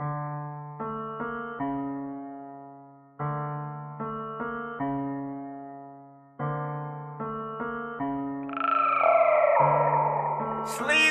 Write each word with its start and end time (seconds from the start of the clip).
Sleaze 0.00 0.06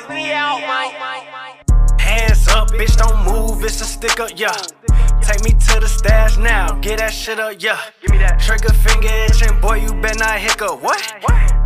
me 0.07 0.31
out, 0.31 0.61
Mike. 0.61 0.93
Hands 1.99 2.47
up, 2.47 2.69
bitch, 2.69 2.95
don't 2.95 3.25
move, 3.25 3.61
it's 3.65 3.81
a 3.81 3.83
stick 3.83 4.21
up, 4.21 4.29
yeah. 4.37 4.55
Take 5.21 5.43
me 5.43 5.49
to 5.51 5.79
the 5.81 5.87
stash 5.89 6.37
now, 6.37 6.75
get 6.79 6.99
that 6.99 7.11
shit 7.11 7.39
up, 7.41 7.61
yeah. 7.61 7.77
Give 8.01 8.11
me 8.11 8.19
that. 8.19 8.39
Trigger 8.39 8.71
finger 8.71 9.09
itching, 9.09 9.59
boy, 9.59 9.81
you 9.81 9.93
better 10.01 10.19
not 10.19 10.39
hiccup. 10.39 10.81
What? 10.81 11.01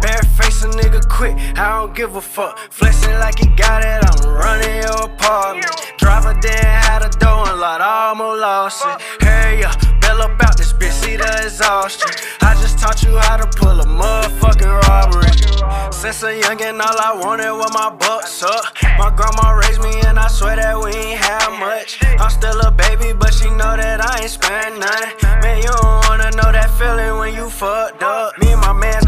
Bare 0.01 0.23
face 0.23 0.63
a 0.63 0.69
nigga 0.69 1.07
quick, 1.07 1.37
I 1.55 1.77
don't 1.77 1.95
give 1.95 2.15
a 2.15 2.21
fuck. 2.21 2.57
Flexing 2.71 3.13
like 3.19 3.37
he 3.37 3.45
got 3.49 3.83
it, 3.83 4.03
I'm 4.09 4.27
running 4.33 4.77
your 4.77 5.03
apartment. 5.03 5.90
Driver 6.01 6.33
didn't 6.33 6.65
have 6.65 7.03
the 7.03 7.09
door 7.19 7.45
unlocked, 7.47 7.83
almost 7.83 8.41
lost 8.41 8.85
it. 8.87 9.23
Hey, 9.23 9.59
yeah, 9.61 9.73
bail 10.01 10.21
up 10.23 10.41
out 10.41 10.57
this 10.57 10.73
bitch, 10.73 10.97
see 10.97 11.15
the 11.15 11.29
exhaustion. 11.45 12.09
I 12.41 12.55
just 12.55 12.79
taught 12.79 13.03
you 13.03 13.15
how 13.17 13.37
to 13.37 13.45
pull 13.45 13.79
a 13.79 13.85
motherfucking 13.85 14.81
robbery. 14.89 15.29
Since 15.93 16.23
a 16.23 16.33
youngin', 16.41 16.81
all 16.81 16.97
I 16.97 17.13
wanted 17.21 17.53
was 17.53 17.71
my 17.71 17.93
bucks 17.93 18.41
up. 18.41 18.65
My 18.97 19.13
grandma 19.13 19.61
raised 19.61 19.81
me, 19.81 19.93
and 20.09 20.17
I 20.17 20.27
swear 20.27 20.55
that 20.55 20.73
we 20.81 20.89
ain't 20.89 21.21
have 21.21 21.53
much. 21.59 22.01
I'm 22.01 22.31
still 22.31 22.59
a 22.61 22.71
baby, 22.71 23.13
but 23.13 23.31
she 23.31 23.51
know 23.51 23.77
that 23.77 24.01
I 24.01 24.21
ain't 24.21 24.31
spend 24.31 24.79
nothing. 24.79 25.13
Man, 25.45 25.61
you 25.61 25.69
don't 25.69 26.09
wanna 26.09 26.31
know 26.33 26.49
that 26.49 26.73
feeling 26.81 27.19
when 27.19 27.35
you 27.35 27.47
fucked 27.47 28.01
up. 28.01 28.39
Me 28.39 28.53
and 28.53 28.61
my 28.61 28.73
mans 28.73 29.05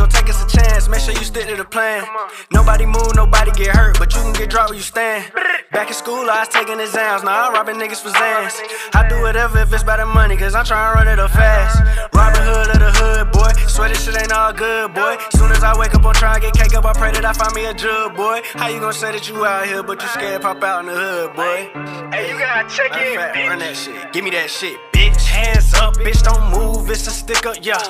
gon' 0.88 1.00
take 1.00 1.10
us 1.10 1.14
a 1.14 1.14
chance. 1.14 1.14
Make 1.14 1.16
sure 1.16 1.20
you 1.20 1.26
stick 1.26 1.48
to 1.48 1.56
the 1.56 1.66
plan. 1.66 2.04
Nobody 2.52 2.86
move, 2.86 3.16
nobody 3.16 3.52
get 3.52 3.76
hurt, 3.76 4.00
but 4.00 4.14
you 4.14 4.22
can 4.22 4.34
get 4.34 4.50
dropped 4.50 4.70
where 4.70 4.78
you 4.78 4.84
stand. 4.84 5.32
Back 5.72 5.88
in 5.88 5.94
school, 5.94 6.30
I 6.30 6.40
was 6.40 6.50
taking 6.50 6.80
exams. 6.80 7.24
Now 7.24 7.48
I'm 7.48 7.54
robbing 7.54 7.76
niggas 7.76 8.02
for 8.02 8.10
Xans. 8.10 8.60
I 8.94 9.08
do 9.10 9.22
whatever 9.22 9.60
if 9.60 9.74
it's 9.74 9.84
better 9.84 10.06
money, 10.06 10.38
cause 10.38 10.56
I'm 10.56 10.66
trying 10.66 10.94
to 10.94 11.00
run 11.00 11.08
it 11.08 11.20
up 11.20 11.32
fast. 11.32 12.14
Robin 12.14 12.42
Hood 12.44 12.70
of 12.70 12.80
the 12.80 12.92
hood, 12.92 13.32
boy. 13.32 13.52
Swear 13.68 13.90
this 13.90 14.06
shit 14.06 14.16
ain't 14.18 14.32
all 14.32 14.54
good, 14.54 14.94
boy. 14.94 15.18
Soon 15.36 15.52
as 15.52 15.64
I 15.64 15.78
wake 15.78 15.96
up, 15.96 16.06
I'm 16.06 16.14
trying 16.14 16.42
to 16.42 16.48
get 16.48 16.54
cake 16.54 16.76
up. 16.76 16.86
I 16.86 16.94
pray 16.94 17.12
that 17.12 17.26
I 17.26 17.34
find 17.34 17.54
me 17.56 17.66
a 17.66 17.74
jug, 17.74 18.16
boy. 18.16 18.42
How 18.54 18.68
you 18.68 18.80
gonna 18.80 18.94
say 18.94 19.12
that 19.12 19.28
you 19.28 19.46
out 19.46 19.66
here, 19.66 19.84
but 19.84 20.02
you 20.02 20.08
scared 20.10 20.42
pop 20.42 20.62
out 20.64 20.82
in 20.82 20.88
the 20.88 20.96
hood, 20.96 21.36
boy? 21.36 21.72
Hey, 22.14 22.30
you 22.30 22.38
gotta 22.38 22.70
check 22.70 22.92
in, 22.94 23.20
bitch. 23.20 23.50
Run 23.50 23.60
that 23.60 23.76
shit. 23.76 24.14
Give 24.14 24.24
me 24.24 24.30
that 24.32 24.50
shit, 24.50 24.78
bitch. 24.94 25.26
Hands 25.26 25.74
up, 25.76 25.96
bitch. 25.98 26.22
Don't 26.22 26.52
move. 26.52 26.63
It's 26.94 27.08
a 27.08 27.10
stick 27.10 27.44
up, 27.48 27.58
yeah. 27.60 27.82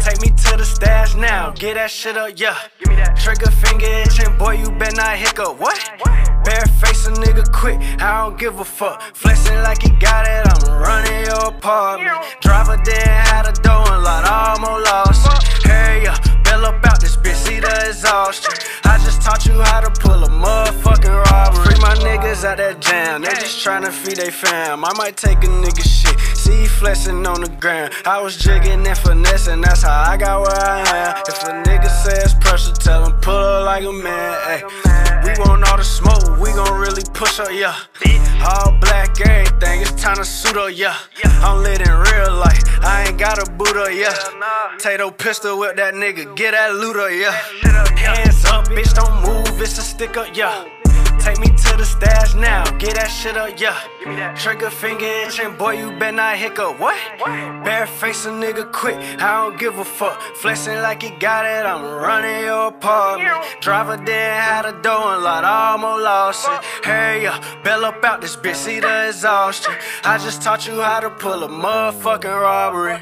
Take 0.00 0.20
me 0.20 0.28
to 0.28 0.56
the 0.58 0.66
stash 0.66 1.14
now. 1.14 1.52
Get 1.52 1.74
that 1.76 1.90
shit 1.90 2.18
up, 2.18 2.38
yeah. 2.38 2.54
Give 2.78 2.90
me 2.90 2.96
that. 2.96 3.16
Trigger 3.16 3.50
finger 3.50 3.86
itching, 4.04 4.36
boy. 4.36 4.60
You 4.60 4.70
better 4.72 4.96
not 4.96 5.16
hiccup. 5.16 5.58
What? 5.58 5.80
Bare 6.44 6.66
face 6.76 7.06
a 7.06 7.12
nigga 7.12 7.50
quick. 7.50 7.80
I 8.02 8.20
don't 8.20 8.38
give 8.38 8.60
a 8.60 8.64
fuck. 8.64 9.00
Flexing 9.16 9.56
like 9.62 9.80
he 9.80 9.88
got 9.96 10.26
it. 10.28 10.44
I'm 10.44 10.76
running 10.78 11.24
your 11.24 11.56
apartment. 11.56 12.12
Driver 12.42 12.76
didn't 12.84 13.08
have 13.08 13.46
the 13.46 13.52
door 13.62 13.80
unlocked. 13.96 14.28
I 14.28 14.52
almost 14.52 14.92
lost 14.92 15.26
it. 15.26 15.66
Hey, 15.66 16.02
yeah. 16.04 16.18
Bail 16.44 16.66
up 16.66 16.84
out 16.84 17.00
this 17.00 17.16
bitch. 17.16 17.36
See 17.36 17.60
the 17.60 17.88
exhaustion. 17.88 18.52
I 18.84 18.98
just 18.98 19.22
taught 19.22 19.46
you 19.46 19.54
how 19.54 19.80
to 19.80 19.90
pull 20.02 20.22
a 20.22 20.28
motherfucking 20.28 21.24
robbery. 21.32 21.64
Free 21.64 21.80
my 21.80 21.94
niggas 21.94 22.44
out 22.44 22.58
that 22.58 22.78
jam. 22.80 23.22
They 23.22 23.30
just 23.40 23.64
tryna 23.64 23.90
feed 23.90 24.18
they 24.18 24.30
fam. 24.30 24.84
I 24.84 24.92
might 24.98 25.16
take 25.16 25.38
a 25.38 25.46
nigga 25.46 25.80
shit. 25.80 26.33
See 26.44 26.66
flexing 26.66 27.26
on 27.26 27.40
the 27.40 27.48
ground. 27.48 27.94
I 28.04 28.20
was 28.20 28.36
jigging 28.36 28.86
and 28.86 28.98
finessing. 28.98 29.62
That's 29.62 29.82
how 29.82 30.12
I 30.12 30.18
got 30.18 30.42
where 30.42 30.60
I 30.60 30.80
am. 31.08 31.22
If 31.26 31.42
a 31.42 31.52
nigga 31.64 31.88
says 32.04 32.34
pressure, 32.34 32.74
tell 32.74 33.06
him 33.06 33.18
pull 33.22 33.32
up 33.32 33.64
like 33.64 33.82
a 33.84 33.90
man. 33.90 34.36
Ay. 34.44 34.60
We 35.24 35.30
want 35.40 35.66
all 35.66 35.78
the 35.78 35.84
smoke. 35.84 36.38
We 36.38 36.52
gon' 36.52 36.78
really 36.78 37.02
push 37.14 37.40
up, 37.40 37.48
yeah. 37.50 37.74
All 38.44 38.76
black, 38.78 39.18
everything. 39.22 39.80
It's 39.80 39.92
time 39.92 40.16
to 40.16 40.24
suit 40.26 40.58
up, 40.58 40.68
yeah. 40.74 40.98
I'm 41.40 41.62
lit 41.62 41.80
in 41.80 41.88
real 41.88 42.34
life. 42.34 42.60
I 42.84 43.06
ain't 43.08 43.18
got 43.18 43.40
a 43.40 43.50
boot 43.50 43.74
up, 43.78 43.88
yeah. 43.90 44.12
Tato 44.78 45.10
pistol 45.10 45.58
with 45.58 45.76
that 45.76 45.94
nigga. 45.94 46.36
Get 46.36 46.50
that 46.50 46.74
loot 46.74 46.96
up, 46.96 47.10
yeah. 47.10 47.32
Hands 47.96 48.44
up, 48.44 48.68
bitch, 48.68 48.92
don't 48.92 49.16
move. 49.24 49.62
It's 49.62 49.78
a 49.78 49.82
stick 49.82 50.18
up, 50.18 50.36
yeah. 50.36 50.68
Take 51.20 51.38
me 51.40 51.46
to 51.46 51.76
the 51.76 51.84
stash 51.84 52.34
now, 52.34 52.64
get 52.78 52.94
that 52.96 53.08
shit 53.08 53.36
up, 53.36 53.58
yeah. 53.58 54.34
Trigger 54.34 54.70
finger 54.70 55.04
itching, 55.04 55.56
boy, 55.56 55.72
you 55.72 55.90
better 55.98 56.16
not 56.16 56.36
hiccup. 56.36 56.78
What? 56.78 56.96
Bare 57.64 57.86
face 57.86 58.26
a 58.26 58.30
nigga 58.30 58.70
quick, 58.70 58.96
I 59.20 59.42
don't 59.42 59.58
give 59.58 59.78
a 59.78 59.84
fuck. 59.84 60.20
Flexing 60.36 60.80
like 60.82 61.02
he 61.02 61.10
got 61.10 61.44
it, 61.46 61.64
I'm 61.66 61.82
running 61.82 62.40
your 62.44 62.68
apartment. 62.68 63.30
Driver 63.60 63.96
didn't 63.96 64.40
have 64.42 64.66
the 64.66 64.72
door 64.82 65.14
unlocked, 65.14 65.44
I 65.44 65.72
almost 65.72 66.02
lost 66.04 66.48
it. 66.48 66.84
Hey, 66.84 67.26
uh, 67.26 67.38
yeah, 67.38 67.62
bail 67.62 67.84
up 67.84 68.04
out 68.04 68.20
this 68.20 68.36
bitch, 68.36 68.56
see 68.56 68.80
the 68.80 69.08
exhaustion. 69.08 69.72
I 70.04 70.18
just 70.18 70.42
taught 70.42 70.66
you 70.66 70.80
how 70.80 71.00
to 71.00 71.10
pull 71.10 71.42
a 71.44 71.48
motherfucking 71.48 72.40
robbery. 72.40 72.98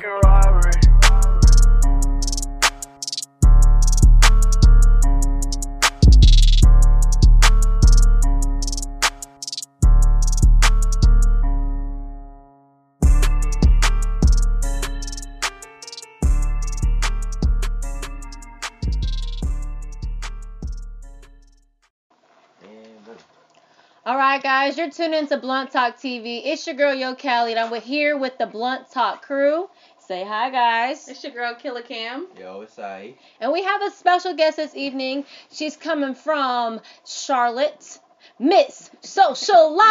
Guys, 24.62 24.78
you're 24.78 24.90
tuned 24.90 25.12
into 25.12 25.36
Blunt 25.38 25.72
Talk 25.72 25.96
TV. 25.96 26.40
It's 26.44 26.64
your 26.68 26.76
girl 26.76 26.94
Yo 26.94 27.16
Callie, 27.16 27.50
and 27.50 27.58
I'm 27.58 27.72
with- 27.72 27.82
here 27.82 28.16
with 28.16 28.38
the 28.38 28.46
Blunt 28.46 28.88
Talk 28.92 29.26
crew. 29.26 29.68
Say 29.98 30.22
hi, 30.22 30.50
guys. 30.50 31.08
It's 31.08 31.24
your 31.24 31.32
girl 31.32 31.56
Killer 31.56 31.82
Cam. 31.82 32.28
Yo, 32.38 32.60
it's 32.60 32.78
I. 32.78 33.14
And 33.40 33.50
we 33.50 33.64
have 33.64 33.82
a 33.82 33.90
special 33.90 34.34
guest 34.34 34.58
this 34.58 34.76
evening. 34.76 35.24
She's 35.50 35.76
coming 35.76 36.14
from 36.14 36.80
Charlotte, 37.04 37.98
Miss 38.38 38.88
Social 39.00 39.74
Life. 39.74 39.88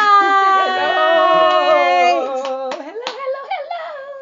Hello, 2.26 2.70
hello, 2.72 3.42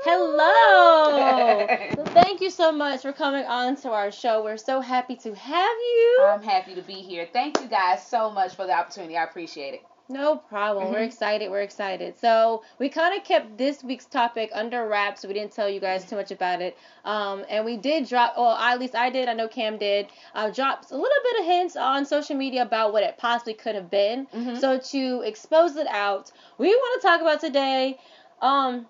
Hello. 0.01 1.67
So 1.95 2.05
Thank 2.05 2.41
you 2.41 2.49
so 2.49 2.71
much 2.71 3.03
for 3.03 3.13
coming 3.13 3.45
on 3.45 3.75
to 3.83 3.91
our 3.91 4.11
show. 4.11 4.43
We're 4.43 4.57
so 4.57 4.81
happy 4.81 5.15
to 5.17 5.35
have 5.35 5.77
you. 5.77 6.25
I'm 6.27 6.41
happy 6.41 6.73
to 6.73 6.81
be 6.81 6.93
here. 6.93 7.27
Thank 7.31 7.59
you 7.61 7.67
guys 7.67 8.03
so 8.03 8.31
much 8.31 8.55
for 8.55 8.65
the 8.65 8.73
opportunity. 8.73 9.15
I 9.15 9.25
appreciate 9.25 9.75
it. 9.75 9.83
No 10.11 10.37
problem. 10.37 10.89
We're 10.91 11.01
Mhm. 11.01 11.05
excited. 11.05 11.51
We're 11.51 11.61
excited. 11.61 12.17
So 12.17 12.63
we 12.79 12.89
kind 12.89 13.15
of 13.15 13.23
kept 13.23 13.59
this 13.59 13.83
week's 13.83 14.05
topic 14.05 14.49
under 14.53 14.87
wraps. 14.87 15.21
So 15.21 15.27
we 15.27 15.35
didn't 15.35 15.51
tell 15.53 15.69
you 15.69 15.79
guys 15.79 16.03
too 16.03 16.15
much 16.15 16.31
about 16.31 16.61
it. 16.63 16.75
Um, 17.05 17.45
and 17.47 17.63
we 17.63 17.77
did 17.77 18.09
drop, 18.09 18.35
well, 18.35 18.55
at 18.55 18.79
least 18.79 18.95
I 18.95 19.11
did. 19.11 19.29
I 19.29 19.33
know 19.33 19.47
Cam 19.47 19.77
did. 19.77 20.07
Uh, 20.33 20.49
dropped 20.49 20.89
a 20.89 20.95
little 20.95 21.23
bit 21.23 21.39
of 21.41 21.45
hints 21.45 21.75
on 21.75 22.05
social 22.05 22.35
media 22.35 22.63
about 22.63 22.91
what 22.91 23.03
it 23.03 23.17
possibly 23.19 23.53
could 23.53 23.75
have 23.75 23.91
been. 23.91 24.25
Mhm. 24.33 24.59
So 24.59 24.79
to 24.79 25.21
expose 25.21 25.75
it 25.75 25.87
out, 25.87 26.31
we 26.57 26.69
want 26.69 27.01
to 27.01 27.07
talk 27.07 27.21
about 27.21 27.39
today. 27.39 27.99
Um, 28.41 28.87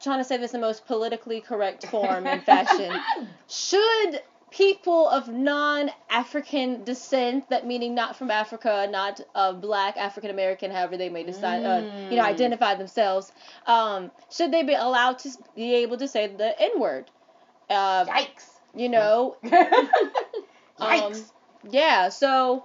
trying 0.00 0.18
to 0.18 0.24
say 0.24 0.38
this 0.38 0.54
in 0.54 0.60
the 0.60 0.66
most 0.66 0.86
politically 0.86 1.42
correct 1.42 1.86
form 1.86 2.26
and 2.26 2.42
fashion. 2.44 2.98
Should 3.48 4.22
people 4.52 5.08
of 5.08 5.28
non-African 5.28 6.84
descent, 6.84 7.48
that 7.50 7.66
meaning 7.66 7.94
not 7.94 8.16
from 8.16 8.30
Africa, 8.30 8.86
not 8.90 9.20
uh, 9.34 9.52
black 9.52 9.96
African 9.96 10.30
American, 10.30 10.70
however 10.70 10.96
they 10.96 11.08
may 11.08 11.24
decide, 11.24 11.64
uh, 11.64 11.82
you 12.10 12.16
know, 12.16 12.22
Mm. 12.22 12.34
identify 12.34 12.74
themselves, 12.74 13.32
um, 13.66 14.10
should 14.30 14.52
they 14.52 14.62
be 14.62 14.74
allowed 14.74 15.18
to 15.20 15.30
be 15.56 15.74
able 15.76 15.96
to 15.96 16.06
say 16.08 16.26
the 16.28 16.60
N-word? 16.60 17.10
Uh, 17.70 18.04
Yikes. 18.04 18.50
you 18.76 18.88
know, 18.90 19.36
um, 19.44 19.50
Yikes. 20.80 21.30
yeah. 21.70 22.08
So 22.10 22.64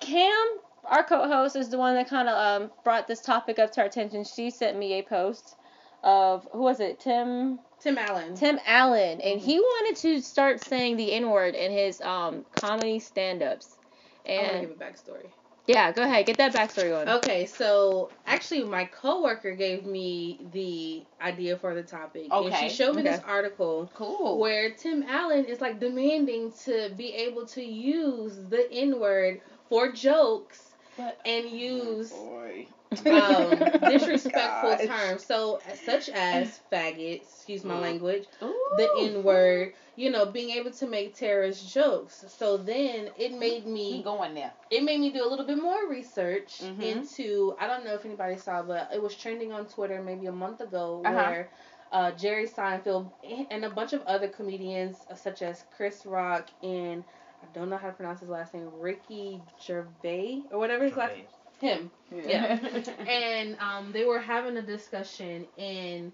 Cam, 0.00 0.46
our 0.84 1.02
co-host, 1.02 1.56
is 1.56 1.68
the 1.70 1.78
one 1.78 1.94
that 1.94 2.08
kind 2.08 2.28
of 2.28 2.62
um, 2.62 2.70
brought 2.84 3.08
this 3.08 3.20
topic 3.20 3.58
up 3.58 3.72
to 3.72 3.80
our 3.80 3.86
attention. 3.86 4.24
She 4.24 4.50
sent 4.50 4.78
me 4.78 4.94
a 4.94 5.02
post 5.02 5.56
of 6.04 6.46
who 6.52 6.60
was 6.60 6.80
it, 6.80 7.00
Tim. 7.00 7.58
Tim 7.84 7.98
Allen. 7.98 8.34
Tim 8.34 8.58
Allen, 8.66 9.20
and 9.20 9.38
he 9.38 9.60
wanted 9.60 9.96
to 10.00 10.22
start 10.22 10.64
saying 10.64 10.96
the 10.96 11.12
N 11.12 11.28
word 11.30 11.54
in 11.54 11.70
his 11.70 12.00
um 12.00 12.44
comedy 12.56 12.98
stand 12.98 13.42
ups. 13.42 13.76
And 14.24 14.40
I 14.40 14.50
want 14.52 14.62
to 14.62 14.68
give 14.68 14.76
a 14.80 14.84
backstory. 14.84 15.26
yeah, 15.66 15.92
go 15.92 16.02
ahead, 16.02 16.24
get 16.24 16.38
that 16.38 16.54
backstory 16.54 16.88
going. 16.88 17.08
Okay, 17.10 17.44
so 17.44 18.10
actually, 18.26 18.64
my 18.64 18.86
coworker 18.86 19.54
gave 19.54 19.84
me 19.84 20.40
the 20.52 21.02
idea 21.22 21.58
for 21.58 21.74
the 21.74 21.82
topic, 21.82 22.28
and 22.32 22.54
she 22.56 22.70
showed 22.70 22.96
me 22.96 23.02
this 23.02 23.20
article 23.26 23.90
Cool. 23.94 24.38
where 24.38 24.70
Tim 24.70 25.04
Allen 25.06 25.44
is 25.44 25.60
like 25.60 25.78
demanding 25.78 26.52
to 26.64 26.90
be 26.96 27.12
able 27.12 27.44
to 27.48 27.62
use 27.62 28.34
the 28.48 28.66
N 28.72 28.98
word 28.98 29.42
for 29.68 29.92
jokes 29.92 30.70
But- 30.96 31.18
and 31.26 31.50
use 31.50 32.10
Boy. 32.12 32.66
Um, 33.10 33.70
disrespectful 33.84 34.70
Gosh. 34.70 34.86
terms. 34.86 35.24
So, 35.24 35.60
such 35.74 36.08
as 36.08 36.60
faggot, 36.72 37.22
excuse 37.22 37.64
my 37.64 37.74
Mm. 37.74 37.80
language, 37.82 38.26
Ooh. 38.42 38.54
the 38.76 38.88
N 38.96 39.22
word, 39.24 39.72
you 39.96 40.10
know, 40.10 40.26
being 40.26 40.50
able 40.50 40.70
to 40.72 40.86
make 40.86 41.14
terrorist 41.14 41.72
jokes. 41.72 42.24
So 42.28 42.56
then 42.58 43.10
it 43.16 43.32
made 43.32 43.66
me 43.66 44.02
going 44.02 44.34
there. 44.34 44.52
it 44.70 44.82
made 44.82 45.00
me 45.00 45.10
do 45.10 45.24
a 45.24 45.28
little 45.28 45.46
bit 45.46 45.58
more 45.58 45.88
research 45.88 46.60
Mhm. 46.62 46.82
into 46.82 47.54
I 47.58 47.66
don't 47.66 47.84
know 47.84 47.94
if 47.94 48.04
anybody 48.04 48.36
saw, 48.36 48.62
but 48.62 48.90
it 48.92 49.00
was 49.02 49.14
trending 49.16 49.52
on 49.52 49.66
Twitter 49.66 50.02
maybe 50.02 50.26
a 50.26 50.32
month 50.32 50.60
ago 50.60 51.02
Uh-huh. 51.04 51.14
where 51.14 51.50
uh, 51.92 52.10
Jerry 52.12 52.46
Seinfeld 52.46 53.12
and 53.50 53.64
a 53.64 53.70
bunch 53.70 53.92
of 53.92 54.02
other 54.02 54.26
comedians 54.28 55.06
uh, 55.10 55.14
such 55.14 55.42
as 55.42 55.64
Chris 55.76 56.04
Rock 56.04 56.50
and 56.62 57.04
I 57.42 57.46
don't 57.52 57.68
know 57.68 57.76
how 57.76 57.88
to 57.88 57.92
pronounce 57.92 58.20
his 58.20 58.28
last 58.30 58.54
name, 58.54 58.68
Ricky 58.80 59.44
Gervais 59.60 60.44
or 60.50 60.58
whatever 60.58 60.84
his 60.84 60.96
last 60.96 61.12
him. 61.60 61.90
Yeah. 62.10 62.58
and 63.08 63.56
um, 63.60 63.92
they 63.92 64.04
were 64.04 64.20
having 64.20 64.56
a 64.56 64.62
discussion 64.62 65.46
and 65.58 66.12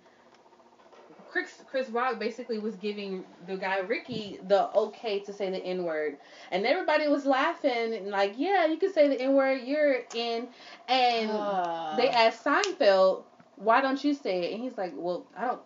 Chris 1.29 1.63
Chris 1.67 1.89
Rock 1.91 2.19
basically 2.19 2.59
was 2.59 2.77
giving 2.77 3.25
the 3.47 3.57
guy 3.57 3.79
Ricky 3.79 4.39
the 4.49 4.71
okay 4.75 5.21
to 5.21 5.33
say 5.33 5.51
the 5.51 5.59
N 5.59 5.85
word, 5.85 6.17
and 6.51 6.67
everybody 6.67 7.07
was 7.09 7.25
laughing 7.25 7.95
and 7.95 8.09
like, 8.09 8.35
yeah, 8.37 8.67
you 8.67 8.79
can 8.79 8.93
say 8.93 9.09
the 9.09 9.21
N 9.21 9.35
word, 9.35 9.63
you're 9.65 10.01
in, 10.15 10.49
and 10.89 11.31
Uh, 11.31 11.97
they 11.97 12.09
asked 12.09 12.45
Seinfeld, 12.45 13.25
why 13.57 13.81
don't 13.81 14.03
you 14.03 14.15
say 14.15 14.45
it? 14.45 14.55
And 14.55 14.63
he's 14.63 14.77
like, 14.77 14.93
well, 14.97 15.27
I 15.37 15.47
don't 15.47 15.61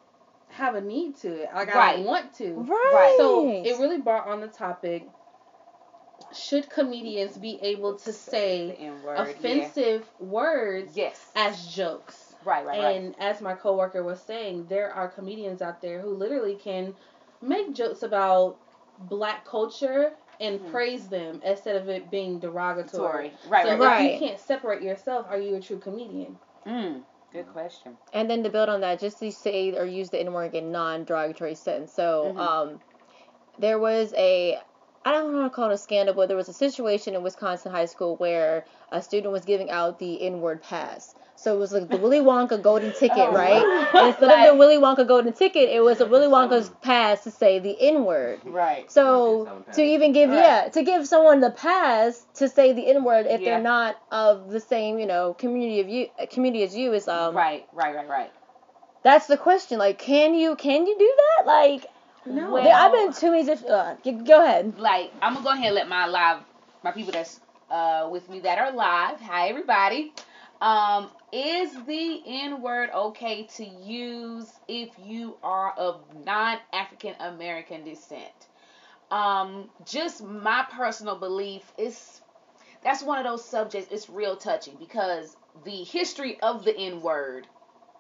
have 0.48 0.74
a 0.74 0.80
need 0.80 1.16
to 1.18 1.28
it, 1.42 1.48
like 1.54 1.74
I 1.74 1.96
don't 1.96 2.04
want 2.04 2.34
to. 2.36 2.52
Right. 2.52 3.14
So 3.18 3.48
it 3.48 3.78
really 3.80 4.00
brought 4.00 4.26
on 4.28 4.40
the 4.40 4.48
topic. 4.48 5.08
Should 6.34 6.68
comedians 6.70 7.36
be 7.36 7.58
able 7.62 7.96
to 7.98 8.12
say 8.12 8.76
N-word, 8.78 9.18
offensive 9.18 10.08
words 10.18 10.96
Yes. 10.96 11.30
as 11.34 11.66
jokes? 11.66 12.34
right, 12.44 12.64
right, 12.66 12.78
right. 12.78 12.96
And 12.96 13.14
as 13.18 13.40
my 13.40 13.54
coworker 13.54 14.02
was 14.02 14.20
saying, 14.20 14.66
there 14.68 14.92
are 14.92 15.08
comedians 15.08 15.62
out 15.62 15.80
there 15.80 16.00
who 16.00 16.10
literally 16.10 16.56
can 16.56 16.94
make 17.40 17.72
jokes 17.74 18.02
about 18.02 18.56
black 19.08 19.44
culture 19.44 20.12
and 20.40 20.60
Mhm. 20.60 20.70
praise 20.70 21.08
them 21.08 21.40
instead 21.44 21.76
of 21.76 21.88
it 21.88 22.10
being 22.10 22.38
derogatory. 22.38 22.90
Sorry. 22.90 23.32
Right, 23.48 23.62
so 23.64 23.68
right, 23.68 23.74
if 23.74 23.80
right. 23.80 23.88
Right. 23.88 24.12
you 24.12 24.18
can't 24.18 24.40
separate 24.40 24.82
yourself, 24.82 25.26
are 25.28 25.38
you 25.38 25.54
a 25.56 25.60
true 25.60 25.78
comedian? 25.78 26.38
Mm, 26.66 27.02
good 27.32 27.50
question. 27.52 27.96
And 28.12 28.28
then 28.28 28.42
to 28.42 28.50
build 28.50 28.68
on 28.68 28.80
that, 28.80 28.98
just 28.98 29.18
to 29.20 29.30
say 29.30 29.76
or 29.76 29.84
use 29.84 30.10
the 30.10 30.20
N 30.20 30.32
word 30.32 30.54
in 30.54 30.72
non-derogatory 30.72 31.54
sense. 31.54 31.92
So, 31.92 32.32
Mhm. 32.34 32.38
um, 32.38 32.80
there 33.58 33.78
was 33.78 34.12
a, 34.16 34.58
I 35.04 35.12
don't 35.12 35.34
want 35.34 35.52
to 35.52 35.54
call 35.54 35.70
it 35.70 35.74
a 35.74 35.78
scandal, 35.78 36.14
but 36.14 36.28
there 36.28 36.36
was 36.36 36.48
a 36.48 36.52
situation 36.54 37.14
in 37.14 37.22
Wisconsin 37.22 37.72
high 37.72 37.86
school 37.86 38.16
where 38.16 38.64
a 38.90 39.02
student 39.02 39.32
was 39.32 39.44
giving 39.44 39.70
out 39.70 39.98
the 39.98 40.22
N 40.22 40.40
word 40.40 40.62
pass. 40.62 41.14
So 41.36 41.54
it 41.54 41.58
was 41.58 41.72
like 41.72 41.88
the 41.90 41.98
Willy 41.98 42.20
Wonka 42.20 42.62
golden 42.62 42.92
ticket, 42.98 43.18
Oh, 43.18 43.32
right? 43.32 43.62
wow. 43.62 43.88
And 43.94 44.08
instead 44.08 44.30
of 44.46 44.52
the 44.52 44.54
Willy 44.58 44.76
Wonka 44.78 45.06
golden 45.06 45.32
ticket, 45.32 45.68
it 45.68 45.82
was 45.82 46.00
a 46.00 46.06
Willy 46.06 46.26
Wonka's 46.26 46.70
pass 46.82 47.24
to 47.24 47.30
say 47.30 47.58
the 47.58 47.76
N 47.80 48.04
word. 48.04 48.40
Right. 48.46 48.90
So 48.90 49.62
to 49.74 49.82
even 49.82 50.12
give 50.12 50.30
Right. 50.30 50.38
yeah 50.38 50.68
to 50.70 50.82
give 50.82 51.06
someone 51.06 51.40
the 51.40 51.50
pass 51.50 52.24
to 52.36 52.48
say 52.48 52.72
the 52.72 52.86
N 52.86 53.04
word 53.04 53.26
if 53.26 53.40
Yeah. 53.40 53.54
they're 53.54 53.62
not 53.62 53.96
of 54.10 54.50
the 54.50 54.60
same 54.60 54.98
you 54.98 55.06
know 55.06 55.34
community 55.34 55.80
of 55.80 55.88
you 55.88 56.08
community 56.30 56.62
as 56.64 56.74
you 56.76 56.92
is 56.94 57.08
um 57.08 57.34
right, 57.36 57.66
right, 57.72 57.94
right, 57.94 58.08
right. 58.08 58.32
that's 59.02 59.26
the 59.26 59.36
question 59.36 59.78
like 59.78 59.98
can 59.98 60.34
you 60.34 60.54
can 60.56 60.86
you 60.86 60.96
do 60.98 61.12
that 61.36 61.46
like 61.46 61.86
No. 62.26 62.52
Well- 62.52 62.64
there, 62.64 62.74
I've 62.74 62.92
been 62.92 63.12
too 63.12 63.32
me 63.32 63.44
just 63.46 63.64
uh, 63.66 63.96
go 64.24 64.44
ahead 64.44 64.78
like 64.78 65.12
I'm 65.22 65.34
gonna 65.34 65.44
go 65.44 65.52
ahead 65.52 65.66
and 65.66 65.74
let 65.76 65.88
my 65.88 66.06
live 66.06 66.42
my 66.82 66.92
people 66.92 67.12
that's 67.12 67.40
uh 67.70 68.08
with 68.10 68.28
me 68.30 68.40
that 68.40 68.58
are 68.58 68.72
live. 68.72 69.20
Hi 69.20 69.48
everybody. 69.48 70.12
Um, 70.60 71.10
is 71.32 71.72
the 71.86 72.22
N 72.26 72.62
word 72.62 72.90
okay 72.94 73.44
to 73.56 73.64
use 73.64 74.50
if 74.68 74.90
you 75.04 75.36
are 75.42 75.72
of 75.76 76.00
non 76.24 76.58
African 76.72 77.14
American 77.20 77.84
descent? 77.84 78.48
Um, 79.10 79.68
just 79.84 80.24
my 80.24 80.66
personal 80.72 81.16
belief 81.16 81.62
is 81.78 82.20
that's 82.82 83.02
one 83.02 83.18
of 83.18 83.24
those 83.24 83.44
subjects 83.44 83.92
it's 83.92 84.08
real 84.10 84.36
touchy 84.36 84.72
because 84.78 85.36
the 85.64 85.84
history 85.84 86.40
of 86.40 86.64
the 86.64 86.76
N 86.76 87.02
word 87.02 87.46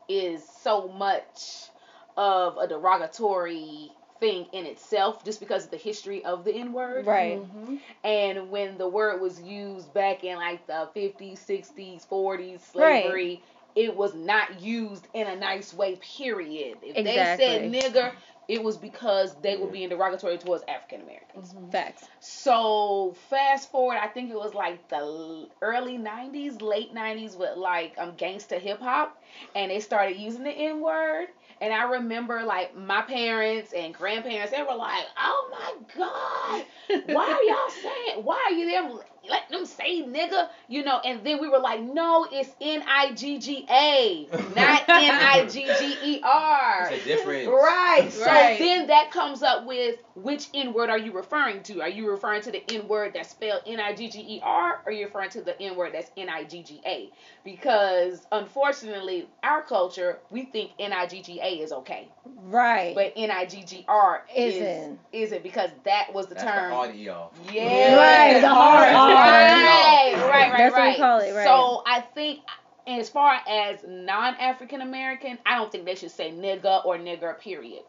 is 0.08 0.42
so 0.62 0.88
much 0.88 1.68
of 2.16 2.58
a 2.58 2.68
derogatory 2.68 3.90
thing 4.24 4.46
in 4.52 4.66
itself 4.66 5.24
just 5.24 5.40
because 5.40 5.64
of 5.64 5.70
the 5.70 5.76
history 5.76 6.24
of 6.24 6.44
the 6.44 6.54
N 6.54 6.72
word. 6.72 7.06
right 7.06 7.38
Mhm. 7.38 7.78
And 8.04 8.50
when 8.50 8.78
the 8.78 8.88
word 8.88 9.20
was 9.20 9.40
used 9.40 9.92
back 9.92 10.24
in 10.24 10.36
like 10.36 10.66
the 10.66 10.88
50s, 10.94 11.40
60s, 11.40 12.04
40s, 12.04 12.62
slavery, 12.62 13.42
it 13.74 13.94
was 13.96 14.14
not 14.14 14.60
used 14.60 15.06
in 15.14 15.26
a 15.26 15.36
nice 15.36 15.72
way, 15.74 15.96
period. 15.96 16.78
If 16.82 17.02
they 17.02 17.24
said 17.24 17.62
Exactly. 17.62 17.70
nigger, 17.72 18.12
it 18.48 18.62
was 18.62 18.76
because 18.76 19.34
they 19.40 19.56
were 19.56 19.66
being 19.68 19.88
derogatory 19.88 20.38
towards 20.38 20.64
African 20.68 21.00
Americans. 21.02 21.54
Mhm. 21.54 21.70
facts 21.70 22.08
So 22.20 23.14
fast 23.30 23.70
forward, 23.70 23.98
I 24.00 24.06
think 24.08 24.30
it 24.30 24.36
was 24.36 24.54
like 24.54 24.86
the 24.88 25.48
early 25.62 25.96
'90s, 25.98 26.60
late 26.60 26.92
'90s 26.92 27.36
with 27.36 27.56
like 27.56 27.94
um 27.98 28.12
gangsta 28.12 28.58
hip 28.58 28.80
hop, 28.80 29.16
and 29.54 29.70
they 29.70 29.80
started 29.80 30.16
using 30.16 30.44
the 30.44 30.50
N 30.50 30.80
word. 30.80 31.28
And 31.60 31.72
I 31.72 31.84
remember 31.84 32.42
like 32.44 32.76
my 32.76 33.02
parents 33.02 33.72
and 33.72 33.94
grandparents, 33.94 34.52
they 34.52 34.62
were 34.62 34.74
like, 34.74 35.04
"Oh 35.18 35.48
my 35.50 35.74
god, 35.96 36.64
why 37.06 37.24
are 37.30 37.42
y'all 37.42 37.70
saying? 37.70 38.24
Why 38.24 38.48
are 38.48 38.52
you 38.52 38.70
them 38.70 38.98
let 39.28 39.48
them 39.50 39.66
say 39.66 40.02
nigga? 40.02 40.48
You 40.68 40.84
know?" 40.84 41.00
And 41.04 41.24
then 41.24 41.40
we 41.40 41.48
were 41.48 41.58
like, 41.58 41.80
"No, 41.80 42.26
it's 42.30 42.50
N 42.60 42.82
I 42.86 43.12
G 43.12 43.38
G 43.38 43.66
A, 43.70 44.28
not 44.56 44.88
N 44.88 45.14
I 45.14 45.46
G 45.50 45.66
G 45.78 45.96
E 46.16 46.20
R." 46.24 46.88
It's 46.90 47.02
a 47.04 47.08
difference. 47.08 47.48
Right. 47.48 48.08
So 48.12 48.24
then 48.24 48.86
that 48.88 49.10
comes 49.10 49.42
up 49.42 49.66
with 49.66 49.96
which 50.14 50.48
N 50.54 50.72
word 50.72 50.90
are 50.90 50.98
you 50.98 51.12
referring 51.12 51.62
to? 51.64 51.80
Are 51.82 51.88
you 51.88 52.10
referring 52.10 52.42
to 52.42 52.50
the 52.52 52.62
N 52.72 52.86
word 52.88 53.12
that's 53.14 53.30
spelled 53.30 53.62
N 53.66 53.80
I 53.80 53.94
G 53.94 54.08
G 54.08 54.20
E 54.20 54.40
R 54.42 54.74
or 54.74 54.82
are 54.86 54.92
you 54.92 55.04
referring 55.06 55.30
to 55.30 55.40
the 55.42 55.60
N 55.60 55.76
word 55.76 55.92
that's 55.94 56.10
N 56.16 56.28
I 56.28 56.44
G 56.44 56.62
G 56.62 56.80
A? 56.86 57.10
Because 57.44 58.26
unfortunately, 58.32 59.28
our 59.42 59.62
culture, 59.62 60.18
we 60.30 60.44
think 60.44 60.70
N 60.78 60.92
I 60.92 61.06
G 61.06 61.22
G 61.22 61.40
A 61.42 61.48
is 61.62 61.72
okay. 61.72 62.08
right 62.44 62.94
But 62.94 63.12
N 63.16 63.30
I 63.30 63.44
G 63.46 63.62
G 63.64 63.84
R 63.88 64.24
is 64.34 64.54
Isn't. 64.56 64.98
isn't 65.12 65.42
because 65.42 65.70
that 65.84 66.12
was 66.14 66.26
the 66.26 66.34
That's 66.34 66.44
term. 66.46 66.70
the 66.70 66.74
hard 66.76 66.90
ER. 66.90 67.52
Yeah. 67.52 67.96
Right, 67.96 68.40
the 68.40 68.48
hard 68.48 68.94
R. 68.94 69.13
Right, 69.14 70.14
right, 70.14 70.50
right, 70.50 70.58
That's 70.58 70.72
what 70.72 70.82
we 70.82 70.88
right. 70.88 70.98
call 70.98 71.18
it, 71.20 71.34
right. 71.34 71.44
So 71.44 71.82
I 71.86 72.00
think 72.00 72.40
as 72.86 73.08
far 73.08 73.38
as 73.48 73.80
non-African 73.86 74.80
American, 74.80 75.38
I 75.46 75.56
don't 75.56 75.72
think 75.72 75.84
they 75.84 75.94
should 75.94 76.10
say 76.10 76.30
nigga 76.30 76.84
or 76.84 76.96
nigger. 76.98 77.38
Period. 77.38 77.82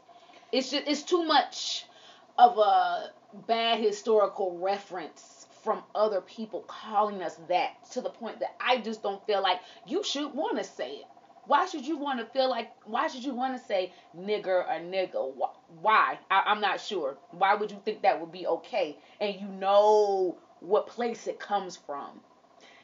It's 0.52 0.72
just 0.72 0.88
it's 0.88 1.04
too 1.04 1.24
much 1.26 1.86
of 2.38 2.58
a 2.58 3.12
bad 3.48 3.80
historical 3.80 4.58
reference 4.60 5.48
from 5.64 5.84
other 5.96 6.22
people 6.22 6.62
calling 6.62 7.22
us 7.24 7.38
that 7.50 7.74
to 7.92 8.02
the 8.02 8.10
point 8.10 8.40
that 8.40 8.56
I 8.60 8.78
just 8.78 9.02
don't 9.02 9.26
feel 9.26 9.42
like 9.42 9.60
you 9.88 10.04
should 10.04 10.34
want 10.34 10.58
to 10.58 10.64
say 10.64 10.92
it. 10.92 11.06
Why 11.48 11.66
should 11.68 11.86
you 11.86 11.98
want 11.98 12.20
to 12.20 12.26
feel 12.26 12.50
like? 12.50 12.72
Why 12.86 13.08
should 13.08 13.24
you 13.24 13.34
want 13.34 13.58
to 13.58 13.64
say 13.64 13.94
nigger 14.18 14.68
or 14.68 14.80
nigga? 14.82 15.34
Why? 15.82 16.18
I, 16.32 16.44
I'm 16.48 16.62
not 16.62 16.80
sure. 16.82 17.18
Why 17.32 17.56
would 17.56 17.70
you 17.72 17.80
think 17.86 18.02
that 18.02 18.20
would 18.20 18.32
be 18.32 18.48
okay? 18.48 18.98
And 19.20 19.36
you 19.40 19.48
know 19.48 20.38
what 20.66 20.88
place 20.88 21.28
it 21.28 21.40
comes 21.40 21.78
from. 21.78 22.10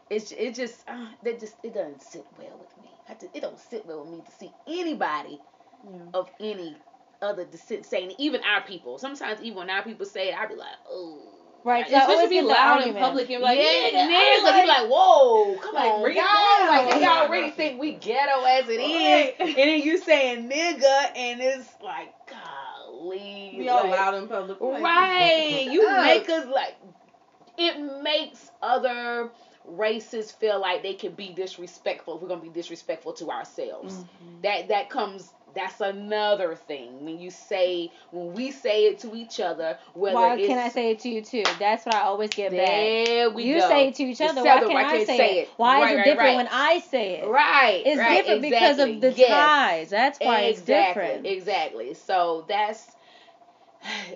It's 0.09 0.31
it 0.31 0.55
just 0.55 0.83
uh, 0.89 1.07
that 1.23 1.39
just 1.39 1.55
it 1.63 1.73
doesn't 1.73 2.01
sit 2.01 2.25
well 2.37 2.57
with 2.59 2.77
me. 2.83 2.89
Just, 3.19 3.35
it 3.35 3.41
don't 3.41 3.59
sit 3.59 3.85
well 3.85 4.01
with 4.01 4.09
me 4.11 4.21
to 4.25 4.31
see 4.31 4.51
anybody 4.67 5.39
Yeah. 5.83 5.99
of 6.13 6.29
any 6.39 6.75
other 7.21 7.45
descent 7.45 7.85
saying 7.85 8.13
even 8.17 8.41
our 8.43 8.61
people. 8.61 8.97
Sometimes 8.97 9.41
even 9.41 9.57
when 9.59 9.69
our 9.69 9.83
people 9.83 10.05
say 10.05 10.29
it, 10.29 10.35
I'd 10.37 10.49
be 10.49 10.55
like, 10.55 10.75
oh. 10.89 11.19
right 11.63 11.79
Like, 11.81 11.85
'cause 11.85 11.93
I 11.93 11.97
Especially 11.99 12.15
always 12.15 12.29
be 12.29 12.41
loud 12.41 12.87
in 12.87 12.93
public 12.95 13.29
and 13.29 13.41
like, 13.43 13.57
yeah, 13.57 13.63
I 13.63 14.37
you 14.37 14.43
like- 14.43 14.63
be 14.63 14.67
like, 14.67 14.87
whoa, 14.89 15.55
come 15.61 15.75
Like, 15.75 15.91
on, 15.91 16.15
y'all. 16.15 16.67
Like, 16.67 16.99
they 16.99 17.05
already 17.05 17.51
think 17.51 17.79
we 17.79 17.93
ghetto 17.93 18.43
as 18.43 18.67
it 18.69 18.79
is, 18.81 19.33
and 19.39 19.55
then 19.55 19.81
you 19.81 19.97
saying 19.99 20.49
nigga, 20.49 21.11
and 21.15 21.41
it's 21.41 21.69
like, 21.83 22.11
golly, 22.27 23.55
Be 23.57 23.69
all 23.69 23.83
like, 23.83 23.91
loud 23.91 24.15
in 24.15 24.27
public. 24.27 24.59
Like, 24.59 24.81
Right. 24.83 25.67
You 25.71 25.89
make 26.01 26.29
us 26.29 26.47
like 26.47 26.75
it 27.67 28.01
makes 28.03 28.51
other 28.61 29.31
races 29.65 30.31
feel 30.31 30.59
like 30.59 30.81
they 30.83 30.93
can 30.93 31.13
be 31.13 31.29
disrespectful. 31.33 32.19
We're 32.19 32.27
gonna 32.29 32.41
be 32.41 32.49
disrespectful 32.49 33.13
to 33.13 33.31
ourselves. 33.31 34.05
Mhm. 34.23 34.41
That 34.43 34.69
that 34.69 34.89
comes 34.89 35.33
that's 35.53 35.81
another 35.81 36.55
thing. 36.55 37.03
When 37.05 37.19
you 37.19 37.29
say 37.29 37.91
when 38.11 38.33
we 38.33 38.51
say 38.51 38.85
it 38.85 38.99
to 38.99 39.15
each 39.15 39.39
other, 39.39 39.77
whether 39.93 40.15
why 40.15 40.35
it's 40.35 40.47
can 40.47 40.57
I 40.57 40.69
say 40.69 40.91
it 40.91 40.99
to 40.99 41.09
you 41.09 41.21
too 41.21 41.43
that's 41.59 41.85
what 41.85 41.95
I 41.95 42.01
always 42.01 42.31
get 42.31 42.55
back 42.55 42.93
there 43.05 43.29
we 43.29 43.43
you 43.43 43.59
go. 43.59 43.67
say 43.67 43.87
it 43.87 43.95
to 43.95 44.03
each 44.03 44.21
It's 44.21 44.31
other 44.31 44.43
why 44.43 44.59
can't 44.61 44.77
I 44.77 44.95
I 44.95 45.03
say, 45.05 45.17
say 45.17 45.39
it 45.39 45.41
it. 45.43 45.49
why 45.57 45.81
is 45.81 45.91
it 45.91 45.95
right, 45.97 46.03
different 46.05 46.17
right. 46.17 46.35
when 46.37 46.47
I 46.51 46.79
say 46.79 47.15
it 47.15 47.27
Right. 47.27 47.81
it's 47.85 47.99
right, 47.99 48.25
different 48.25 48.41
because 48.41 48.79
of 48.79 49.01
the 49.01 49.11
Yes. 49.11 49.29
ties 49.29 49.89
that's 49.89 50.19
why 50.19 50.41
it's 50.41 50.59
exactly, 50.59 51.03
different 51.03 51.27
Exactly. 51.27 51.93
So 51.93 52.45
that's 52.47 52.95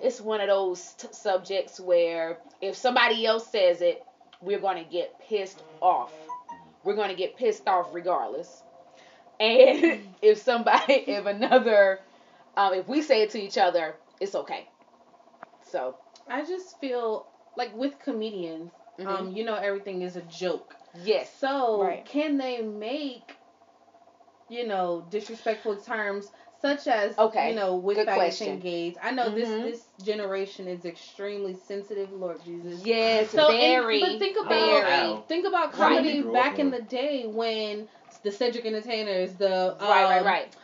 it's 0.02 0.20
one 0.20 0.40
of 0.40 0.48
those 0.48 0.92
t- 0.94 1.08
subjects 1.12 1.80
where 1.80 2.38
if 2.60 2.76
somebody 2.76 3.26
else 3.26 3.46
says 3.46 3.80
it, 3.80 4.04
we're 4.40 4.60
going 4.60 4.82
to 4.82 4.90
get 4.90 5.18
pissed 5.28 5.62
off. 5.80 6.12
we're 6.84 6.94
going 6.94 7.08
to 7.10 7.16
get 7.16 7.36
pissed 7.36 7.66
off 7.68 7.88
regardless. 7.92 8.62
And 9.40 10.14
if 10.22 10.38
somebody, 10.38 10.92
if 11.08 11.26
another, 11.26 12.00
um, 12.56 12.74
if 12.74 12.86
we 12.88 13.02
say 13.02 13.22
it 13.22 13.30
to 13.30 13.40
each 13.40 13.58
other, 13.58 13.94
it's 14.20 14.34
okay. 14.34 14.68
So 15.70 15.96
I 16.28 16.44
just 16.44 16.78
feel 16.80 17.26
like 17.56 17.74
with 17.76 17.98
comedians, 17.98 18.70
Mhm. 18.98 19.06
um, 19.06 19.32
you 19.36 19.44
know, 19.44 19.56
everything 19.56 20.02
is 20.02 20.16
a 20.16 20.22
joke. 20.22 20.74
yes, 21.04 21.30
So 21.38 21.82
Right. 21.82 22.04
can 22.06 22.38
they 22.38 22.62
make, 22.62 23.36
you 24.48 24.66
know, 24.66 25.04
disrespectful 25.10 25.76
terms 25.76 26.30
such 26.60 26.86
as, 26.86 27.18
Okay, 27.18 27.50
you 27.50 27.56
know, 27.56 27.76
with 27.76 27.96
good 27.96 28.08
faggots 28.08 28.14
question. 28.14 28.48
and 28.54 28.62
gays? 28.62 28.96
I 29.02 29.10
know 29.12 29.30
Mhm. 29.30 29.34
this 29.34 29.48
this 29.98 30.04
generation 30.04 30.68
is 30.68 30.84
extremely 30.84 31.54
sensitive, 31.54 32.12
Lord 32.12 32.42
Jesus. 32.44 32.82
yes, 32.84 33.30
So, 33.30 33.48
and- 33.50 33.60
very, 33.60 34.00
but 34.00 34.18
think 34.18 34.36
about 34.38 34.48
very. 34.48 35.22
think 35.28 35.46
about 35.46 35.72
comedy 35.72 36.22
Grew 36.22 36.30
up 36.30 36.34
back 36.34 36.58
in 36.58 36.70
the 36.70 36.82
day 36.82 37.26
when 37.26 37.88
the 38.22 38.30
Cedric 38.30 38.64
Entertainers, 38.64 39.34
the 39.34 39.76
right, 39.80 39.88
right, 40.04 40.18
um, 40.20 40.26
right. 40.26 40.56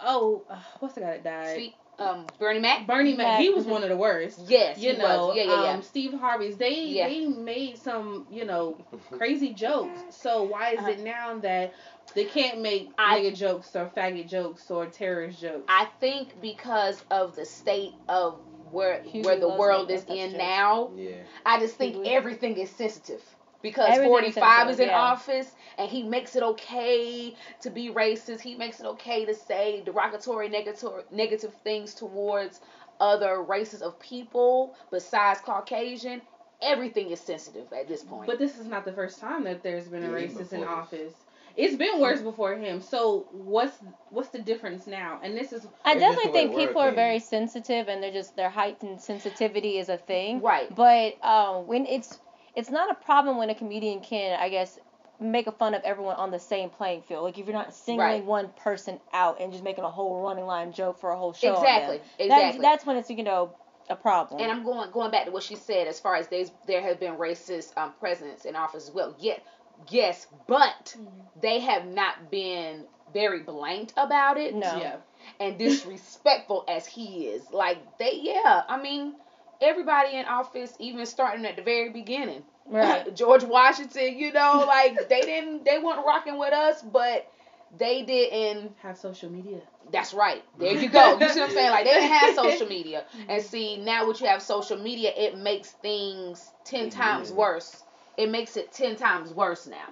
Oh, 0.00 0.44
uh, 0.48 0.56
what's 0.78 0.94
the 0.94 1.00
guy 1.00 1.10
that 1.18 1.24
died? 1.24 1.56
See, 1.56 1.74
um, 1.98 2.26
Bernie 2.38 2.60
Mac. 2.60 2.86
Bernie 2.86 3.16
Mac. 3.16 3.26
Mac. 3.26 3.40
He 3.40 3.50
was 3.50 3.66
Mhm. 3.66 3.70
one 3.70 3.82
of 3.82 3.88
the 3.88 3.96
worst. 3.96 4.40
Yes, 4.46 4.78
You 4.78 4.92
he 4.92 4.98
know, 4.98 5.26
was. 5.28 5.36
Yeah, 5.36 5.42
yeah, 5.44 5.62
yeah. 5.64 5.70
Um, 5.72 5.82
Steve 5.82 6.12
Harvey's. 6.14 6.56
They 6.56 6.82
Yeah. 6.84 7.08
they 7.08 7.26
made 7.26 7.78
some 7.78 8.26
you 8.30 8.44
know 8.44 8.76
crazy 9.10 9.52
jokes. 9.54 10.00
So 10.10 10.42
why 10.44 10.70
is 10.72 10.86
it 10.86 11.00
now 11.00 11.38
that 11.40 11.74
they 12.14 12.24
can't 12.24 12.60
make 12.60 12.88
Uh-huh. 12.98 13.14
I- 13.16 13.20
nigga 13.20 13.36
jokes 13.36 13.74
or 13.76 13.90
faggot 13.96 14.28
jokes 14.28 14.70
or 14.70 14.86
terrorist 14.86 15.40
jokes? 15.40 15.64
I 15.68 15.86
think 16.00 16.40
because 16.40 17.02
of 17.10 17.34
the 17.36 17.44
state 17.44 17.94
of 18.08 18.38
where 18.70 19.02
Hugh 19.02 19.22
where 19.22 19.36
the 19.36 19.48
world 19.48 19.90
is 19.90 20.04
in 20.04 20.30
jokes. 20.30 20.38
now, 20.38 20.90
Yeah. 20.94 21.16
I 21.46 21.58
just 21.58 21.76
think 21.76 21.96
Hugh- 21.96 22.04
everything 22.06 22.56
is 22.58 22.70
sensitive. 22.70 23.22
Because 23.62 23.88
Everything 23.90 24.08
45 24.08 24.70
is 24.70 24.80
in 24.80 24.88
yeah. 24.88 24.98
office 24.98 25.52
and 25.78 25.90
he 25.90 26.02
makes 26.02 26.36
it 26.36 26.42
okay 26.42 27.34
to 27.60 27.70
be 27.70 27.90
racist. 27.90 28.40
He 28.40 28.54
makes 28.54 28.78
it 28.80 28.86
okay 28.86 29.24
to 29.24 29.34
say 29.34 29.82
derogatory, 29.84 30.48
negative, 30.48 31.04
negative 31.10 31.52
things 31.64 31.94
towards 31.94 32.60
other 33.00 33.42
races 33.42 33.82
of 33.82 33.98
people 33.98 34.74
besides 34.90 35.40
Caucasian. 35.40 36.22
Everything 36.60 37.10
is 37.10 37.20
sensitive 37.20 37.72
at 37.72 37.86
this 37.86 38.02
point. 38.02 38.26
but 38.26 38.38
this 38.38 38.58
is 38.58 38.66
not 38.66 38.84
the 38.84 38.92
first 38.92 39.20
time 39.20 39.44
that 39.44 39.62
there's 39.62 39.86
been 39.86 40.02
a 40.02 40.08
even 40.08 40.28
racist 40.28 40.52
in 40.52 40.60
before 40.60 40.60
this. 40.60 40.68
office. 40.68 41.12
It's 41.56 41.74
been 41.74 42.00
worse 42.00 42.20
before 42.20 42.56
him. 42.56 42.80
So 42.80 43.26
what's 43.32 43.76
what's 44.10 44.28
the 44.28 44.38
difference 44.38 44.86
now? 44.86 45.18
And 45.22 45.36
this 45.36 45.52
is 45.52 45.66
I 45.84 45.94
definitely 45.94 46.30
think 46.30 46.54
people 46.54 46.80
are 46.80 46.92
very 46.92 47.18
sensitive 47.18 47.88
and 47.88 48.00
they're 48.00 48.12
just 48.12 48.36
their 48.36 48.48
heightened 48.48 49.00
sensitivity 49.00 49.78
is 49.78 49.88
a 49.88 49.96
thing. 49.96 50.40
right. 50.40 50.72
But 50.72 51.22
um, 51.24 51.66
when 51.66 51.84
it's 51.86 52.20
it's 52.58 52.70
not 52.70 52.90
a 52.90 52.94
problem 52.96 53.36
when 53.38 53.50
a 53.50 53.54
comedian 53.54 54.00
can, 54.00 54.36
I 54.40 54.48
guess, 54.48 54.80
make 55.20 55.46
a 55.46 55.52
fun 55.52 55.74
of 55.74 55.82
everyone 55.84 56.16
on 56.16 56.32
the 56.32 56.40
same 56.40 56.70
playing 56.70 57.02
field. 57.02 57.22
Like 57.22 57.38
if 57.38 57.46
you're 57.46 57.54
not 57.54 57.72
singling 57.72 57.98
Right. 58.08 58.24
one 58.24 58.48
person 58.64 58.98
out 59.12 59.40
and 59.40 59.52
just 59.52 59.62
making 59.62 59.84
a 59.84 59.90
whole 59.90 60.20
running 60.22 60.44
line 60.44 60.72
joke 60.72 60.98
for 60.98 61.10
a 61.10 61.16
whole 61.16 61.32
show. 61.32 61.54
on 61.54 61.64
Exactly. 61.64 61.98
them. 61.98 62.06
Exactly. 62.18 62.60
That's, 62.60 62.62
that's 62.62 62.86
when 62.86 62.96
it's 62.96 63.10
you 63.10 63.22
know 63.22 63.52
a 63.88 63.94
problem. 63.96 64.40
And 64.40 64.50
I'm 64.50 64.64
going 64.64 64.90
going 64.90 65.12
back 65.12 65.26
to 65.26 65.30
what 65.30 65.44
she 65.44 65.54
said 65.54 65.86
as 65.86 66.00
far 66.00 66.16
as 66.16 66.26
there's 66.28 66.50
there 66.66 66.82
have 66.82 66.98
been 66.98 67.14
racist 67.14 67.76
um, 67.78 67.92
presidents 68.00 68.44
in 68.44 68.56
office 68.56 68.88
as 68.88 68.94
well. 68.94 69.14
Yet, 69.20 69.40
yes, 69.88 70.26
but 70.48 70.96
they 71.40 71.60
have 71.60 71.86
not 71.86 72.28
been 72.30 72.84
very 73.14 73.40
blanked 73.40 73.92
about 73.96 74.36
it 74.36 74.54
No. 74.54 74.76
yeah. 74.78 74.96
and 75.40 75.58
disrespectful 75.58 76.64
as 76.68 76.86
he 76.86 77.26
is. 77.28 77.42
Like 77.52 77.78
they, 77.98 78.18
yeah, 78.22 78.62
I 78.68 78.80
mean, 78.82 79.14
everybody 79.60 80.16
in 80.16 80.24
office, 80.26 80.72
even 80.78 81.06
starting 81.06 81.44
at 81.46 81.56
the 81.56 81.62
very 81.62 81.90
beginning, 81.90 82.42
right. 82.66 83.14
George 83.16 83.42
Washington, 83.44 84.18
you 84.18 84.32
know, 84.32 84.64
like 84.66 85.08
they 85.08 85.20
didn't 85.20 85.64
they 85.64 85.78
weren't 85.78 86.04
rocking 86.06 86.38
with 86.38 86.52
us, 86.52 86.82
but 86.82 87.30
they 87.76 88.02
didn't 88.02 88.72
Have 88.82 88.96
social 88.96 89.30
media. 89.30 89.60
that's 89.92 90.14
right. 90.14 90.42
There 90.58 90.72
you 90.74 90.88
go. 90.88 91.18
You 91.18 91.28
see 91.28 91.40
what 91.40 91.50
I'm 91.50 91.54
saying? 91.54 91.70
Like 91.70 91.84
they 91.84 91.92
didn't 91.92 92.12
have 92.12 92.34
social 92.34 92.66
media. 92.68 93.04
And 93.28 93.42
see 93.42 93.76
now 93.76 94.06
what 94.06 94.20
you 94.20 94.26
have 94.26 94.42
social 94.42 94.78
media, 94.78 95.12
it 95.16 95.36
makes 95.36 95.70
things 95.72 96.50
ten 96.64 96.88
times 96.90 97.30
worse. 97.32 97.82
It 98.16 98.30
makes 98.30 98.56
it 98.56 98.72
ten 98.72 98.96
times 98.96 99.32
worse 99.34 99.66
now. 99.66 99.88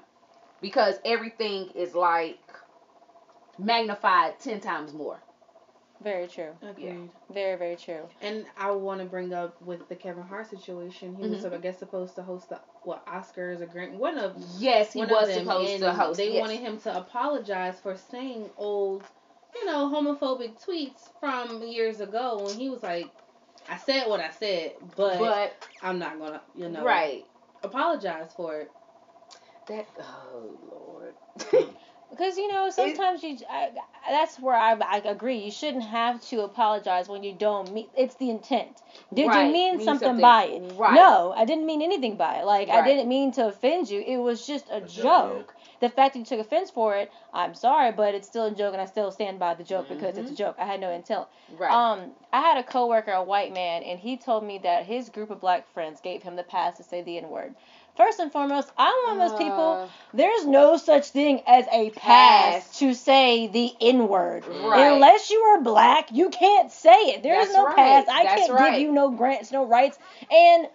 Because 0.62 0.96
everything 1.04 1.68
is 1.74 1.94
like 1.94 2.38
magnified 3.58 4.38
ten 4.40 4.60
times 4.60 4.92
more. 4.92 5.18
Very 6.02 6.28
true. 6.28 6.52
Agreed. 6.62 7.10
Very 7.30 7.56
very 7.56 7.76
true. 7.76 8.08
And 8.20 8.46
I 8.56 8.70
want 8.72 9.00
to 9.00 9.06
bring 9.06 9.32
up 9.32 9.60
with 9.62 9.88
the 9.88 9.96
Kevin 9.96 10.22
Hart 10.24 10.48
situation. 10.48 11.16
He 11.16 11.22
was, 11.28 11.42
Mhm. 11.42 11.54
I 11.54 11.58
guess, 11.58 11.78
supposed 11.78 12.14
to 12.16 12.22
host 12.22 12.50
the 12.50 12.60
what 12.82 13.04
Oscars 13.06 13.60
or 13.60 13.66
Grammy, 13.66 13.98
one 13.98 14.18
of 14.18 14.36
Yes, 14.58 14.92
he 14.92 15.00
one 15.00 15.08
was 15.08 15.22
of 15.22 15.28
them, 15.28 15.44
supposed 15.46 15.70
and 15.70 15.82
to 15.82 15.92
host. 15.92 16.18
They 16.18 16.30
yes. 16.30 16.40
wanted 16.40 16.60
him 16.60 16.78
to 16.80 16.96
apologize 16.96 17.80
for 17.80 17.96
saying 17.96 18.50
old, 18.56 19.04
you 19.54 19.64
know, 19.66 19.88
homophobic 19.90 20.62
tweets 20.64 21.08
from 21.20 21.62
years 21.62 22.00
ago 22.00 22.42
when 22.44 22.54
he 22.56 22.68
was 22.68 22.82
like, 22.82 23.10
"I 23.68 23.76
said 23.78 24.06
what 24.08 24.20
I 24.20 24.30
said, 24.30 24.74
but, 24.96 25.18
but 25.18 25.68
I'm 25.82 25.98
not 25.98 26.18
gonna, 26.18 26.42
you 26.54 26.68
know, 26.68 26.84
right. 26.84 27.26
apologize 27.62 28.32
for 28.34 28.60
it." 28.60 28.72
That 29.66 29.86
oh 29.98 30.58
lord. 30.70 31.14
Because 32.10 32.36
you 32.36 32.48
know 32.48 32.70
sometimes 32.70 33.22
you 33.22 33.36
I, 33.50 33.70
that's 34.08 34.38
where 34.38 34.54
I, 34.54 34.72
I 34.74 34.98
agree. 34.98 35.38
You 35.38 35.50
shouldn't 35.50 35.84
have 35.84 36.20
to 36.28 36.42
apologize 36.42 37.08
when 37.08 37.22
you 37.22 37.32
don't 37.32 37.72
mean. 37.72 37.88
It's 37.96 38.14
the 38.14 38.30
intent. 38.30 38.80
Did 39.12 39.28
Right, 39.28 39.46
you 39.46 39.52
mean, 39.52 39.76
mean 39.76 39.84
something, 39.84 40.06
something. 40.06 40.22
by 40.22 40.44
it? 40.44 40.72
Right. 40.76 40.94
No, 40.94 41.34
I 41.36 41.44
didn't 41.44 41.66
mean 41.66 41.82
anything 41.82 42.16
by 42.16 42.36
it. 42.36 42.44
Like 42.46 42.68
I 42.68 42.84
didn't 42.84 43.08
mean 43.08 43.32
to 43.32 43.48
offend 43.48 43.90
you. 43.90 44.00
It 44.00 44.18
was 44.18 44.46
just 44.46 44.68
a, 44.70 44.76
A 44.76 44.80
joke, 44.82 45.02
joke. 45.02 45.54
The 45.80 45.88
fact 45.88 46.14
that 46.14 46.20
you 46.20 46.24
took 46.24 46.40
offense 46.40 46.70
for 46.70 46.96
it, 46.96 47.10
I'm 47.34 47.54
sorry, 47.54 47.92
but 47.92 48.14
it's 48.14 48.28
still 48.28 48.46
a 48.46 48.54
joke, 48.54 48.72
and 48.72 48.80
I 48.80 48.86
still 48.86 49.10
stand 49.10 49.38
by 49.38 49.54
the 49.54 49.64
joke 49.64 49.88
because 49.88 50.16
it's 50.16 50.30
a 50.30 50.34
joke. 50.34 50.56
I 50.58 50.64
had 50.64 50.80
no 50.80 50.90
intent. 50.90 51.26
right. 51.58 51.72
Um, 51.72 52.12
I 52.32 52.40
had 52.40 52.58
a 52.58 52.62
coworker, 52.62 53.12
a 53.12 53.22
white 53.22 53.52
man, 53.52 53.82
and 53.82 53.98
he 53.98 54.16
told 54.16 54.44
me 54.44 54.58
that 54.62 54.86
his 54.86 55.08
group 55.10 55.30
of 55.30 55.40
black 55.40 55.68
friends 55.74 56.00
gave 56.00 56.22
him 56.22 56.36
the 56.36 56.42
pass 56.44 56.76
to 56.78 56.82
say 56.82 57.02
the 57.02 57.18
N 57.18 57.28
word. 57.28 57.54
First 57.96 58.20
and 58.20 58.30
foremost, 58.30 58.70
I'm 58.76 58.94
one 59.08 59.20
of 59.20 59.30
those 59.30 59.38
people. 59.38 59.80
Uh, 59.84 59.88
There's 60.12 60.46
no 60.46 60.76
such 60.76 61.08
thing 61.08 61.42
as 61.46 61.66
a 61.72 61.90
pass, 61.90 62.64
Pass. 62.66 62.78
to 62.80 62.94
say 62.94 63.46
the 63.46 63.72
N 63.80 64.08
word. 64.08 64.44
Right. 64.46 64.92
Unless 64.92 65.30
you 65.30 65.38
are 65.38 65.62
black, 65.62 66.12
you 66.12 66.28
can't 66.28 66.70
say 66.70 66.90
it. 66.90 67.22
There 67.22 67.38
is 67.40 67.48
That's 67.48 67.56
no 67.56 67.64
right. 67.64 67.76
pass. 67.76 68.04
I 68.08 68.24
That's 68.24 68.40
can't 68.42 68.52
right. 68.52 68.72
give 68.72 68.82
you 68.82 68.92
no 68.92 69.10
grants, 69.10 69.50
no 69.50 69.64
rights. 69.64 69.98
And 70.30 70.68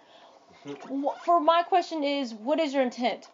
for 1.24 1.40
my 1.40 1.62
question 1.62 2.02
is, 2.02 2.34
what 2.34 2.58
is 2.58 2.74
your 2.74 2.82
intent? 2.82 3.28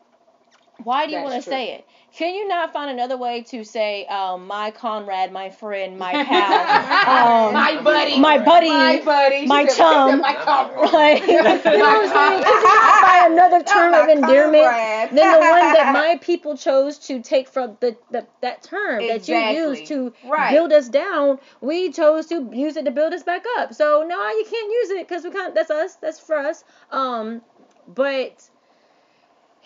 Why 0.85 1.07
do 1.07 1.13
you 1.13 1.23
want 1.23 1.35
to 1.43 1.43
say 1.43 1.73
it? 1.75 1.87
Can 2.15 2.35
you 2.35 2.49
not 2.49 2.73
find 2.73 2.91
another 2.91 3.17
way 3.17 3.43
to 3.51 3.65
say, 3.65 4.07
um, 4.07 4.47
my 4.47 4.71
comrade, 4.71 5.31
my 5.33 5.51
friend, 5.51 5.99
my 5.99 6.13
pal, 6.25 7.49
um, 7.49 7.53
my 7.55 7.81
buddy. 7.83 8.19
my 8.19 8.39
buddy, 8.39 8.69
My 8.69 9.01
buddy. 9.05 9.47
My 9.47 9.67
she 9.67 9.75
chum, 9.77 10.21
my 10.21 10.35
comrade. 10.35 10.93
like, 10.93 11.27
you 11.27 11.43
know 11.43 11.45
what 11.45 11.67
I'm 11.77 12.09
saying? 12.09 12.43
Could 12.45 12.63
you 12.63 12.75
not 12.75 13.01
find 13.01 13.33
another 13.35 13.63
term 13.75 13.95
of 13.95 14.09
endearment 14.09 14.65
comrade. 14.65 15.09
than 15.11 15.31
the 15.33 15.39
one 15.51 15.73
that 15.73 15.93
my 15.93 16.19
people 16.21 16.57
chose 16.57 16.99
to 17.07 17.21
take 17.23 17.49
from 17.49 17.77
the, 17.81 17.97
the 18.11 18.27
that 18.41 18.63
term 18.63 19.07
that 19.07 19.29
you 19.29 19.35
Exactly. 19.35 19.55
used 19.57 19.87
to 19.89 20.13
Right. 20.25 20.51
build 20.51 20.73
us 20.73 20.89
down? 20.89 21.39
We 21.61 21.91
chose 21.93 22.27
to 22.27 22.49
use 22.53 22.77
it 22.77 22.85
to 22.87 22.91
build 22.91 23.13
us 23.13 23.23
back 23.23 23.45
up. 23.59 23.75
So 23.75 24.05
no, 24.09 24.29
you 24.31 24.45
can't 24.49 24.71
use 24.73 24.91
it 24.91 25.09
because 25.09 25.25
we 25.25 25.31
can't. 25.31 25.55
That's 25.55 25.71
us. 25.71 25.97
That's 25.97 26.21
for 26.21 26.37
us. 26.37 26.65
Um, 26.91 27.43
but 27.87 28.49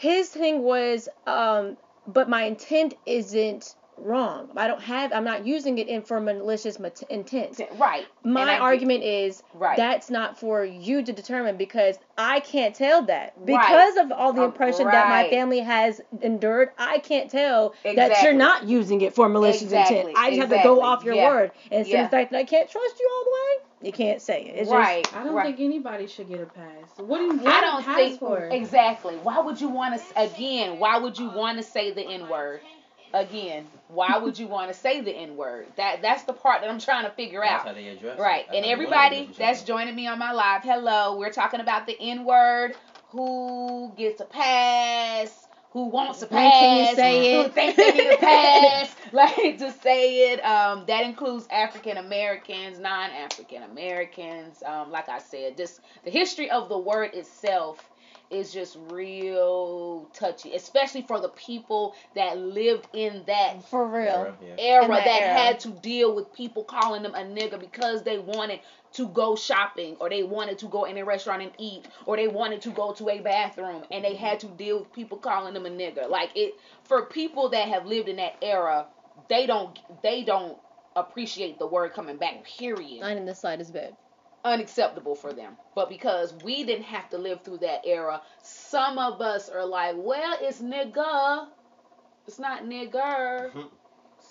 his 0.02 0.28
thing 0.30 0.62
was, 0.62 1.08
um, 1.28 1.76
but 2.08 2.28
my 2.28 2.42
intent 2.42 2.94
isn't 3.06 3.76
wrong. 3.96 4.48
I 4.56 4.66
don't 4.66 4.80
have. 4.82 5.12
I'm 5.12 5.22
not 5.22 5.46
using 5.46 5.78
it 5.78 5.86
in 5.86 6.02
for 6.02 6.18
malicious 6.18 6.80
mat- 6.80 7.04
intent. 7.08 7.60
Right. 7.78 8.04
My 8.24 8.58
argument 8.58 9.04
is 9.04 9.44
Right. 9.54 9.76
that's 9.76 10.10
not 10.10 10.36
for 10.40 10.64
you 10.64 11.04
to 11.04 11.12
determine 11.12 11.56
because 11.56 12.00
I 12.18 12.40
can't 12.40 12.74
tell 12.74 13.02
that. 13.02 13.34
Right. 13.36 13.60
Because 13.60 13.96
of 13.98 14.10
all 14.10 14.32
the 14.32 14.42
Um, 14.42 14.48
oppression 14.50 14.86
that 14.86 15.08
my 15.08 15.30
family 15.30 15.60
has 15.60 16.00
endured, 16.20 16.70
I 16.78 16.98
can't 16.98 17.30
tell 17.30 17.74
that 17.84 18.24
you're 18.24 18.32
not 18.32 18.64
using 18.64 19.02
it 19.02 19.14
for 19.14 19.28
malicious 19.28 19.62
Exactly, 19.62 19.98
intent. 20.00 20.16
I 20.18 20.30
just 20.30 20.40
have 20.40 20.50
to 20.50 20.64
go 20.64 20.80
off 20.82 21.04
your 21.04 21.14
Yeah. 21.14 21.28
word. 21.28 21.52
And 21.70 21.86
so 21.86 21.92
Yeah. 21.92 22.02
the 22.02 22.08
fact 22.08 22.32
that 22.32 22.38
I 22.38 22.44
can't 22.44 22.68
trust 22.68 22.98
you 22.98 23.08
all 23.14 23.24
the 23.24 23.30
way, 23.30 23.61
you 23.82 23.92
can't 23.92 24.22
say 24.22 24.44
it. 24.44 24.56
It's 24.60 24.70
right. 24.70 25.06
I 25.14 25.24
don't 25.24 25.34
right. 25.34 25.46
think 25.56 25.60
anybody 25.60 26.06
should 26.06 26.28
get 26.28 26.40
a 26.40 26.46
pass. 26.46 26.84
What 26.96 27.18
do 27.18 27.24
you 27.24 27.36
want 27.36 27.48
I 27.48 27.60
don't 27.60 27.82
a 27.82 27.84
pass 27.84 27.96
think 27.96 28.20
for? 28.20 28.44
exactly. 28.46 29.16
Why 29.16 29.40
would 29.40 29.60
you 29.60 29.68
want 29.68 30.00
to 30.00 30.22
again? 30.22 30.78
Why 30.78 30.98
would 30.98 31.18
you 31.18 31.28
want 31.30 31.58
to 31.58 31.62
say 31.64 31.92
the 31.92 32.02
N 32.02 32.28
word 32.28 32.60
again? 33.14 33.66
Why 33.88 34.18
would 34.18 34.38
you 34.38 34.46
want 34.46 34.72
to 34.72 34.78
say 34.78 35.00
the 35.00 35.12
N 35.12 35.36
word? 35.36 35.66
That 35.76 36.02
that's 36.02 36.22
the 36.24 36.32
part 36.32 36.60
that 36.62 36.70
I'm 36.70 36.80
trying 36.80 37.04
to 37.04 37.10
figure 37.10 37.40
That's 37.40 37.62
out. 37.62 37.68
how 37.68 37.74
they 37.74 37.88
address. 37.88 38.18
Right. 38.18 38.44
That's 38.46 38.56
And 38.56 38.66
everybody 38.66 39.30
that's 39.36 39.62
joining 39.62 39.94
me 39.94 40.06
on 40.06 40.18
my 40.18 40.32
live, 40.32 40.62
hello. 40.62 41.16
We're 41.18 41.32
talking 41.32 41.60
about 41.60 41.86
the 41.86 41.96
N 42.00 42.24
word. 42.24 42.74
Who 43.10 43.92
gets 43.96 44.20
a 44.20 44.24
pass? 44.24 45.41
Who 45.72 45.88
wants 45.88 46.22
a 46.22 46.26
When 46.28 46.52
can 46.52 46.72
you 46.76 46.86
pass? 46.86 46.96
say 46.96 47.26
Who 47.30 47.42
it? 47.46 47.52
thinks 47.52 47.76
they 47.76 47.92
need 47.92 48.10
a 48.12 48.16
pass? 48.18 48.94
like 49.12 49.58
to 49.58 49.72
say 49.72 50.32
it. 50.32 50.40
Um, 50.44 50.84
that 50.86 51.04
includes 51.04 51.46
African 51.50 51.96
Americans, 51.98 52.78
non-African 52.78 53.62
Americans. 53.64 54.62
Um, 54.64 54.90
like 54.90 55.08
I 55.08 55.18
said, 55.18 55.56
just 55.56 55.80
the 56.04 56.10
history 56.10 56.50
of 56.50 56.68
the 56.68 56.78
word 56.78 57.14
itself 57.14 57.82
is 58.30 58.52
just 58.52 58.78
real 58.90 60.08
touchy, 60.14 60.54
especially 60.54 61.02
for 61.02 61.20
the 61.20 61.28
people 61.30 61.94
that 62.14 62.38
lived 62.38 62.86
in 62.94 63.22
that 63.26 63.62
For 63.64 63.86
real. 63.86 64.06
Era, 64.08 64.34
yeah. 64.40 64.54
era 64.58 64.88
that, 64.88 65.04
that 65.04 65.22
era. 65.22 65.34
had 65.38 65.60
to 65.60 65.68
deal 65.70 66.14
with 66.14 66.32
people 66.32 66.64
calling 66.64 67.02
them 67.02 67.14
a 67.14 67.20
nigga 67.24 67.60
because 67.60 68.02
they 68.04 68.18
wanted 68.18 68.60
to 68.94 69.08
go 69.08 69.34
shopping 69.36 69.96
or 70.00 70.08
they 70.10 70.22
wanted 70.22 70.58
to 70.58 70.66
go 70.66 70.84
in 70.84 70.96
a 70.98 71.04
restaurant 71.04 71.42
and 71.42 71.52
eat 71.58 71.86
or 72.06 72.16
they 72.16 72.28
wanted 72.28 72.60
to 72.62 72.70
go 72.70 72.92
to 72.92 73.08
a 73.08 73.20
bathroom 73.20 73.82
and 73.90 74.04
they 74.04 74.14
had 74.14 74.40
to 74.40 74.46
deal 74.46 74.80
with 74.80 74.92
people 74.92 75.18
calling 75.18 75.54
them 75.54 75.66
a 75.66 75.70
nigga. 75.70 76.08
Like 76.08 76.30
it 76.34 76.54
for 76.84 77.06
people 77.06 77.48
that 77.50 77.68
have 77.68 77.86
lived 77.86 78.08
in 78.08 78.16
that 78.16 78.36
era, 78.42 78.86
they 79.28 79.46
don't 79.46 79.78
they 80.02 80.22
don't 80.24 80.58
appreciate 80.94 81.58
the 81.58 81.66
word 81.66 81.92
coming 81.94 82.16
back. 82.18 82.44
Period 82.44 83.00
Not 83.00 83.16
in 83.16 83.24
the 83.24 83.34
slightest 83.34 83.72
bit. 83.72 83.94
unacceptable 84.44 85.14
for 85.14 85.32
them. 85.32 85.56
But 85.74 85.88
because 85.88 86.34
we 86.44 86.64
didn't 86.64 86.84
have 86.84 87.08
to 87.10 87.18
live 87.18 87.42
through 87.42 87.58
that 87.58 87.82
era, 87.86 88.20
some 88.42 88.98
of 88.98 89.20
us 89.20 89.48
are 89.48 89.64
like, 89.64 89.94
well, 89.96 90.36
it's 90.40 90.60
nigga. 90.60 91.46
It's 92.26 92.38
not 92.38 92.64
nigger. 92.64 93.50
Mm-hmm. 93.52 93.60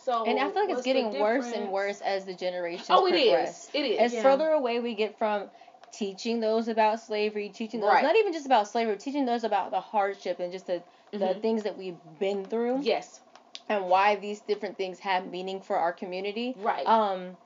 So 0.04 0.26
And 0.26 0.40
I 0.40 0.50
feel 0.50 0.64
like 0.64 0.70
it's 0.72 0.82
getting 0.82 1.12
worse 1.20 1.52
and 1.54 1.72
worse 1.72 2.02
as 2.02 2.26
the 2.26 2.34
generations 2.34 2.88
Oh, 2.90 3.06
it 3.06 3.12
progress. 3.12 3.66
is. 3.66 3.70
It 3.76 3.86
is. 3.86 4.00
As 4.00 4.14
Yeah. 4.14 4.24
further 4.24 4.50
away 4.50 4.80
we 4.80 4.96
get 4.96 5.18
from 5.18 5.50
teaching 5.92 6.40
those 6.40 6.68
about 6.68 7.00
slavery, 7.00 7.50
teaching 7.50 7.82
those 7.82 7.90
Right. 7.92 8.04
not 8.04 8.16
even 8.16 8.34
just 8.34 8.46
about 8.48 8.68
slavery, 8.68 8.98
teaching 8.98 9.26
those 9.26 9.44
about 9.44 9.70
the 9.72 9.80
hardship 9.82 10.40
and 10.40 10.52
just 10.52 10.66
the 10.68 10.84
the 11.12 11.18
Mhm. 11.36 11.42
things 11.42 11.64
that 11.64 11.78
we've 11.78 12.00
been 12.18 12.46
through 12.46 12.82
Yes. 12.82 13.22
and 13.70 13.90
why 13.90 14.16
these 14.16 14.42
different 14.42 14.78
things 14.78 15.00
have 15.00 15.28
meaning 15.30 15.62
for 15.62 15.76
our 15.78 15.94
community. 15.94 16.56
Right. 16.58 16.88
Um 16.88 17.38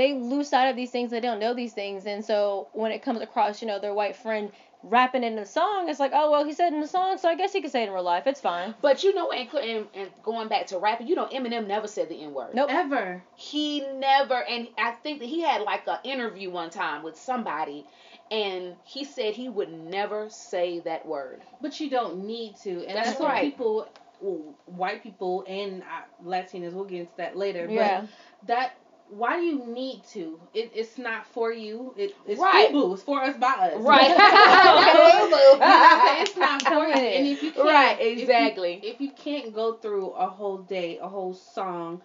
they 0.00 0.14
lose 0.14 0.48
sight 0.48 0.68
of 0.68 0.76
these 0.76 0.90
things, 0.90 1.10
they 1.10 1.20
don't 1.20 1.38
know 1.38 1.52
these 1.54 1.72
things, 1.74 2.06
and 2.06 2.24
so 2.24 2.68
when 2.72 2.90
it 2.90 3.02
comes 3.02 3.20
across, 3.20 3.60
you 3.60 3.68
know, 3.68 3.78
their 3.78 3.94
white 3.94 4.16
friend 4.16 4.50
rapping 4.82 5.22
in 5.22 5.36
the 5.36 5.44
song, 5.44 5.90
it's 5.90 6.00
like, 6.00 6.12
oh 6.14 6.30
well, 6.30 6.44
he 6.44 6.54
said 6.54 6.72
in 6.72 6.80
the 6.80 6.86
song, 6.86 7.18
so 7.18 7.28
I 7.28 7.34
guess 7.34 7.52
he 7.52 7.60
could 7.60 7.70
say 7.70 7.82
it 7.82 7.88
in 7.88 7.92
real 7.92 8.02
life. 8.02 8.26
It's 8.26 8.40
fine. 8.40 8.74
but 8.80 9.04
you 9.04 9.14
know, 9.14 9.30
and, 9.30 9.48
and 9.54 9.86
and 9.94 10.10
going 10.22 10.48
back 10.48 10.68
to 10.68 10.78
rapping, 10.78 11.06
you 11.06 11.14
know, 11.14 11.26
Eminem 11.26 11.66
never 11.66 11.86
said 11.86 12.08
the 12.08 12.14
N 12.14 12.32
word. 12.32 12.54
Nope. 12.54 12.70
Ever. 12.72 13.22
He 13.36 13.86
never, 13.94 14.42
and 14.42 14.68
I 14.78 14.92
think 14.92 15.20
that 15.20 15.28
he 15.28 15.42
had 15.42 15.62
like 15.62 15.86
an 15.86 15.98
interview 16.04 16.50
one 16.50 16.70
time 16.70 17.02
with 17.02 17.16
somebody, 17.18 17.84
and 18.30 18.76
he 18.84 19.04
said 19.04 19.34
he 19.34 19.48
would 19.48 19.70
never 19.70 20.30
say 20.30 20.80
that 20.80 21.04
word. 21.04 21.42
But 21.60 21.78
you 21.78 21.90
don't 21.90 22.24
need 22.24 22.56
to. 22.62 22.70
And 22.86 22.96
That's 22.96 23.10
that's, 23.10 23.20
right. 23.20 23.52
people, 23.52 23.86
well, 24.20 24.54
white 24.66 25.02
people 25.02 25.44
and 25.48 25.82
uh, 25.82 26.24
Latinas, 26.24 26.72
we'll 26.72 26.84
get 26.84 27.00
into 27.00 27.16
that 27.18 27.36
later. 27.36 27.66
Yeah. 27.68 28.00
But 28.00 28.48
that, 28.48 28.76
why 29.10 29.36
do 29.36 29.42
you 29.44 29.66
need 29.66 30.02
to? 30.12 30.40
It, 30.54 30.72
it's 30.74 30.98
not 30.98 31.26
for 31.26 31.52
you. 31.52 31.92
It, 31.96 32.14
it's 32.26 32.40
Right. 32.40 32.70
FUBU. 32.72 32.94
It's 32.94 33.02
for 33.02 33.22
us 33.22 33.36
by 33.36 33.48
us. 33.74 33.80
Right. 33.82 34.08
You 34.10 34.16
know 34.16 35.56
what 35.58 35.58
I'm 35.62 36.22
it's 36.22 36.36
not 36.36 36.62
for 36.62 36.86
you. 36.86 36.94
And 36.94 37.26
if 37.26 37.42
you 37.42 37.52
can't, 37.52 37.66
Right, 37.66 38.00
if 38.00 38.16
you- 38.18 38.22
exactly. 38.24 38.80
If 38.82 39.00
you, 39.00 39.10
can't 39.12 39.54
go 39.54 39.74
through 39.74 40.10
a 40.10 40.26
whole 40.28 40.58
day, 40.58 40.98
a 41.02 41.08
whole 41.08 41.34
song, 41.34 42.02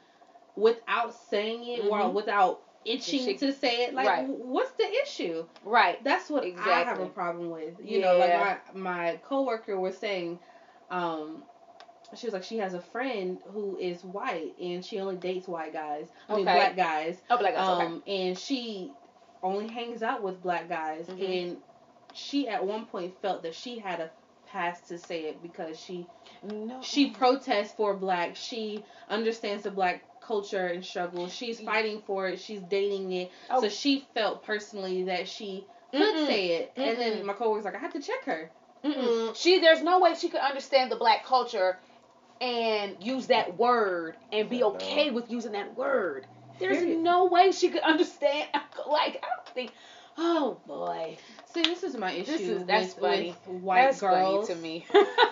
without 0.55 1.13
saying 1.29 1.67
it 1.67 1.85
or 1.89 1.99
Mhm. 1.99 2.13
without 2.13 2.61
itching 2.85 3.25
She- 3.25 3.37
to 3.37 3.51
say 3.53 3.83
it, 3.85 3.93
like, 3.93 4.07
Right. 4.07 4.27
what's 4.27 4.71
the 4.71 4.87
issue? 5.03 5.45
Right. 5.63 6.03
That's 6.03 6.29
what 6.29 6.43
I 6.43 6.47
have 6.49 6.57
Exactly. 6.57 7.05
a 7.05 7.09
problem 7.09 7.49
with. 7.51 7.75
You 7.83 8.01
know, 8.01 8.17
like 8.17 8.29
Yeah. 8.29 8.57
my 8.73 8.79
my 9.13 9.19
coworker 9.23 9.79
was 9.79 9.97
saying, 9.97 10.39
um, 10.91 11.43
she 12.17 12.27
was 12.27 12.33
like 12.33 12.43
she 12.43 12.57
has 12.57 12.73
a 12.73 12.81
friend 12.81 13.37
who 13.53 13.77
is 13.77 14.03
white 14.03 14.53
and 14.61 14.83
she 14.83 14.99
only 14.99 15.15
dates 15.15 15.47
white 15.47 15.73
guys. 15.73 16.07
I 16.29 16.35
mean 16.35 16.45
black 16.45 16.75
guys. 16.75 17.17
Oh, 17.29 17.37
black 17.37 17.55
guys. 17.55 17.69
okay. 17.69 17.85
Um, 17.85 18.03
and 18.07 18.37
she 18.37 18.91
only 19.43 19.67
hangs 19.67 20.01
out 20.03 20.23
with 20.23 20.41
black 20.41 20.69
guys 20.69 21.07
Mhm. 21.07 21.41
and 21.47 21.57
she 22.13 22.47
at 22.47 22.65
one 22.65 22.85
point 22.85 23.13
felt 23.21 23.43
that 23.43 23.53
she 23.55 23.79
had 23.79 23.99
a 23.99 24.09
pass 24.47 24.79
to 24.87 24.97
say 24.97 25.23
it 25.25 25.41
because 25.41 25.79
she 25.79 26.07
No. 26.43 26.81
she 26.81 27.09
protests 27.11 27.73
for 27.73 27.93
black. 27.95 28.35
She 28.35 28.83
understands 29.09 29.63
the 29.63 29.71
black 29.71 30.01
culture 30.21 30.67
and 30.67 30.83
struggle. 30.83 31.27
She's 31.27 31.59
fighting 31.59 32.01
for 32.07 32.27
it. 32.29 32.39
She's 32.39 32.61
dating 32.61 33.11
it. 33.11 33.31
Oh. 33.49 33.61
So 33.61 33.69
she 33.69 34.05
felt 34.13 34.43
personally 34.43 35.03
that 35.03 35.27
she 35.27 35.65
could 35.91 36.01
Mm-mm. 36.15 36.25
say 36.25 36.47
it. 36.57 36.71
And 36.75 36.97
Mm-mm. 36.97 36.99
then 36.99 37.25
my 37.25 37.33
coworker's 37.33 37.65
like, 37.65 37.75
I 37.75 37.79
have 37.79 37.93
to 37.93 38.01
check 38.01 38.23
her. 38.25 38.49
Mm-mm. 38.83 39.35
She 39.35 39.59
there's 39.59 39.81
no 39.81 39.99
way 39.99 40.15
she 40.15 40.29
could 40.29 40.39
understand 40.41 40.91
the 40.91 40.95
black 40.95 41.25
culture 41.25 41.77
and 42.41 42.95
use 43.01 43.27
that 43.27 43.57
word 43.57 44.15
and 44.31 44.49
be 44.49 44.63
okay 44.63 45.11
with 45.11 45.29
using 45.31 45.53
that 45.53 45.77
word. 45.77 46.25
There's 46.59 46.83
no 46.85 47.25
way 47.25 47.51
she 47.51 47.69
could 47.69 47.81
understand. 47.81 48.47
Like 48.87 49.23
I 49.23 49.27
don't 49.35 49.47
think. 49.55 49.71
Oh 50.17 50.57
boy, 50.67 51.17
See, 51.53 51.61
this 51.63 51.81
is 51.83 51.97
my 51.97 52.11
issue 52.11 52.33
is- 52.33 52.65
that's 52.65 52.93
with, 52.95 53.01
funny. 53.01 53.35
with 53.47 53.61
white 53.61 53.81
that's 53.85 53.99
girls. 53.99 54.47
funny 54.47 54.55
to 54.59 54.61
me. 54.61 54.85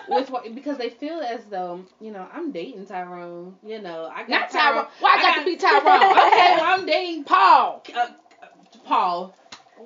with 0.08 0.28
what 0.30 0.52
because 0.54 0.76
they 0.76 0.90
feel 0.90 1.20
as 1.20 1.44
though 1.44 1.84
you 2.00 2.10
know 2.10 2.26
I'm 2.32 2.50
dating 2.50 2.86
Tyrone. 2.86 3.54
You 3.64 3.80
know 3.80 4.10
I 4.12 4.20
got 4.20 4.28
Not 4.28 4.50
Tyrone. 4.50 4.86
Why 5.00 5.16
I 5.18 5.22
got 5.22 5.38
to 5.40 5.44
be 5.44 5.56
Tyrone? 5.56 5.84
okay, 5.86 6.56
well 6.56 6.80
I'm 6.80 6.86
dating 6.86 7.24
Paul. 7.24 7.82
uh, 7.94 7.98
uh, 8.00 8.46
Paul. 8.84 9.34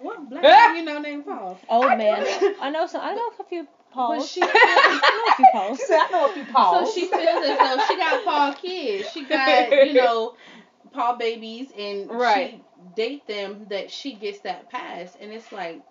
What 0.00 0.30
black 0.30 0.42
guy 0.42 0.76
you 0.78 0.84
know 0.84 0.98
named 1.00 1.26
Paul? 1.26 1.58
Oh 1.68 1.86
I 1.86 1.96
man. 1.96 2.26
I 2.60 2.70
know 2.70 2.86
some. 2.86 3.00
I 3.02 3.14
know 3.14 3.30
a 3.38 3.44
few 3.44 3.66
But 3.98 4.06
Pauls. 4.06 4.30
she 4.30 4.40
I 4.42 4.46
know 4.46 5.24
a 5.28 5.34
few 5.34 5.46
Pauls. 5.52 5.80
I 5.90 6.08
know 6.12 6.30
a 6.30 6.32
few 6.32 6.44
Pauls. 6.52 6.94
So 6.94 6.94
she 7.00 7.06
feels 7.08 7.44
as 7.46 7.58
though 7.58 7.84
she 7.88 7.96
got 7.96 8.24
Paul 8.24 8.52
kids. 8.54 9.10
She 9.12 9.24
got, 9.24 9.70
you 9.70 9.94
know, 10.02 10.34
Paul 10.92 11.16
babies 11.16 11.68
and 11.76 12.10
Right. 12.10 12.52
she 12.52 12.62
date 12.96 13.26
them 13.26 13.66
that 13.70 13.90
she 13.90 14.14
gets 14.14 14.38
that 14.40 14.70
pass 14.70 15.16
and 15.20 15.32
it's 15.32 15.50
like 15.52 15.82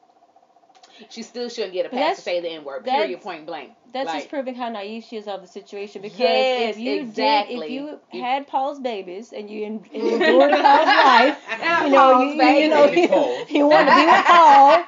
she 1.10 1.22
still 1.22 1.48
shouldn't 1.48 1.74
get 1.74 1.86
a 1.86 1.90
pass 1.90 2.00
that's- 2.00 2.16
to 2.18 2.22
say 2.24 2.40
the 2.42 2.50
N 2.50 2.64
word. 2.64 2.84
Period. 2.86 3.22
Point 3.22 3.46
blank. 3.46 3.72
That's 3.94 4.08
Like- 4.08 4.18
just 4.20 4.30
proving 4.30 4.56
how 4.56 4.70
naive 4.70 5.04
she 5.04 5.18
is 5.18 5.28
of 5.28 5.42
the 5.42 5.48
situation. 5.48 6.02
Because 6.02 6.20
Yes, 6.20 6.76
if 6.76 6.80
you 6.82 7.02
exactly. 7.02 7.56
did, 7.56 7.64
if 7.66 7.72
you 7.72 8.00
You- 8.14 8.22
had 8.24 8.48
Paul's 8.48 8.80
babies 8.80 9.32
and 9.34 9.50
you 9.50 9.66
en- 9.66 9.86
and 9.94 10.04
endured 10.04 10.52
Paul's 10.52 10.88
life, 10.88 11.38
you 11.84 11.90
know, 11.90 12.14
Paul's 12.14 12.36
you, 12.36 12.44
you 12.44 12.70
know, 12.70 12.86
you, 12.86 13.08
Paul. 13.08 13.46
you 13.48 13.68
want 13.68 13.88
to 13.88 13.96
be 13.96 14.06
with 14.06 14.26
Paul. 14.26 14.84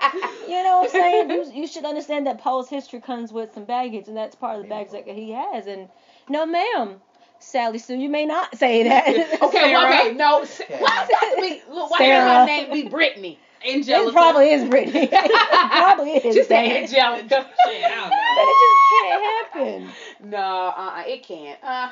You 0.49 0.63
know 0.63 0.79
what 0.79 0.85
I'm 0.85 0.91
saying? 0.91 1.29
You, 1.29 1.51
you 1.61 1.67
should 1.67 1.85
understand 1.85 2.27
that 2.27 2.39
Paul's 2.39 2.69
history 2.69 2.99
comes 3.01 3.31
with 3.31 3.53
some 3.53 3.65
baggage, 3.65 4.07
and 4.07 4.17
that's 4.17 4.35
part 4.35 4.57
of 4.57 4.63
the 4.63 4.69
baggage 4.69 4.91
that 4.91 5.07
he 5.15 5.31
has. 5.31 5.67
And 5.67 5.87
no, 6.29 6.45
ma'am, 6.45 6.95
Sally 7.39 7.77
Sue, 7.79 7.95
you 7.95 8.09
may 8.09 8.25
not 8.25 8.57
say 8.57 8.83
that. 8.89 9.07
Okay, 9.07 9.27
well, 9.41 9.51
Sarah. 9.51 9.95
okay, 10.07 10.13
no. 10.15 10.41
s- 10.41 10.61
Okay. 10.61 10.77
Why 10.79 10.97
does 10.99 11.07
that 11.09 11.35
be? 11.39 11.61
Look, 11.73 11.89
why 11.91 11.97
does 11.99 12.07
Sarah. 12.07 12.39
her 12.39 12.45
name 12.45 12.71
be 12.71 12.89
Brittany? 12.89 13.39
Angelica. 13.67 14.09
It 14.09 14.13
probably 14.13 14.51
is 14.51 14.69
Brittany. 14.69 15.09
it 15.11 15.29
probably 15.71 16.11
is. 16.11 16.33
She 16.35 16.43
said 16.43 16.47
dang 16.49 16.71
it. 16.71 16.83
Angelica. 16.93 17.49
Shit, 17.65 17.83
I 17.85 17.95
don't 17.95 18.09
But 18.35 18.47
it 18.47 18.57
just 18.63 18.89
can't 19.01 19.91
happen. 20.21 20.29
No, 20.29 20.37
uh, 20.37 20.73
uh 20.95 21.03
it 21.05 21.23
can't. 21.27 21.59
Uh, 21.63 21.89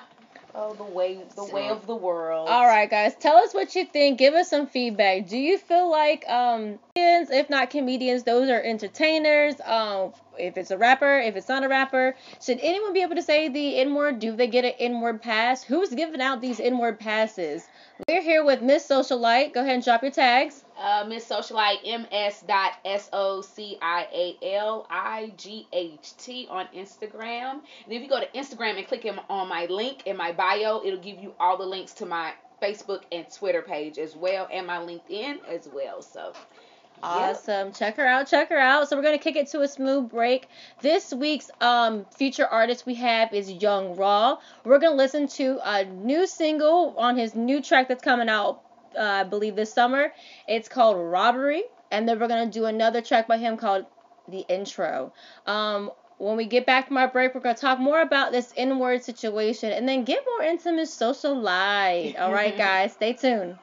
oh, 0.58 0.74
the 0.74 0.84
way, 0.84 1.20
the 1.36 1.46
way 1.46 1.70
of 1.70 1.86
the 1.88 1.96
world. 1.96 2.50
All 2.50 2.66
right, 2.66 2.90
guys, 2.90 3.16
tell 3.16 3.38
us 3.38 3.54
what 3.54 3.76
you 3.76 3.86
think. 3.86 4.18
Give 4.18 4.34
us 4.34 4.50
some 4.50 4.68
feedback. 4.68 5.28
Do 5.28 5.38
you 5.38 5.58
feel 5.58 5.90
like 5.90 6.28
um, 6.28 6.80
comedians, 6.96 7.30
if 7.30 7.50
not 7.50 7.70
comedians, 7.70 8.24
those 8.24 8.50
are 8.50 8.62
entertainers? 8.62 9.56
Um, 9.64 10.14
if 10.38 10.58
it's 10.58 10.72
a 10.72 10.78
rapper, 10.78 11.20
if 11.20 11.36
it's 11.36 11.48
not 11.48 11.64
a 11.64 11.70
rapper, 11.70 12.16
should 12.42 12.60
anyone 12.62 12.94
be 12.94 13.02
able 13.02 13.16
to 13.16 13.22
say 13.22 13.50
the 13.50 13.78
N 13.80 13.94
word? 13.94 14.20
Do 14.20 14.36
they 14.36 14.48
get 14.48 14.66
an 14.66 14.74
N 14.80 15.02
word 15.02 15.22
pass? 15.22 15.64
Who's 15.64 15.90
giving 15.90 16.22
out 16.22 16.42
these 16.42 16.60
N 16.60 16.78
word 16.78 17.00
passes? 17.00 17.68
We're 18.08 18.22
here 18.22 18.44
with 18.44 18.62
Miss 18.62 18.88
Socialite. 18.88 19.54
Go 19.54 19.62
ahead 19.62 19.76
and 19.76 19.84
drop 19.84 20.02
your 20.02 20.12
tags. 20.12 20.64
Uh, 20.80 21.06
Miss 21.08 21.28
Socialite, 21.28 21.84
ms 21.84 22.44
dot 22.48 22.74
s 22.86 23.10
o 23.12 23.42
c 23.42 23.78
i 23.82 24.08
a 24.14 24.56
l 24.56 24.86
i 24.90 25.34
g 25.36 25.68
h 25.74 26.16
t 26.18 26.48
on 26.52 26.68
Instagram. 26.76 27.62
And 27.86 27.94
if 27.94 28.02
you 28.04 28.08
go 28.08 28.20
to 28.20 28.28
Instagram 28.38 28.78
and 28.78 28.88
click 28.88 29.08
on 29.30 29.48
my 29.48 29.66
link 29.66 30.06
in 30.06 30.16
my 30.16 30.32
bio, 30.32 30.82
it'll 30.86 31.00
give 31.00 31.18
you 31.20 31.34
all 31.40 31.58
the 31.58 31.66
links 31.66 31.94
to 31.94 32.06
my 32.06 32.34
Facebook 32.62 33.02
and 33.12 33.26
Twitter 33.32 33.62
page 33.62 33.98
as 33.98 34.16
well, 34.16 34.48
and 34.52 34.68
my 34.68 34.78
LinkedIn 34.78 35.40
as 35.48 35.68
well. 35.72 36.02
So, 36.02 36.34
yep. 36.34 36.36
Awesome. 37.04 37.72
Check 37.72 37.98
her 37.98 38.06
out. 38.06 38.28
Check 38.28 38.50
her 38.50 38.58
out. 38.58 38.88
So 38.90 38.98
we're 38.98 39.04
gonna 39.04 39.18
kick 39.18 39.36
it 39.36 39.48
to 39.48 39.62
a 39.62 39.68
smooth 39.68 40.10
break. 40.10 40.48
This 40.82 41.14
week's 41.14 41.50
um 41.60 42.06
feature 42.16 42.46
artist 42.46 42.86
we 42.86 42.96
have 42.96 43.34
is 43.34 43.52
Young 43.52 43.96
Raw. 43.96 44.38
We're 44.64 44.80
gonna 44.80 44.96
listen 44.96 45.28
to 45.30 45.60
a 45.64 45.86
new 45.86 46.28
single 46.28 46.96
on 46.98 47.18
his 47.18 47.34
new 47.36 47.62
track 47.62 47.88
that's 47.88 48.04
coming 48.04 48.30
out, 48.30 48.62
uh, 48.98 49.02
I 49.02 49.24
believe 49.24 49.56
this 49.56 49.74
summer. 49.74 50.14
It's 50.48 50.70
called 50.70 50.98
Robbery, 50.98 51.64
and 51.92 52.08
then 52.08 52.20
we're 52.20 52.28
gonna 52.28 52.52
do 52.52 52.66
another 52.66 53.02
track 53.02 53.28
by 53.28 53.38
him 53.38 53.58
called 53.58 53.86
The 54.28 54.46
Intro. 54.48 55.14
Um. 55.46 55.92
When 56.20 56.36
we 56.36 56.46
get 56.48 56.66
back 56.66 56.88
from 56.88 56.98
our 56.98 57.08
break, 57.08 57.36
we're 57.36 57.42
going 57.42 57.54
to 57.54 57.62
talk 57.62 57.78
more 57.78 58.02
about 58.02 58.32
this 58.32 58.52
N 58.58 58.80
word 58.80 59.04
situation 59.04 59.72
and 59.72 59.88
then 59.88 60.04
get 60.04 60.26
more 60.26 60.48
into 60.50 60.72
Miss 60.72 60.92
Social 60.92 61.40
life. 61.40 62.16
All 62.18 62.34
right, 62.34 62.58
guys, 62.68 62.94
stay 62.94 63.14
tuned. 63.14 63.60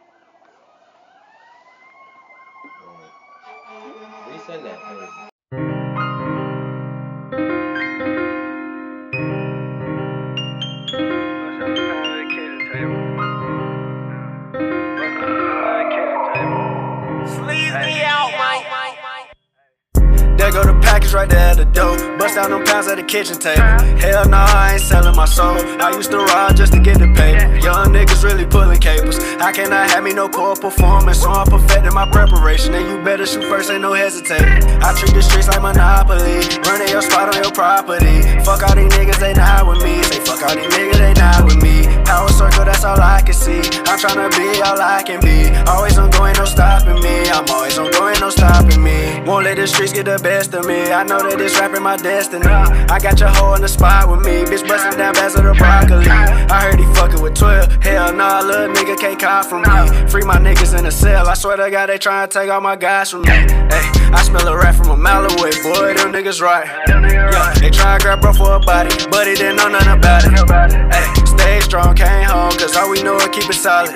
Right 21.15 21.31
there 21.31 21.39
at 21.39 21.57
the 21.57 21.65
door. 21.65 21.97
Bust 22.19 22.37
out 22.37 22.51
them 22.51 22.65
pounds 22.65 22.89
at 22.89 22.97
the 22.97 23.03
kitchen 23.03 23.39
table. 23.39 23.63
Hell 24.03 24.29
nah, 24.29 24.45
I 24.51 24.75
ain't 24.75 24.83
selling 24.83 25.15
my 25.15 25.25
soul. 25.25 25.57
I 25.81 25.91
used 25.95 26.11
to 26.11 26.19
ride 26.19 26.57
just 26.57 26.73
to 26.73 26.81
get 26.81 26.99
the 26.99 27.07
paper. 27.15 27.57
Young 27.63 27.95
niggas 27.95 28.25
really 28.25 28.45
pulling 28.45 28.81
capers. 28.81 29.19
I 29.39 29.53
cannot 29.53 29.91
have 29.91 30.03
me 30.03 30.13
no 30.13 30.29
poor 30.29 30.57
performance, 30.57 31.21
so 31.23 31.31
I'm 31.31 31.47
perfecting 31.47 31.95
my 31.95 32.11
preparation. 32.11 32.75
And 32.75 32.89
you 32.91 33.03
better 33.05 33.27
shoot 33.27 33.45
first, 33.45 33.71
ain't 33.71 33.83
no 33.83 33.93
hesitating. 33.93 34.67
I 34.83 34.93
treat 34.99 35.15
the 35.15 35.23
streets 35.23 35.49
like 35.49 35.63
Monopoly. 35.63 36.43
Running 36.67 36.89
your 36.89 37.03
spot 37.03 37.35
on 37.35 37.41
your 37.43 37.53
property. 37.53 38.23
Fuck 38.45 38.67
all 38.67 38.75
these 38.75 38.91
niggas, 38.93 39.21
they 39.21 39.35
not 39.35 39.67
with 39.67 39.83
me. 39.83 40.03
Say 40.03 40.19
fuck 40.27 40.43
all 40.43 40.55
these 40.55 40.67
niggas, 40.75 40.99
they 40.99 41.15
not 41.15 41.45
with 41.45 41.63
me. 41.63 41.87
Power 42.05 42.29
circle, 42.29 42.65
that's 42.65 42.85
all 42.85 43.01
I 43.01 43.23
can 43.23 43.35
see. 43.35 43.63
I'm 43.87 43.99
tryna 44.03 44.35
be 44.35 44.61
all 44.63 44.81
I 44.81 45.03
can 45.07 45.21
be. 45.23 45.55
Always 45.71 45.97
on 45.97 46.11
going, 46.11 46.35
no 46.35 46.45
stopping 46.45 47.01
me. 47.03 47.31
I'm 47.31 47.49
always 47.49 47.79
on 47.79 47.91
going, 47.93 48.19
no 48.21 48.31
stopping 48.31 48.83
me. 48.83 49.23
Won't 49.25 49.45
let 49.45 49.57
the 49.57 49.67
streets 49.67 49.93
get 49.93 50.05
the 50.05 50.19
best 50.19 50.55
of 50.55 50.67
me. 50.67 50.93
I 50.93 51.04
know 51.09 51.21
that 51.23 51.39
this 51.39 51.59
rapping 51.59 51.83
my 51.83 51.97
destiny. 51.97 52.47
I 52.47 52.99
got 52.99 53.21
your 53.21 53.29
hoe 53.29 53.55
in 53.55 53.63
the 53.63 53.69
spot 53.69 54.11
with 54.11 54.21
me. 54.21 54.45
Bitch 54.45 54.67
busting 54.67 54.99
down 54.99 55.15
bags 55.15 55.35
of 55.35 55.45
the 55.45 55.55
broccoli. 55.55 56.07
I 56.09 56.63
heard 56.63 56.79
he 56.79 56.87
fucking 56.95 57.23
with 57.23 57.35
12. 57.35 57.83
Hell 57.83 58.13
nah, 58.15 58.41
little 58.41 58.75
nigga 58.75 58.99
can't 58.99 59.19
call 59.19 59.43
from 59.43 59.63
me. 59.63 60.09
Free 60.09 60.23
my 60.23 60.39
niggas 60.39 60.77
in 60.77 60.85
the 60.85 60.91
cell. 60.91 61.29
I 61.29 61.35
swear 61.35 61.57
to 61.57 61.71
God, 61.71 61.89
they 61.89 61.99
tryna 61.99 62.31
take 62.31 62.51
all 62.51 62.61
my 62.61 62.77
guys 62.77 63.11
from 63.11 63.23
me. 63.23 63.31
Hey, 63.31 63.87
I 64.13 64.23
smell 64.23 64.47
a 64.49 64.57
rat 64.57 64.75
from 64.75 64.91
a 64.91 64.97
mile 64.97 65.25
away. 65.25 65.51
Boy, 65.63 65.95
them 65.95 66.13
niggas 66.13 66.41
right. 66.41 66.67
Yeah, 66.89 67.55
they 67.61 67.71
try 67.71 67.99
to 67.99 68.05
grab 68.05 68.21
bro 68.21 68.33
for 68.33 68.55
a 68.55 68.61
body, 68.61 68.91
but 69.11 69.27
he 69.27 69.35
didn't 69.35 69.57
know 69.57 69.69
nothing 69.69 69.93
about 69.93 70.25
it. 70.25 70.93
Hey, 70.93 71.34
stay 71.45 71.61
strong, 71.61 71.95
can't 71.95 72.31
home, 72.31 72.53
cause 72.53 72.75
all 72.75 72.91
we 72.91 73.03
know 73.03 73.17
is 73.17 73.29
keep 73.29 73.49
it 73.51 73.55
solid. 73.55 73.93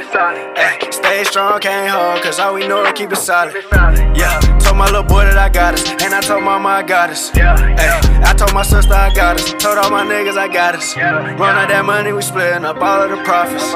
Stay 0.93 1.25
strong, 1.25 1.59
can't 1.61 1.91
home, 1.91 2.23
cause 2.23 2.39
all 2.39 2.55
we 2.55 2.69
know 2.69 2.85
is 2.85 2.93
keep 2.93 3.11
it 3.11 3.17
solid. 3.17 3.55
Yeah, 4.15 4.39
told 4.61 4.77
my 4.77 4.85
little 4.87 5.03
boy 5.03 5.25
that 5.25 5.39
I 5.39 5.49
got 5.49 5.75
us, 5.75 5.89
and 6.03 6.15
I 6.15 6.21
told 6.21 6.45
mama 6.45 6.69
I 6.69 6.83
got 6.83 7.09
us. 7.11 7.31
Hey, 7.31 7.49
I 8.31 8.35
told 8.37 8.53
my 8.53 8.63
sister 8.63 8.93
I 8.93 9.13
got 9.15 9.41
us, 9.41 9.51
told 9.63 9.79
all 9.79 9.91
my 9.91 10.05
niggas 10.05 10.37
I 10.37 10.49
got 10.53 10.75
us. 10.75 10.95
Run 10.97 11.57
out 11.57 11.69
that 11.69 11.85
money, 11.87 12.13
we 12.13 12.21
splitting 12.21 12.67
up 12.67 12.83
all 12.83 13.03
of 13.03 13.11
the 13.11 13.23
profits. 13.25 13.69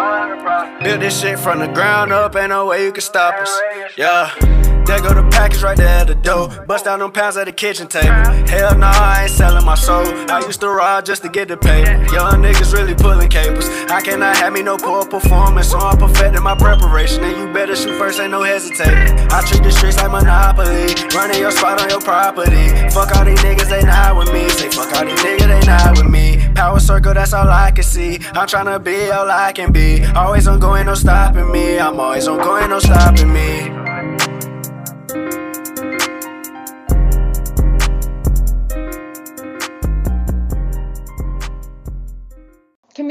Build 0.84 1.00
this 1.00 1.18
shit 1.20 1.38
from 1.38 1.60
the 1.60 1.68
ground 1.68 2.12
up, 2.12 2.36
ain't 2.36 2.50
no 2.50 2.66
way 2.66 2.84
you 2.84 2.92
can 2.92 3.02
stop 3.02 3.34
us. 3.40 3.52
Yeah. 3.96 4.71
There 4.86 5.00
go 5.00 5.14
the 5.14 5.22
package 5.30 5.62
right 5.62 5.76
there 5.76 5.88
at 5.88 6.06
the 6.08 6.14
door. 6.14 6.48
Bust 6.66 6.84
down 6.84 6.98
them 6.98 7.12
pounds 7.12 7.36
at 7.36 7.46
the 7.46 7.52
kitchen 7.52 7.86
table. 7.86 8.08
Hell 8.48 8.76
nah, 8.76 8.90
I 8.90 9.22
ain't 9.22 9.30
selling 9.30 9.64
my 9.64 9.74
soul. 9.74 10.04
I 10.30 10.40
used 10.44 10.60
to 10.60 10.68
ride 10.68 11.06
just 11.06 11.22
to 11.22 11.28
get 11.28 11.48
the 11.48 11.56
paper. 11.56 11.92
Young 12.12 12.42
niggas 12.42 12.72
really 12.72 12.94
pulling 12.94 13.28
capers. 13.28 13.68
I 13.90 14.00
cannot 14.00 14.36
have 14.36 14.52
me 14.52 14.62
no 14.62 14.76
poor 14.76 15.06
performance, 15.06 15.70
so 15.70 15.78
I'm 15.78 15.98
perfecting 15.98 16.42
my 16.42 16.56
preparation. 16.56 17.22
And 17.22 17.36
you 17.36 17.52
better 17.52 17.76
shoot 17.76 17.96
first, 17.96 18.18
ain't 18.18 18.32
no 18.32 18.42
hesitating. 18.42 19.18
I 19.30 19.40
treat 19.42 19.62
the 19.62 19.70
streets 19.70 19.98
like 19.98 20.10
Monopoly. 20.10 20.94
Running 21.14 21.40
your 21.40 21.52
spot 21.52 21.80
on 21.80 21.88
your 21.88 22.00
property. 22.00 22.68
Fuck 22.90 23.14
all 23.16 23.24
these 23.24 23.38
niggas, 23.38 23.68
they 23.70 23.82
not 23.82 24.16
with 24.16 24.32
me. 24.32 24.48
Say 24.48 24.68
fuck 24.68 24.92
all 24.96 25.04
these 25.04 25.20
niggas, 25.20 25.46
they 25.46 25.66
not 25.66 25.96
with 25.96 26.10
me. 26.10 26.42
Power 26.54 26.80
circle, 26.80 27.14
that's 27.14 27.32
all 27.32 27.48
I 27.48 27.70
can 27.70 27.84
see. 27.84 28.16
I'm 28.34 28.48
tryna 28.48 28.82
be 28.82 29.10
all 29.10 29.30
I 29.30 29.52
can 29.52 29.72
be. 29.72 30.04
Always 30.04 30.48
on 30.48 30.58
going, 30.58 30.86
no 30.86 30.94
stopping 30.94 31.50
me. 31.52 31.78
I'm 31.78 32.00
always 32.00 32.26
on 32.26 32.38
going, 32.38 32.68
no 32.70 32.78
stopping 32.78 33.32
me. 33.32 33.91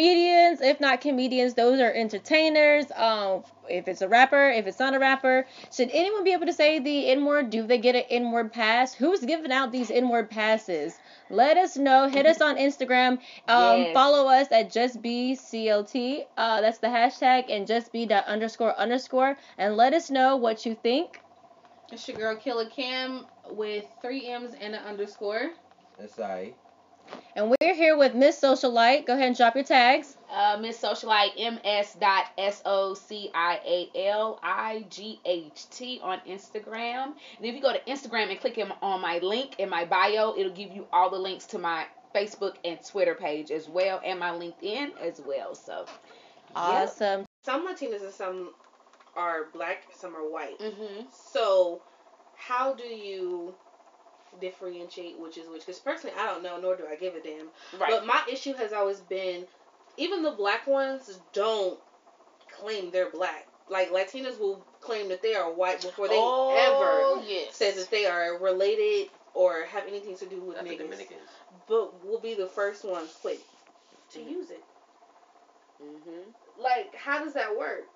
Comedians 0.01 0.61
if 0.61 0.79
not 0.79 0.99
comedians 0.99 1.53
those 1.53 1.79
are 1.79 1.93
entertainers 1.93 2.85
um 2.95 3.43
if 3.69 3.87
it's 3.87 4.01
a 4.01 4.07
rapper 4.09 4.49
if 4.49 4.65
it's 4.65 4.79
not 4.79 4.95
a 4.95 4.99
rapper 4.99 5.45
should 5.71 5.89
anyone 5.93 6.23
be 6.23 6.31
able 6.33 6.47
to 6.47 6.53
say 6.53 6.79
the 6.79 7.07
n 7.09 7.23
word 7.23 7.51
do 7.51 7.67
they 7.67 7.77
get 7.77 7.95
an 7.95 8.01
n 8.09 8.31
word 8.31 8.51
pass 8.51 8.93
who's 8.95 9.19
giving 9.19 9.51
out 9.51 9.71
these 9.71 9.91
n 9.91 10.09
word 10.09 10.27
passes 10.31 10.97
let 11.29 11.55
us 11.55 11.77
know 11.77 12.07
hit 12.07 12.25
us 12.25 12.41
on 12.41 12.57
instagram 12.57 13.19
um 13.47 13.81
Yes. 13.81 13.93
follow 13.93 14.27
us 14.27 14.47
at 14.51 14.71
justbclt. 14.73 16.25
uh 16.35 16.61
that's 16.61 16.79
the 16.79 16.87
hashtag 16.87 17.45
and 17.49 17.67
justb 17.67 18.07
dot 18.09 18.25
underscore 18.25 18.75
underscore 18.79 19.37
and 19.59 19.77
let 19.77 19.93
us 19.93 20.09
know 20.09 20.37
what 20.37 20.65
you 20.65 20.73
think 20.73 21.21
It's 21.91 22.07
your 22.07 22.17
girl 22.17 22.35
Killer 22.37 22.65
Cam 22.69 23.27
with 23.51 23.85
three 24.01 24.27
M's 24.27 24.53
and 24.55 24.73
an 24.73 24.81
underscore. 24.83 25.51
That's 25.99 26.17
alright. 26.17 26.60
And 27.35 27.49
we're 27.61 27.73
here 27.73 27.97
with 27.97 28.13
miss 28.15 28.39
socialite 28.39 29.05
go 29.05 29.13
ahead 29.13 29.27
and 29.27 29.37
drop 29.37 29.55
your 29.55 29.63
tags 29.63 30.17
Uh, 30.31 30.57
Miss 30.61 30.79
Socialite, 30.79 31.35
ms 31.35 31.97
dot 31.99 32.27
s 32.37 32.61
o 32.63 32.93
c 32.93 33.29
i 33.33 33.59
a 33.65 34.07
l 34.07 34.39
i 34.41 34.85
g 34.89 35.19
h 35.25 35.69
t 35.69 35.99
on 36.01 36.21
Instagram. 36.25 37.11
And 37.37 37.45
if 37.45 37.53
you 37.53 37.61
go 37.61 37.73
to 37.73 37.81
Instagram 37.83 38.31
and 38.31 38.39
click 38.39 38.57
on 38.81 39.01
my 39.01 39.19
link 39.19 39.59
in 39.59 39.67
my 39.69 39.83
bio, 39.83 40.33
it'll 40.37 40.53
give 40.53 40.71
you 40.71 40.87
all 40.93 41.09
the 41.09 41.17
links 41.19 41.45
to 41.47 41.57
my 41.59 41.85
Facebook 42.15 42.55
and 42.63 42.79
Twitter 42.91 43.13
page 43.13 43.51
as 43.51 43.67
well, 43.67 43.99
and 44.05 44.17
my 44.19 44.31
LinkedIn 44.31 44.97
as 45.01 45.19
well. 45.25 45.53
So, 45.53 45.85
awesome 46.55 47.25
Some 47.43 47.67
Latinas 47.67 48.01
and 48.03 48.13
some 48.13 48.53
are 49.17 49.47
black, 49.53 49.83
some 49.93 50.15
are 50.15 50.29
white. 50.29 50.61
hmm 50.61 51.01
So, 51.33 51.81
how 52.35 52.73
do 52.73 52.83
you 52.83 53.53
differentiate 54.39 55.19
which 55.19 55.37
is 55.37 55.47
which? 55.49 55.65
Because 55.65 55.79
personally, 55.79 56.15
I 56.17 56.25
don't 56.25 56.43
know, 56.43 56.59
nor 56.59 56.75
do 56.75 56.83
I 56.89 56.95
give 56.95 57.15
a 57.15 57.21
damn. 57.21 57.47
right. 57.79 57.89
But 57.89 58.05
my 58.05 58.21
issue 58.31 58.53
has 58.53 58.73
always 58.73 58.99
been, 59.01 59.45
even 59.97 60.23
the 60.23 60.31
black 60.31 60.67
ones 60.67 61.19
don't 61.33 61.79
claim 62.51 62.91
they're 62.91 63.09
black. 63.09 63.47
Like 63.69 63.91
Latinas 63.91 64.39
will 64.39 64.65
claim 64.81 65.09
that 65.09 65.21
they 65.21 65.35
are 65.35 65.51
white 65.51 65.81
before 65.81 66.07
they 66.07 66.15
oh, 66.17 66.55
ever 66.57 67.25
yes. 67.27 67.55
says 67.55 67.75
that 67.75 67.89
they 67.91 68.05
are 68.05 68.37
related 68.39 69.09
or 69.33 69.63
have 69.65 69.85
anything 69.87 70.17
to 70.17 70.25
do 70.25 70.41
with 70.41 70.57
Not 70.57 70.65
the 70.65 70.71
niggas. 70.71 70.77
Dominicans. 70.79 71.29
But 71.67 72.05
will 72.05 72.19
be 72.19 72.33
the 72.33 72.47
first 72.47 72.83
ones 72.83 73.13
quick 73.21 73.39
to 74.11 74.19
Mhm. 74.19 74.29
use 74.31 74.49
it. 74.51 74.63
Mm-hmm. 75.81 76.61
Like, 76.61 76.93
how 76.95 77.23
does 77.23 77.33
that 77.33 77.57
work? 77.57 77.87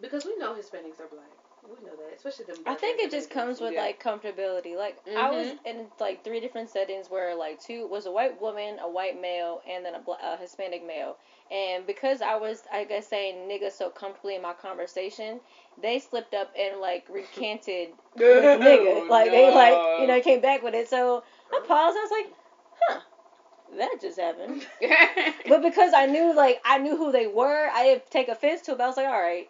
Because 0.00 0.24
we 0.24 0.36
know 0.38 0.54
Hispanics 0.54 0.98
are 1.00 1.06
black. 1.06 1.30
We 1.68 1.84
know 1.86 1.96
that, 1.96 2.14
especially 2.16 2.44
them. 2.46 2.56
I 2.66 2.74
think 2.74 3.00
it 3.00 3.10
just 3.10 3.30
comes 3.30 3.60
with 3.60 3.72
Yeah. 3.72 3.82
like 3.82 4.02
comfortability. 4.02 4.76
Like 4.76 4.98
I 5.08 5.30
was 5.30 5.48
Mhm. 5.48 5.58
in 5.64 5.86
like 5.98 6.22
three 6.22 6.40
different 6.40 6.68
settings 6.70 7.10
where 7.10 7.34
like 7.34 7.60
two 7.60 7.86
was 7.86 8.06
a 8.06 8.12
white 8.12 8.40
woman, 8.40 8.78
a 8.80 8.88
white 8.88 9.20
male, 9.20 9.62
and 9.66 9.84
then 9.84 9.94
a, 9.94 9.98
bla- 9.98 10.18
a 10.22 10.36
Hispanic 10.36 10.84
male. 10.84 11.16
And 11.50 11.86
because 11.86 12.20
I 12.22 12.36
was, 12.36 12.62
I 12.72 12.84
guess, 12.84 13.06
saying 13.08 13.48
nigga 13.48 13.70
so 13.72 13.90
comfortably 13.90 14.34
in 14.34 14.42
my 14.42 14.52
conversation, 14.52 15.40
they 15.80 15.98
slipped 15.98 16.34
up 16.34 16.52
and 16.58 16.80
like 16.80 17.06
recanted 17.08 17.90
with 18.16 18.60
nigga. 18.60 19.08
Like 19.08 19.30
they 19.30 19.54
like 19.54 20.00
you 20.00 20.06
know 20.06 20.20
came 20.20 20.40
back 20.40 20.62
with 20.62 20.74
it. 20.74 20.88
So 20.88 21.22
I 21.52 21.60
paused. 21.66 21.96
I 21.96 22.00
was 22.02 22.10
like, 22.10 22.34
huh, 22.88 23.00
that 23.78 23.96
just 24.00 24.18
happened. 24.18 24.66
But 25.48 25.62
because 25.62 25.92
I 25.94 26.06
knew 26.06 26.34
like 26.34 26.60
I 26.64 26.78
knew 26.78 26.96
who 26.96 27.12
they 27.12 27.26
were, 27.26 27.68
I 27.72 27.84
didn't 27.84 28.10
take 28.10 28.28
offense 28.28 28.62
to 28.62 28.72
it. 28.72 28.78
But 28.78 28.84
I 28.84 28.86
was 28.88 28.96
like, 28.96 29.06
all 29.06 29.20
right, 29.20 29.48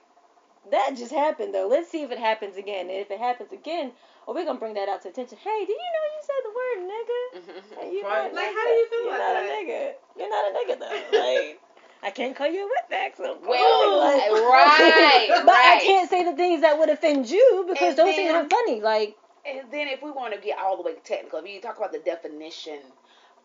that 0.71 0.95
just 0.97 1.13
happened 1.13 1.55
though. 1.55 1.69
Let's 1.69 1.91
see 1.91 2.03
if 2.03 2.11
it 2.11 2.19
happens 2.19 2.57
again. 2.57 2.89
And 2.89 2.99
if 2.99 3.11
it 3.11 3.19
happens 3.19 3.53
again, 3.53 3.93
well, 4.27 4.35
we're 4.35 4.45
gonna 4.45 4.59
bring 4.59 4.75
that 4.75 4.89
out 4.89 5.03
to 5.03 5.09
attention. 5.09 5.39
Hey, 5.39 5.61
did 5.61 5.69
you 5.69 5.91
know 5.95 6.07
you 6.15 6.21
said 6.23 6.41
the 6.45 6.55
word 6.55 6.79
nigga? 6.89 7.21
Mm-hmm. 7.39 7.81
Hey, 7.81 7.95
you're 7.95 8.05
Right. 8.05 8.35
Like, 8.35 8.47
how 8.47 8.65
do 8.65 8.71
you 8.71 8.89
feel? 8.89 9.05
You're 9.05 9.19
not 9.19 9.35
that? 9.35 9.45
a 9.45 9.53
nigga. 9.53 9.93
You're 10.17 10.31
not 10.31 10.45
a 10.45 10.55
nigga 10.55 10.79
though. 10.79 11.19
Like. 11.19 11.61
I 12.03 12.11
can't 12.11 12.37
call 12.37 12.49
you 12.49 12.69
a 12.69 12.69
wetback, 12.69 13.17
so 13.17 13.39
Well, 13.49 13.99
like, 13.99 14.31
right, 14.31 15.31
but 15.47 15.55
I 15.55 15.81
can't 15.83 16.11
say 16.11 16.23
the 16.23 16.37
things 16.37 16.61
that 16.61 16.79
would 16.79 16.91
offend 16.91 17.31
you 17.31 17.65
because 17.67 17.99
And 17.99 17.99
those 17.99 18.15
things 18.15 18.31
aren't 18.31 18.51
funny. 18.51 18.83
Like, 18.83 19.17
And 19.47 19.61
then 19.73 19.89
if 19.89 20.03
we 20.03 20.11
want 20.11 20.35
to 20.35 20.41
get 20.41 20.59
all 20.59 20.77
the 20.77 20.83
way 20.83 20.97
technical, 21.03 21.39
if 21.39 21.49
you 21.49 21.63
talk 21.63 21.79
about 21.79 21.93
the 21.93 22.01
definition 22.01 22.81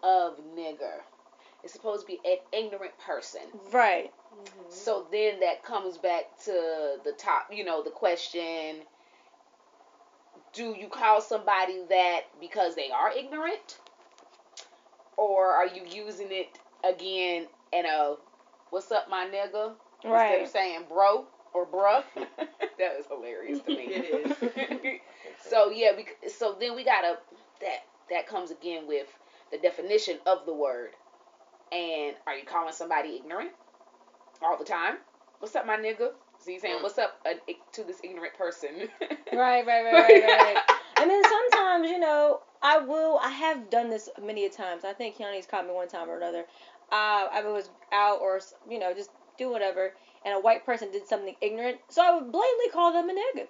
of 0.03 0.38
nigger, 0.58 0.99
it's 1.63 1.73
supposed 1.73 2.01
to 2.01 2.07
be 2.07 2.19
an 2.25 2.37
ignorant 2.51 2.93
person. 3.05 3.41
right? 3.71 4.11
Mm-hmm. 4.33 4.61
So 4.69 5.05
then 5.11 5.39
that 5.41 5.63
comes 5.63 5.97
back 5.97 6.37
to 6.45 6.97
the 7.03 7.11
top, 7.17 7.47
you 7.51 7.65
know, 7.65 7.83
the 7.83 7.89
question 7.89 8.77
do 10.53 10.75
you 10.77 10.87
call 10.87 11.21
somebody 11.21 11.79
that 11.89 12.21
because 12.39 12.75
they 12.75 12.89
are 12.91 13.11
ignorant? 13.11 13.79
Or 15.17 15.47
are 15.47 15.67
you 15.67 15.83
using 15.89 16.27
it 16.31 16.59
again 16.83 17.47
in 17.73 17.85
a 17.85 18.15
what's 18.69 18.91
up, 18.91 19.09
my 19.09 19.25
nigga? 19.25 19.73
Right. 20.03 20.39
Instead 20.39 20.41
of 20.43 20.49
saying 20.49 20.81
bro 20.89 21.25
or 21.53 21.65
bruh. 21.65 22.03
that 22.15 22.99
is 22.99 23.05
hilarious 23.07 23.59
to 23.61 23.69
me. 23.69 23.87
it 23.89 24.81
is. 24.85 24.99
so 25.49 25.69
yeah, 25.69 25.91
bec- 25.95 26.31
so 26.31 26.55
then 26.59 26.75
we 26.75 26.83
gotta 26.83 27.17
that 27.61 27.83
that 28.09 28.27
comes 28.27 28.51
again 28.51 28.87
with 28.87 29.07
the 29.51 29.57
definition 29.57 30.17
of 30.25 30.45
the 30.45 30.53
word. 30.53 30.91
And 31.71 32.15
are 32.27 32.36
you 32.36 32.45
calling 32.45 32.73
somebody 32.73 33.17
ignorant 33.17 33.51
all 34.41 34.58
the 34.58 34.65
time? 34.65 34.95
What's 35.39 35.55
up, 35.55 35.65
my 35.65 35.77
nigga? 35.77 36.10
So 36.39 36.51
you 36.51 36.60
saying 36.60 36.77
Mm. 36.79 36.84
what's 36.84 36.97
up 36.97 37.19
uh, 37.25 37.34
to 37.73 37.84
this 37.84 37.99
ignorant 38.03 38.34
person? 38.38 38.89
Right, 39.32 39.63
right, 39.63 39.84
right, 39.84 39.93
right, 39.93 40.23
right. 40.41 40.58
and 40.99 41.08
then 41.08 41.21
sometimes, 41.23 41.88
you 41.88 41.99
know, 41.99 42.39
I 42.63 42.79
will. 42.79 43.19
I 43.21 43.29
have 43.29 43.69
done 43.69 43.91
this 43.91 44.10
many 44.19 44.45
a 44.45 44.49
times. 44.49 44.84
I 44.84 44.93
think 44.93 45.17
Keanu's 45.17 45.45
caught 45.45 45.67
me 45.67 45.71
one 45.73 45.88
time 45.88 46.10
or 46.10 46.17
another. 46.17 46.45
Uh, 46.91 47.27
I 47.32 47.43
was 47.45 47.69
out 47.91 48.21
or 48.21 48.39
you 48.67 48.79
know 48.79 48.91
just 48.95 49.12
do 49.38 49.51
whatever, 49.51 49.93
and 50.25 50.34
a 50.34 50.39
white 50.39 50.65
person 50.65 50.91
did 50.91 51.08
something 51.08 51.36
ignorant, 51.41 51.77
so 51.89 52.01
I 52.01 52.15
would 52.15 52.32
blatantly 52.32 52.69
call 52.73 52.91
them 52.91 53.08
a 53.10 53.13
nigga. 53.13 53.45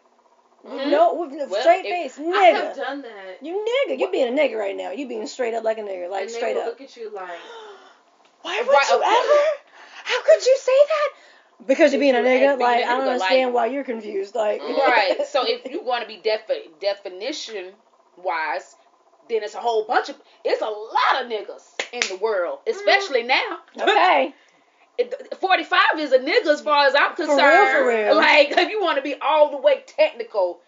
Mhm. 0.67 0.91
No, 0.91 1.13
with 1.13 1.49
Well, 1.49 1.61
straight 1.61 1.83
face, 1.83 2.19
I 2.19 2.21
nigga. 2.21 2.65
have 2.67 2.75
done 2.75 3.01
that. 3.03 3.37
You 3.41 3.65
nigga, 3.87 3.97
you 3.97 4.11
being 4.11 4.27
a 4.27 4.37
nigga 4.41 4.57
right 4.57 4.75
now. 4.75 4.91
You 4.91 5.07
being 5.07 5.27
straight 5.27 5.53
up 5.53 5.63
like 5.63 5.77
a 5.77 5.81
nigga, 5.83 6.09
like 6.09 6.23
and 6.23 6.31
straight 6.31 6.57
up. 6.57 6.65
look 6.65 6.81
at 6.81 6.97
you 6.97 7.09
like, 7.09 7.29
Why 8.41 8.61
would 8.61 8.67
Right, 8.71 8.87
you 8.89 8.95
ever? 8.95 9.43
How 10.03 10.21
could 10.23 10.45
you 10.45 10.57
say 10.57 10.71
that? 10.87 11.09
Because 11.67 11.91
you're 11.91 11.99
being 11.99 12.15
a 12.15 12.19
nigga. 12.19 12.57
Like 12.59 12.77
I 12.83 12.87
don't 12.87 12.99
like- 12.99 13.07
understand 13.09 13.53
why 13.53 13.65
you're 13.67 13.83
confused. 13.83 14.35
Like 14.35 14.61
Right. 14.61 15.17
So 15.27 15.43
if 15.45 15.65
you 15.71 15.81
want 15.83 16.03
to 16.03 16.07
be 16.07 16.17
defi- 16.21 16.69
definition 16.79 17.73
wise, 18.17 18.75
then 19.29 19.43
it's 19.43 19.55
a 19.55 19.59
whole 19.59 19.85
bunch 19.85 20.09
of 20.09 20.15
it's 20.43 20.61
a 20.61 20.65
lot 20.65 21.23
of 21.23 21.29
niggas 21.31 21.63
in 21.93 22.01
the 22.09 22.17
world, 22.21 22.59
mm. 22.65 22.71
especially 22.71 23.23
now. 23.23 23.59
okay, 23.79 24.33
45 25.39 25.79
is 25.99 26.11
a 26.11 26.19
nigga 26.19 26.47
as 26.47 26.61
far 26.61 26.85
as 26.87 26.93
I'm 26.95 27.15
For 27.15 27.23
real, 27.23 27.35
concerned. 27.37 27.69
for 27.77 27.87
real. 27.87 28.15
Like 28.15 28.51
if 28.51 28.69
you 28.69 28.81
want 28.81 28.97
to 28.97 29.01
be 29.03 29.15
all 29.21 29.51
the 29.51 29.57
way 29.57 29.83
technical, 29.85 30.59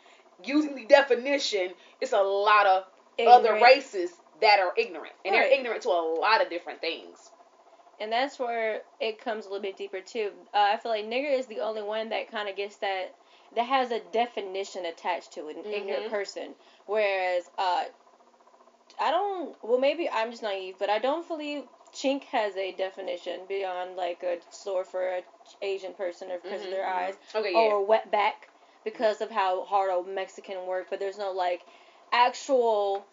using 0.43 0.75
the 0.75 0.85
definition, 0.85 1.71
it's 1.99 2.13
a 2.13 2.21
lot 2.21 2.65
of 2.65 2.83
other 3.27 3.53
races 3.61 4.11
that 4.41 4.59
are 4.59 4.73
ignorant, 4.77 5.13
and 5.23 5.33
Right. 5.35 5.41
they're 5.49 5.57
ignorant 5.59 5.83
to 5.83 5.89
a 5.89 6.01
lot 6.19 6.41
of 6.41 6.49
different 6.49 6.81
things. 6.81 7.29
And 8.01 8.11
that's 8.11 8.39
where 8.39 8.81
it 8.99 9.23
comes 9.23 9.45
a 9.45 9.49
little 9.49 9.61
bit 9.61 9.77
deeper 9.77 10.01
too. 10.01 10.31
Uh, 10.53 10.71
I 10.73 10.77
feel 10.77 10.91
like 10.91 11.05
nigger 11.05 11.37
is 11.37 11.45
the 11.45 11.59
only 11.59 11.83
one 11.83 12.09
that 12.09 12.31
kind 12.31 12.49
of 12.49 12.55
gets 12.55 12.77
that 12.77 13.13
that 13.55 13.65
has 13.65 13.91
a 13.91 13.99
definition 14.11 14.85
attached 14.85 15.33
to 15.33 15.47
it, 15.49 15.57
an 15.57 15.65
ignorant 15.71 16.07
Mhm. 16.07 16.09
person. 16.09 16.55
Whereas 16.87 17.49
uh, 17.57 17.83
I 18.99 19.11
don't. 19.11 19.55
Well, 19.63 19.79
maybe 19.79 20.09
I'm 20.09 20.31
just 20.31 20.43
naive, 20.43 20.75
but 20.79 20.89
I 20.89 20.99
don't 20.99 21.27
believe 21.27 21.63
chink 21.93 22.23
has 22.25 22.55
a 22.55 22.71
definition 22.71 23.41
beyond 23.47 23.97
like 23.97 24.23
a 24.23 24.37
sore 24.49 24.83
for 24.83 25.17
a 25.17 25.23
Asian 25.61 25.93
person 25.93 26.31
or 26.31 26.39
because 26.39 26.63
of 26.63 26.71
their 26.71 26.83
Mhm, 26.83 26.89
mhm. 26.89 26.97
eyes. 27.07 27.15
Okay, 27.35 27.51
yeah. 27.51 27.59
or 27.59 27.85
wet 27.85 28.09
back 28.09 28.49
because 28.83 29.21
of 29.21 29.29
how 29.29 29.63
hard 29.65 29.91
a 29.91 30.03
Mexican 30.09 30.65
work, 30.65 30.87
but 30.89 30.99
there's 30.99 31.17
no 31.19 31.31
like 31.31 31.61
actual 32.11 33.05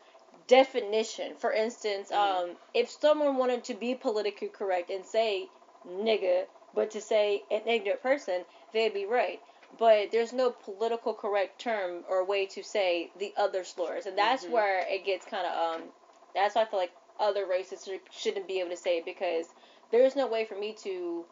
definition. 0.48 1.36
For 1.36 1.52
instance, 1.52 2.10
Mhm. 2.10 2.16
um, 2.16 2.58
if 2.74 2.90
someone 2.90 3.36
wanted 3.36 3.64
to 3.64 3.74
be 3.74 3.94
politically 3.94 4.48
correct 4.48 4.90
and 4.90 5.06
say 5.06 5.48
nigga, 5.86 6.46
but 6.74 6.90
to 6.90 7.00
say 7.00 7.44
an 7.50 7.62
ignorant 7.66 8.02
person, 8.02 8.44
they'd 8.72 8.92
be 8.92 9.06
right. 9.06 9.40
But 9.78 10.10
there's 10.10 10.32
no 10.32 10.50
political 10.50 11.14
correct 11.14 11.60
term 11.60 12.04
or 12.08 12.24
way 12.24 12.46
to 12.46 12.62
say 12.62 13.10
the 13.16 13.32
other 13.36 13.62
slurs, 13.64 14.06
and 14.06 14.18
that's 14.18 14.44
Mhm. 14.44 14.50
where 14.50 14.80
it 14.80 15.04
gets 15.04 15.24
kind 15.24 15.46
of 15.46 15.56
um. 15.56 15.92
That's 16.34 16.54
why 16.54 16.62
I 16.62 16.64
feel 16.66 16.78
like 16.80 16.92
other 17.18 17.46
races 17.46 17.84
should- 17.84 18.00
shouldn't 18.10 18.46
be 18.46 18.60
able 18.60 18.70
to 18.70 18.76
say 18.76 18.98
it 18.98 19.04
because 19.04 19.52
there's 19.90 20.14
no 20.16 20.26
way 20.26 20.44
for 20.44 20.54
me 20.54 20.72
to 20.74 21.24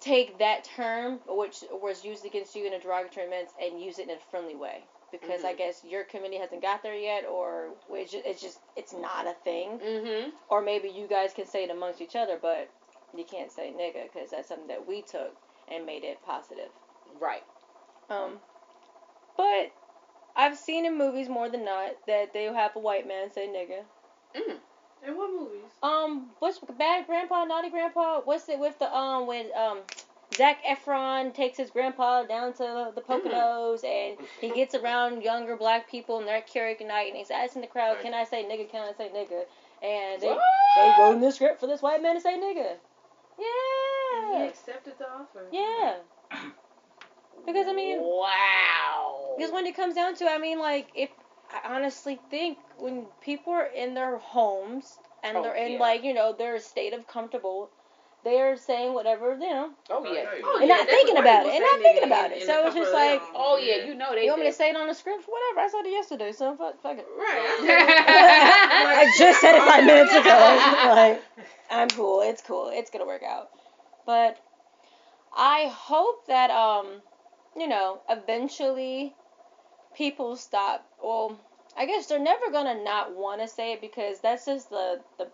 take 0.00 0.38
that 0.38 0.64
term, 0.64 1.20
which 1.26 1.64
was 1.70 2.04
used 2.04 2.24
against 2.24 2.54
you 2.54 2.66
in 2.66 2.72
a 2.72 2.78
derogatory 2.78 3.28
sense, 3.28 3.52
and 3.60 3.80
use 3.80 3.98
it 3.98 4.08
in 4.08 4.16
a 4.16 4.20
friendly 4.30 4.54
way. 4.54 4.84
Because 5.20 5.44
I 5.44 5.54
Mhm. 5.54 5.58
guess 5.58 5.84
your 5.84 6.04
committee 6.04 6.38
hasn't 6.38 6.62
got 6.62 6.82
there 6.82 6.96
yet, 6.96 7.24
or 7.26 7.70
it's 7.90 8.12
just, 8.12 8.26
it's 8.26 8.40
just 8.40 8.60
it's 8.76 8.92
not 8.92 9.26
a 9.26 9.34
thing. 9.44 9.78
Mm-hmm. 9.78 10.30
Or 10.48 10.60
maybe 10.62 10.88
you 10.88 11.06
guys 11.06 11.32
can 11.32 11.46
say 11.46 11.64
it 11.64 11.70
amongst 11.70 12.00
each 12.00 12.16
other, 12.16 12.38
but 12.40 12.68
you 13.16 13.24
can't 13.24 13.50
say 13.50 13.72
nigga 13.76 14.12
because 14.12 14.30
that's 14.30 14.48
something 14.48 14.68
that 14.68 14.86
we 14.86 15.02
took 15.02 15.34
and 15.68 15.86
made 15.86 16.04
it 16.04 16.18
positive. 16.24 16.70
Right. 17.20 17.44
Um, 18.10 18.40
but 19.36 19.72
I've 20.36 20.56
seen 20.56 20.84
in 20.86 20.96
movies 20.96 21.28
more 21.28 21.48
than 21.48 21.64
not 21.64 21.92
that 22.06 22.32
they'll 22.32 22.54
have 22.54 22.76
a 22.76 22.78
white 22.78 23.06
man 23.08 23.32
say 23.32 23.48
nigga. 23.48 23.84
Mm. 24.34 24.58
in 25.06 25.16
what 25.16 25.30
movies? 25.30 25.70
Um, 25.82 26.30
what's 26.40 26.58
bad 26.78 27.06
grandpa, 27.06 27.44
naughty 27.44 27.70
grandpa? 27.70 28.20
What's 28.24 28.48
it 28.48 28.58
with 28.58 28.78
the 28.78 28.94
um 28.94 29.26
when 29.26 29.46
um 29.56 29.80
Zac 30.34 30.64
Efron 30.64 31.32
takes 31.32 31.56
his 31.56 31.70
grandpa 31.70 32.24
down 32.24 32.52
to 32.54 32.92
the 32.94 33.00
hmm. 33.00 33.12
Poconos 33.12 33.84
and 33.84 34.18
he 34.40 34.50
gets 34.50 34.74
around 34.74 35.22
younger 35.22 35.56
black 35.56 35.88
people 35.90 36.18
and 36.18 36.26
they're 36.26 36.36
at 36.38 36.48
karaoke 36.48 36.86
night 36.86 37.08
and 37.08 37.16
he's 37.16 37.30
asking 37.30 37.62
the 37.62 37.68
crowd, 37.68 37.98
"Can 38.02 38.12
I 38.12 38.24
say 38.24 38.44
nigga? 38.44 38.70
Can 38.70 38.82
I 38.82 38.92
say 38.96 39.08
nigga?" 39.08 39.44
And 39.82 40.20
they 40.20 40.36
they 40.76 40.94
wrote 40.98 41.12
in 41.12 41.20
the 41.20 41.30
script 41.30 41.60
for 41.60 41.66
this 41.66 41.82
white 41.82 42.02
man 42.02 42.14
to 42.16 42.20
say 42.20 42.38
nigga. 42.38 42.76
And 43.38 44.42
he 44.42 44.48
accepted 44.48 44.94
the 44.98 45.08
offer. 45.08 45.46
yeah. 45.52 45.96
Because 47.44 47.68
I 47.68 47.72
mean, 47.74 47.98
wow. 48.00 49.34
Because 49.36 49.52
when 49.52 49.66
it 49.66 49.76
comes 49.76 49.94
down 49.94 50.16
to, 50.16 50.24
it, 50.24 50.30
I 50.30 50.38
mean, 50.38 50.58
like, 50.58 50.88
if 50.96 51.10
I 51.52 51.76
honestly 51.76 52.18
think 52.30 52.58
when 52.78 53.06
people 53.20 53.52
are 53.52 53.66
in 53.66 53.94
their 53.94 54.18
homes 54.18 54.98
and 55.22 55.36
Oh, 55.36 55.42
they're 55.42 55.54
in, 55.54 55.72
yeah. 55.74 55.78
like, 55.78 56.02
you 56.02 56.12
know, 56.12 56.32
their 56.32 56.58
state 56.58 56.92
of 56.92 57.06
comfortable, 57.06 57.70
they're 58.26 58.56
saying 58.56 58.92
whatever, 58.92 59.34
you 59.40 59.48
know, 59.48 59.70
oh 59.90 60.02
yeah. 60.12 60.24
Oh, 60.42 60.58
and 60.58 60.68
yeah, 60.68 60.76
not 60.78 60.86
thinking 60.88 61.16
about 61.16 61.46
it, 61.46 61.54
and 61.54 61.60
not 61.62 61.78
thinking 61.80 62.02
nigga 62.02 62.06
about 62.06 62.26
in- 62.32 62.38
it. 62.38 62.40
in 62.42 62.46
So 62.48 62.66
it's 62.66 62.74
just 62.74 62.92
like, 62.92 63.22
Oh 63.34 63.56
home. 63.56 63.60
yeah, 63.64 63.84
you 63.86 63.94
know 63.94 64.12
they. 64.14 64.24
you 64.24 64.30
want 64.30 64.40
me 64.42 64.48
to 64.48 64.52
say 64.52 64.70
it 64.70 64.76
on 64.76 64.88
the 64.88 64.94
script? 64.94 65.24
Whatever. 65.28 65.60
I 65.60 65.68
said 65.70 65.86
it 65.86 65.92
yesterday, 65.92 66.32
so 66.32 66.56
fuck, 66.56 66.82
fuck 66.82 66.98
it. 66.98 67.06
Right. 67.16 67.46
I 68.08 69.14
just 69.16 69.40
said 69.40 69.54
it 69.54 69.62
five 69.62 69.84
minutes 69.92 70.10
ago. 70.10 70.22
like, 70.90 71.22
I'm 71.70 71.88
cool. 71.88 72.20
It's 72.22 72.42
cool. 72.42 72.70
It's 72.72 72.90
gonna 72.90 73.06
work 73.06 73.22
out. 73.22 73.48
But 74.06 74.36
I 75.36 75.70
hope 75.72 76.26
that 76.26 76.50
um, 76.50 76.86
you 77.56 77.68
know, 77.68 78.00
eventually 78.10 79.14
people 79.96 80.34
stop. 80.36 80.84
Well, 81.00 81.38
I 81.76 81.86
guess 81.86 82.06
they're 82.08 82.18
never 82.18 82.50
gonna 82.50 82.82
not 82.82 83.14
want 83.14 83.40
to 83.40 83.46
say 83.48 83.72
it 83.74 83.80
because 83.80 84.18
that's 84.20 84.46
just 84.46 84.68
the 84.70 85.00
the 85.18 85.28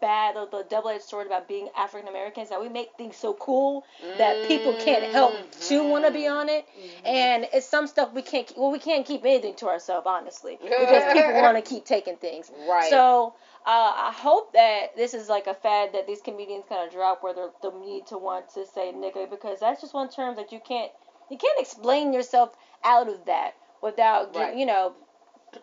bad 0.00 0.36
or 0.36 0.46
the 0.50 0.64
double-edged 0.68 1.02
sword 1.04 1.26
about 1.26 1.48
being 1.48 1.68
African 1.76 2.08
Americans 2.08 2.48
that 2.50 2.60
we 2.60 2.68
make 2.68 2.90
things 2.96 3.16
so 3.16 3.34
cool 3.34 3.84
that 4.18 4.46
people 4.46 4.74
can't 4.74 5.04
help 5.04 5.34
to 5.68 5.82
want 5.84 6.04
to 6.04 6.10
be 6.10 6.18
Mm-hmm. 6.22 6.36
on 6.38 6.48
it 6.48 6.64
and 7.04 7.46
it's 7.52 7.66
some 7.66 7.86
stuff 7.86 8.12
we 8.12 8.22
can't 8.22 8.46
keep, 8.46 8.56
well 8.56 8.70
we 8.70 8.78
can't 8.78 9.06
keep 9.06 9.24
anything 9.24 9.54
to 9.56 9.66
ourselves 9.66 10.06
honestly 10.06 10.58
because 10.60 11.12
people 11.12 11.32
want 11.34 11.56
to 11.56 11.62
keep 11.62 11.84
taking 11.84 12.16
things 12.16 12.50
Right. 12.68 12.90
so 12.90 13.34
uh, 13.66 13.70
I 13.70 14.12
hope 14.14 14.52
that 14.54 14.96
this 14.96 15.14
is 15.14 15.28
like 15.28 15.46
a 15.46 15.54
fad 15.54 15.90
that 15.92 16.06
these 16.06 16.20
comedians 16.22 16.64
kind 16.68 16.86
of 16.86 16.92
drop 16.92 17.22
where 17.22 17.34
they're 17.34 17.50
the 17.62 17.70
need 17.78 18.06
to 18.08 18.18
want 18.18 18.48
to 18.54 18.64
say 18.66 18.92
nigga 18.92 19.28
because 19.30 19.60
that's 19.60 19.80
just 19.80 19.94
one 19.94 20.08
term 20.10 20.36
that 20.36 20.52
you 20.52 20.60
can't 20.66 20.90
you 21.30 21.36
can't 21.36 21.60
explain 21.60 22.12
yourself 22.12 22.54
out 22.84 23.08
of 23.08 23.24
that 23.26 23.52
without 23.82 24.34
Right. 24.34 24.56
you 24.56 24.66
know 24.66 24.94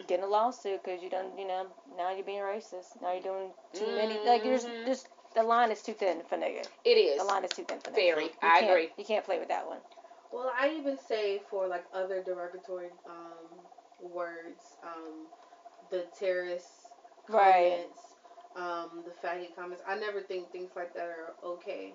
getting 0.08 0.24
a 0.26 0.28
lawsuit 0.28 0.84
because 0.84 1.02
you 1.02 1.10
done 1.10 1.26
you 1.38 1.48
know 1.48 1.68
now 1.98 2.14
you're 2.14 2.26
being 2.26 2.40
racist 2.40 3.00
now 3.02 3.12
you're 3.14 3.22
doing 3.22 3.50
too 3.74 3.86
many 3.96 4.18
like 4.26 4.44
you're 4.44 4.56
just, 4.56 4.68
Mhm. 4.68 5.08
the 5.36 5.44
line 5.44 5.72
is 5.72 5.82
too 5.82 5.94
thin 5.94 6.24
for 6.30 6.38
nigga 6.38 6.66
it 6.86 6.98
is. 6.98 7.18
the 7.20 7.24
line 7.26 7.44
is 7.44 7.52
too 7.52 7.64
thin 7.64 7.80
for 7.80 7.92
nigga 7.92 7.96
Very. 7.96 8.24
You 8.26 8.32
I 8.42 8.60
agree. 8.60 8.90
you 8.98 9.06
can't 9.06 9.26
play 9.26 9.40
with 9.40 9.50
that 9.50 9.68
one 9.68 9.80
Well, 10.32 10.52
I 10.60 10.76
even 10.80 10.98
say 10.98 11.40
for 11.50 11.68
like 11.68 11.86
other 11.94 12.22
derogatory 12.22 12.90
um, 13.08 13.48
words, 14.02 14.76
um, 14.84 15.28
the 15.90 16.06
terrorist 16.20 16.68
Right. 17.28 17.80
comments, 17.80 18.16
um, 18.56 19.04
the 19.06 19.12
faggot 19.12 19.56
comments. 19.56 19.84
I 19.88 19.96
never 19.96 20.22
think 20.22 20.52
things 20.52 20.72
like 20.76 20.94
that 20.94 21.06
are 21.08 21.34
okay. 21.44 21.94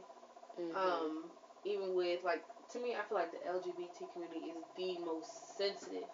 Mhm. 0.59 0.75
Um, 0.75 1.31
even 1.65 1.95
with 1.95 2.25
like 2.25 2.43
to 2.73 2.79
me, 2.79 2.95
I 2.95 3.03
feel 3.03 3.19
like 3.19 3.31
the 3.33 3.47
LGBT 3.47 4.07
community 4.13 4.51
is 4.51 4.65
the 4.77 4.99
most 5.05 5.57
sensitive 5.57 6.07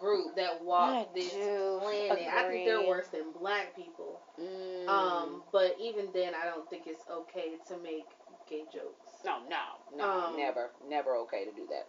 group 0.00 0.36
that 0.36 0.62
walk 0.64 0.90
I 0.90 1.06
this 1.14 1.32
do 1.32 1.78
planet. 1.82 2.28
I 2.32 2.48
think 2.48 2.66
they're 2.66 2.86
worse 2.86 3.08
than 3.08 3.32
black 3.38 3.76
people. 3.76 4.20
Mm. 4.40 4.88
Um, 4.88 5.42
but 5.52 5.76
even 5.80 6.08
then, 6.14 6.32
I 6.34 6.46
don't 6.46 6.68
think 6.70 6.84
it's 6.86 7.04
okay 7.10 7.52
to 7.68 7.76
make 7.82 8.06
gay 8.48 8.64
jokes 8.72 9.14
no, 9.24 9.38
no, 9.48 9.56
no, 9.96 10.10
um, 10.28 10.36
never, 10.36 10.70
never 10.88 11.16
okay 11.16 11.44
to 11.44 11.50
do 11.52 11.66
that. 11.70 11.86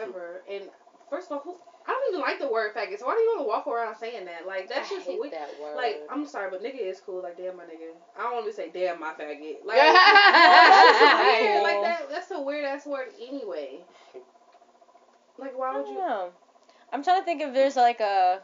ever. 0.00 0.42
And 0.50 0.64
first 1.10 1.30
of 1.30 1.32
all, 1.36 1.42
who, 1.44 1.56
I 1.86 1.90
don't 1.90 2.14
even 2.14 2.20
like 2.22 2.38
the 2.38 2.48
word 2.48 2.74
faggot. 2.74 2.98
So 2.98 3.06
why 3.06 3.14
do 3.14 3.20
you 3.20 3.32
want 3.36 3.40
to 3.44 3.48
walk 3.48 3.66
around 3.66 3.96
saying 3.96 4.24
that? 4.24 4.46
Like 4.46 4.68
that's 4.70 4.90
I 4.90 4.94
just 4.96 5.06
hate 5.06 5.20
we- 5.20 5.30
that 5.30 5.50
word. 5.60 5.76
like 5.76 6.00
I'm 6.10 6.26
sorry, 6.26 6.50
but 6.50 6.62
nigga 6.62 6.80
is 6.80 7.00
cool. 7.04 7.22
Like 7.22 7.36
damn 7.36 7.56
my 7.56 7.64
nigga. 7.64 7.92
I 8.18 8.22
don't 8.22 8.32
want 8.32 8.46
to 8.46 8.52
say 8.52 8.70
damn 8.72 8.98
my 8.98 9.12
faggot. 9.12 9.56
Like 9.66 9.76
that's 9.76 11.40
weird. 11.42 11.62
Like 11.62 11.82
that. 11.82 12.08
That's 12.10 12.30
a 12.30 12.40
weird 12.40 12.64
ass 12.64 12.86
word 12.86 13.08
anyway. 13.20 13.80
Like 15.36 15.58
why 15.58 15.76
would 15.76 15.88
you? 15.88 15.94
know. 15.94 16.30
I'm 16.94 17.02
trying 17.02 17.20
to 17.20 17.24
think 17.24 17.42
if 17.42 17.52
there's 17.52 17.74
like 17.74 17.98
a 17.98 18.40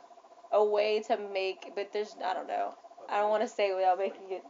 a 0.51 0.65
way 0.65 1.03
to 1.03 1.17
make, 1.33 1.71
but 1.77 1.93
there's 1.93 2.17
I 2.25 2.35
don't 2.35 2.49
know. 2.49 2.75
I 3.09 3.21
don't 3.21 3.31
want 3.31 3.45
to 3.45 3.49
say 3.49 3.71
it 3.71 3.77
without 3.77 3.97
making 3.97 4.29
it. 4.29 4.43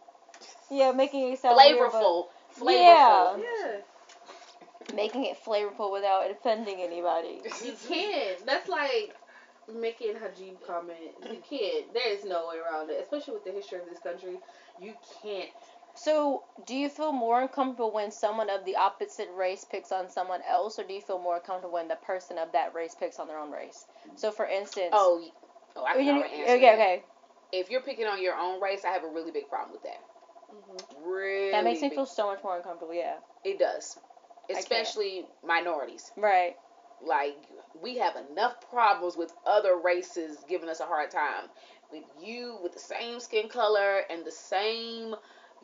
Yeah, 0.71 0.93
making 0.93 1.31
it 1.31 1.39
sound 1.39 1.57
weird, 1.57 1.79
but 1.79 1.93
flavorful, 1.93 2.25
flavorful. 2.59 2.73
Yeah. 2.73 3.37
Yeah, 3.37 4.95
making 4.95 5.27
it 5.27 5.37
flavorful 5.45 5.93
without 5.93 6.31
offending 6.31 6.81
anybody. 6.81 7.43
you 7.63 7.75
can't. 7.87 8.47
That's 8.47 8.71
like 8.71 9.15
making 9.71 10.15
hijab 10.15 10.67
comment. 10.67 10.97
You 11.23 11.43
can't. 11.47 11.93
There 11.93 12.11
is 12.11 12.25
no 12.25 12.49
way 12.49 12.57
around 12.57 12.89
it. 12.89 13.01
Especially 13.03 13.35
with 13.35 13.45
the 13.45 13.53
history 13.53 13.81
of 13.81 13.85
this 13.91 13.99
country, 13.99 14.39
you 14.81 14.95
can't. 15.23 15.51
So, 15.95 16.45
do 16.67 16.75
you 16.75 16.89
feel 16.89 17.13
more 17.13 17.41
uncomfortable 17.43 17.91
when 17.93 18.11
someone 18.11 18.49
of 18.49 18.65
the 18.65 18.77
opposite 18.77 19.29
race 19.37 19.65
picks 19.71 19.93
on 19.93 20.09
someone 20.09 20.41
else, 20.49 20.79
or 20.79 20.85
do 20.85 20.95
you 20.95 21.01
feel 21.01 21.19
more 21.19 21.41
comfortable 21.41 21.75
when 21.75 21.89
the 21.89 21.97
person 21.97 22.39
of 22.39 22.53
that 22.53 22.75
race 22.75 22.95
picks 22.99 23.19
on 23.19 23.27
their 23.29 23.39
own 23.39 23.51
race? 23.51 23.85
So, 24.17 24.31
for 24.31 24.47
instance, 24.47 24.91
Oh, 24.93 25.23
oh, 25.77 25.85
I 25.85 25.95
can 25.95 26.05
you- 26.07 26.13
already 26.13 26.35
answer 26.35 26.53
okay, 26.55 26.61
that. 26.61 26.75
okay, 26.75 27.03
If 27.53 27.71
you're 27.71 27.81
picking 27.83 28.07
on 28.07 28.23
your 28.23 28.37
own 28.37 28.61
race, 28.61 28.85
I 28.85 28.91
have 28.93 29.03
a 29.05 29.09
really 29.09 29.33
big 29.33 29.49
problem 29.49 29.73
with 29.73 29.83
that. 29.83 30.01
Mm-hmm. 30.55 31.03
Really, 31.09 31.51
that 31.51 31.65
makes 31.65 31.83
me 31.83 31.89
big- 31.89 31.97
feel 31.97 32.07
so 32.07 32.27
much 32.27 32.43
more 32.45 32.57
uncomfortable. 32.57 32.95
Yeah, 32.95 33.17
It 33.45 33.59
does, 33.59 33.99
especially 34.49 35.27
minorities. 35.45 36.13
right. 36.17 36.57
Like 37.03 37.37
we 37.81 37.97
have 37.99 38.15
enough 38.31 38.61
problems 38.71 39.17
with 39.17 39.33
other 39.47 39.77
races 39.77 40.45
giving 40.49 40.69
us 40.69 40.81
a 40.81 40.87
hard 40.87 41.11
time. 41.11 41.49
With 41.91 42.05
you, 42.21 42.59
with 42.63 42.73
the 42.75 42.79
same 42.79 43.19
skin 43.21 43.49
color 43.49 44.01
and 44.11 44.25
the 44.25 44.31
same, 44.31 45.15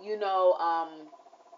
you 0.03 0.19
know, 0.19 0.53
um, 0.55 0.89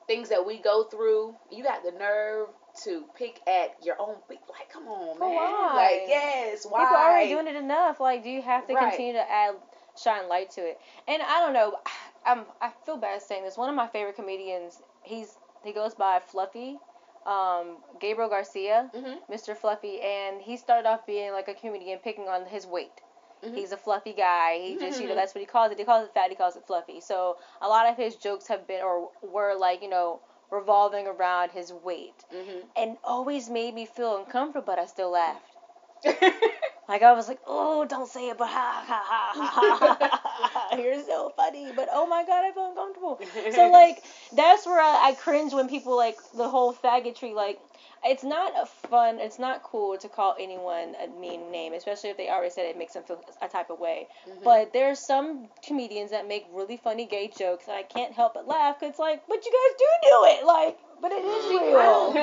things 0.06 0.28
that 0.30 0.44
we 0.44 0.58
go 0.58 0.84
through, 0.84 1.34
you 1.50 1.62
got 1.62 1.82
the 1.84 1.92
nerve 1.92 2.48
to 2.84 3.04
pick 3.16 3.40
at 3.46 3.74
your 3.82 3.96
own. 4.00 4.16
Like, 4.30 4.70
come 4.72 4.86
on, 4.88 5.18
man. 5.18 5.28
why? 5.34 5.72
Like, 5.76 6.02
yes, 6.08 6.64
why? 6.68 6.80
People 6.84 6.96
are 6.96 7.10
already 7.10 7.28
doing 7.30 7.46
it 7.48 7.56
enough. 7.56 8.00
Like, 8.00 8.22
do 8.22 8.30
you 8.30 8.42
have 8.42 8.66
to 8.68 8.74
Right. 8.74 8.90
continue 8.90 9.14
to 9.14 9.30
add 9.30 9.54
shine 9.96 10.28
light 10.28 10.50
to 10.52 10.60
it? 10.60 10.78
And 11.06 11.22
I 11.22 11.40
don't 11.40 11.52
know. 11.52 11.76
I'm 12.26 12.44
I 12.60 12.70
feel 12.84 12.96
bad 12.98 13.22
saying 13.22 13.44
this. 13.44 13.56
One 13.56 13.68
of 13.70 13.74
my 13.74 13.86
favorite 13.86 14.16
comedians. 14.16 14.82
He's 15.02 15.38
he 15.64 15.72
goes 15.72 15.94
by 15.94 16.20
Fluffy, 16.20 16.78
um, 17.26 17.78
Gabriel 18.00 18.28
Garcia, 18.28 18.90
Mhm. 18.94 19.18
Mr. 19.30 19.54
Fluffy, 19.56 20.00
and 20.00 20.40
he 20.42 20.56
started 20.56 20.86
off 20.88 21.06
being 21.06 21.32
like 21.32 21.48
a 21.48 21.54
comedian 21.54 21.98
picking 22.00 22.28
on 22.28 22.44
his 22.46 22.66
weight. 22.66 23.00
Mhm. 23.44 23.54
He's 23.54 23.72
a 23.72 23.76
fluffy 23.76 24.12
guy. 24.12 24.58
He 24.58 24.76
just, 24.76 25.00
you 25.00 25.06
know, 25.06 25.12
Mhm. 25.14 25.16
that's 25.16 25.34
what 25.34 25.40
he 25.40 25.46
calls 25.46 25.72
it. 25.72 25.78
He 25.78 25.84
calls 25.84 26.04
it 26.06 26.14
fat. 26.14 26.30
He 26.30 26.36
calls 26.36 26.56
it 26.56 26.64
fluffy. 26.66 27.00
So 27.00 27.36
a 27.60 27.68
lot 27.68 27.88
of 27.88 27.96
his 27.96 28.16
jokes 28.16 28.46
have 28.48 28.66
been 28.66 28.82
or 28.82 29.10
were 29.22 29.54
like, 29.54 29.82
you 29.82 29.88
know, 29.88 30.20
revolving 30.50 31.06
around 31.06 31.50
his 31.52 31.72
weight, 31.72 32.24
Mhm. 32.32 32.62
and 32.76 32.98
always 33.04 33.48
made 33.50 33.74
me 33.74 33.86
feel 33.86 34.16
uncomfortable. 34.16 34.66
But 34.66 34.78
I 34.78 34.86
still 34.86 35.10
laughed. 35.10 35.56
Like 36.88 37.02
I 37.02 37.12
was 37.12 37.28
like, 37.28 37.40
oh, 37.46 37.84
don't 37.84 38.08
say 38.08 38.30
it, 38.30 38.38
but 38.38 38.48
ha 38.48 38.82
ha 38.86 39.02
ha 39.06 39.32
ha 39.34 39.78
ha. 39.78 40.68
ha. 40.70 40.76
You're 40.78 41.02
so 41.04 41.30
funny, 41.36 41.70
but 41.76 41.88
oh 41.92 42.06
my 42.06 42.24
god, 42.24 42.44
I 42.46 42.52
feel 42.52 42.70
uncomfortable. 42.70 43.20
So 43.52 43.70
like 43.72 44.02
that's 44.34 44.64
where 44.66 44.80
I, 44.80 45.10
I 45.10 45.12
cringe 45.12 45.52
when 45.52 45.68
people 45.68 45.96
like 45.96 46.16
the 46.34 46.48
whole 46.48 46.72
faggotry. 46.72 47.34
Like 47.34 47.58
it's 48.04 48.24
not 48.24 48.52
a 48.58 48.64
fun, 48.88 49.18
it's 49.20 49.38
not 49.38 49.62
cool 49.62 49.98
to 49.98 50.08
call 50.08 50.34
anyone 50.40 50.94
a 51.04 51.08
mean 51.20 51.50
name, 51.50 51.74
especially 51.74 52.08
if 52.08 52.16
they 52.16 52.30
already 52.30 52.50
said 52.50 52.64
it 52.64 52.78
makes 52.78 52.94
them 52.94 53.02
feel 53.02 53.20
a 53.42 53.48
type 53.48 53.68
of 53.68 53.78
way. 53.78 54.06
Mhm. 54.26 54.44
But 54.44 54.72
there's 54.72 54.98
some 54.98 55.48
comedians 55.66 56.12
that 56.12 56.26
make 56.26 56.46
really 56.52 56.78
funny 56.78 57.04
gay 57.04 57.30
jokes, 57.36 57.66
and 57.68 57.76
I 57.76 57.82
can't 57.82 58.14
help 58.14 58.32
but 58.32 58.48
laugh. 58.48 58.80
Cause 58.80 58.90
it's 58.90 58.98
like, 58.98 59.22
but 59.28 59.44
you 59.44 59.52
guys 59.52 59.76
do 59.78 60.08
do 60.08 60.40
it, 60.40 60.46
like, 60.46 60.78
but 61.02 61.12
it 61.12 61.22
is 61.22 61.50
real. 61.50 62.12
don't 62.14 62.16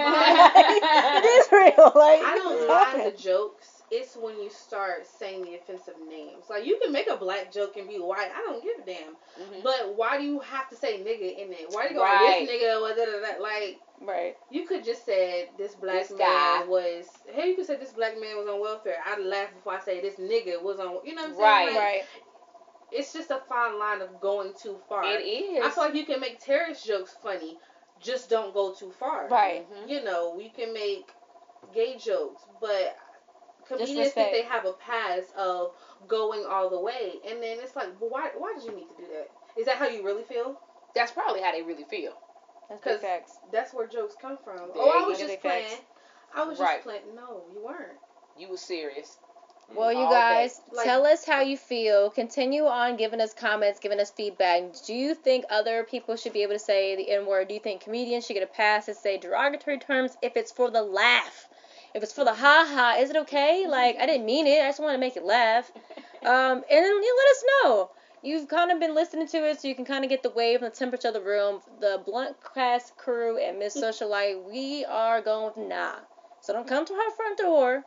it 1.24 1.26
is 1.26 1.52
real. 1.52 1.92
Like 1.94 2.22
I 2.24 2.36
don't 2.36 2.64
it 2.64 2.68
mind 2.68 3.14
the 3.14 3.22
jokes. 3.22 3.75
It's 3.98 4.16
when 4.18 4.40
you 4.42 4.50
start 4.50 5.06
saying 5.20 5.44
the 5.44 5.56
offensive 5.56 5.96
names. 6.10 6.46
Like 6.50 6.66
you 6.66 6.80
can 6.84 6.92
make 6.92 7.08
a 7.10 7.16
black 7.16 7.52
joke 7.52 7.78
and 7.78 7.88
be 7.88 7.96
white. 7.96 8.30
I 8.36 8.42
don't 8.42 8.62
give 8.64 8.78
a 8.80 8.86
damn. 8.86 9.16
Mhm. 9.40 9.64
But 9.64 9.96
why 9.96 10.18
do 10.18 10.24
you 10.26 10.40
have 10.40 10.68
to 10.70 10.76
say 10.76 11.00
nigga 11.00 11.38
in 11.38 11.54
it? 11.54 11.70
Why 11.70 11.88
do 11.88 11.94
you 11.94 12.00
go 12.00 12.04
Right. 12.04 12.46
this 12.48 12.50
nigga 12.62 12.82
or 12.82 12.90
da, 12.96 13.06
da, 13.06 13.20
da, 13.36 13.42
like 13.42 13.80
Right. 14.02 14.36
you 14.50 14.68
could 14.68 14.84
just 14.84 15.06
said 15.06 15.50
this 15.58 15.76
black 15.76 16.08
This 16.08 16.12
man 16.12 16.20
guy. 16.20 16.66
was 16.66 17.08
hey 17.28 17.50
you 17.50 17.56
could 17.56 17.66
say 17.68 17.76
this 17.78 17.94
black 17.94 18.20
man 18.20 18.38
was 18.38 18.48
on 18.48 18.60
welfare. 18.60 19.02
I'd 19.06 19.20
laugh 19.20 19.54
before 19.54 19.74
I 19.74 19.80
say 19.80 20.02
this 20.02 20.16
nigga 20.16 20.62
was 20.62 20.80
on 20.80 21.00
you 21.06 21.16
know 21.16 21.22
what 21.24 21.30
I'm 21.32 21.36
saying? 21.38 21.42
Right. 21.42 21.66
Like, 21.68 21.76
Right. 21.78 22.04
It's 22.92 23.14
just 23.14 23.32
a 23.32 23.40
fine 23.50 23.80
line 23.80 24.02
of 24.02 24.20
going 24.22 24.54
too 24.54 24.78
far. 24.88 25.04
It 25.06 25.22
is. 25.26 25.64
I 25.66 25.70
feel 25.70 25.86
like 25.86 25.96
you 25.96 26.06
can 26.06 26.20
make 26.20 26.40
terrorist 26.40 26.86
jokes 26.86 27.16
funny, 27.24 27.58
just 28.00 28.30
don't 28.30 28.54
go 28.54 28.74
too 28.74 28.92
far. 28.92 29.28
Right. 29.28 29.66
You 29.88 30.04
know, 30.04 30.34
we 30.36 30.50
can 30.50 30.72
make 30.74 31.10
gay 31.74 31.98
jokes, 31.98 32.44
but 32.62 32.96
comedians 33.68 33.98
respect. 33.98 34.32
think 34.32 34.32
they 34.32 34.50
have 34.50 34.66
a 34.66 34.74
pass 34.74 35.24
of 35.38 35.72
going 36.08 36.46
all 36.50 36.70
the 36.70 36.80
way, 36.80 37.14
and 37.28 37.42
then 37.42 37.58
it's 37.62 37.76
like, 37.76 38.00
but 38.00 38.12
why? 38.12 38.30
Why 38.38 38.54
did 38.56 38.64
you 38.64 38.76
need 38.76 38.88
to 38.98 39.04
do 39.04 39.08
that? 39.14 39.30
Is 39.60 39.66
that 39.68 39.78
how 39.78 39.88
you 39.88 40.04
really 40.04 40.24
feel? 40.24 40.60
That's 40.96 41.12
probably 41.12 41.42
how 41.42 41.52
they 41.52 41.62
really 41.62 41.84
feel. 41.86 42.14
That's 42.84 43.02
facts. 43.02 43.38
that's 43.52 43.74
where 43.74 43.88
jokes 43.88 44.16
come 44.20 44.38
from. 44.44 44.58
There 44.58 44.68
oh, 44.78 45.04
I 45.04 45.08
was 45.08 45.18
just 45.20 45.30
Big 45.30 45.42
playing. 45.42 45.68
facts. 45.68 45.82
I 46.34 46.44
was 46.46 46.60
Right. 46.60 46.76
just 46.78 46.84
playing. 46.86 47.16
No, 47.16 47.44
you 47.54 47.64
weren't. 47.64 47.98
You 48.38 48.50
were 48.50 48.58
serious. 48.58 49.18
Mm. 49.72 49.76
Well, 49.76 49.94
you 49.94 50.00
All 50.00 50.12
guys, 50.12 50.60
Like- 50.72 50.86
tell 50.86 51.06
us 51.06 51.26
how 51.26 51.42
you 51.42 51.58
feel. 51.58 52.10
Continue 52.10 52.66
on 52.66 52.98
giving 52.98 53.22
us 53.22 53.34
comments, 53.34 53.80
giving 53.80 54.00
us 54.00 54.12
feedback. 54.12 54.64
Do 54.86 54.94
you 54.96 55.14
think 55.16 55.46
other 55.50 55.84
people 55.84 56.16
should 56.16 56.34
be 56.34 56.44
able 56.44 56.54
to 56.54 56.60
say 56.60 56.96
the 56.96 57.10
N 57.12 57.26
word? 57.26 57.48
Do 57.50 57.54
you 57.54 57.60
think 57.60 57.82
comedians 57.82 58.26
should 58.26 58.34
get 58.34 58.44
a 58.44 58.48
pass 58.48 58.86
to 58.88 58.94
say 58.96 59.18
derogatory 59.18 59.78
terms 59.80 60.18
if 60.22 60.36
it's 60.36 60.52
for 60.52 60.70
the 60.72 60.82
laugh? 60.82 61.48
If 61.96 62.04
it's 62.04 62.12
for 62.12 62.26
the 62.26 62.34
ha 62.34 62.68
ha, 62.70 62.98
is 63.00 63.10
it 63.10 63.16
okay? 63.16 63.68
Like, 63.70 63.96
I 63.98 64.06
didn't 64.06 64.26
mean 64.26 64.48
it. 64.48 64.62
I 64.62 64.68
just 64.68 64.82
want 64.82 64.96
to 64.96 65.00
make 65.00 65.16
it 65.16 65.24
laugh. 65.24 65.72
Um, 66.26 66.58
and 66.58 66.64
then 66.70 66.84
you 66.84 67.18
let 67.18 67.32
us 67.32 67.44
know. 67.64 67.90
You've 68.22 68.50
kind 68.50 68.70
of 68.70 68.82
been 68.82 68.94
listening 68.94 69.28
to 69.28 69.38
it, 69.50 69.62
so 69.62 69.70
you 69.70 69.76
can 69.76 69.86
kind 69.86 70.04
of 70.04 70.10
get 70.10 70.22
the 70.22 70.30
wave 70.30 70.62
and 70.62 70.70
the 70.70 70.76
temperature 70.76 71.08
of 71.08 71.14
the 71.14 71.22
room. 71.22 71.62
The 71.80 72.02
Blunt 72.06 72.36
Cast 72.54 72.98
crew 72.98 73.38
and 73.38 73.60
Miss 73.60 73.78
Socialite, 73.78 74.44
we 74.44 74.84
are 74.84 75.22
going 75.22 75.54
with 75.56 75.70
nah. 75.70 75.94
So 76.42 76.52
don't 76.52 76.68
come 76.68 76.86
to 76.86 76.94
our 76.94 77.12
front 77.16 77.38
door 77.38 77.86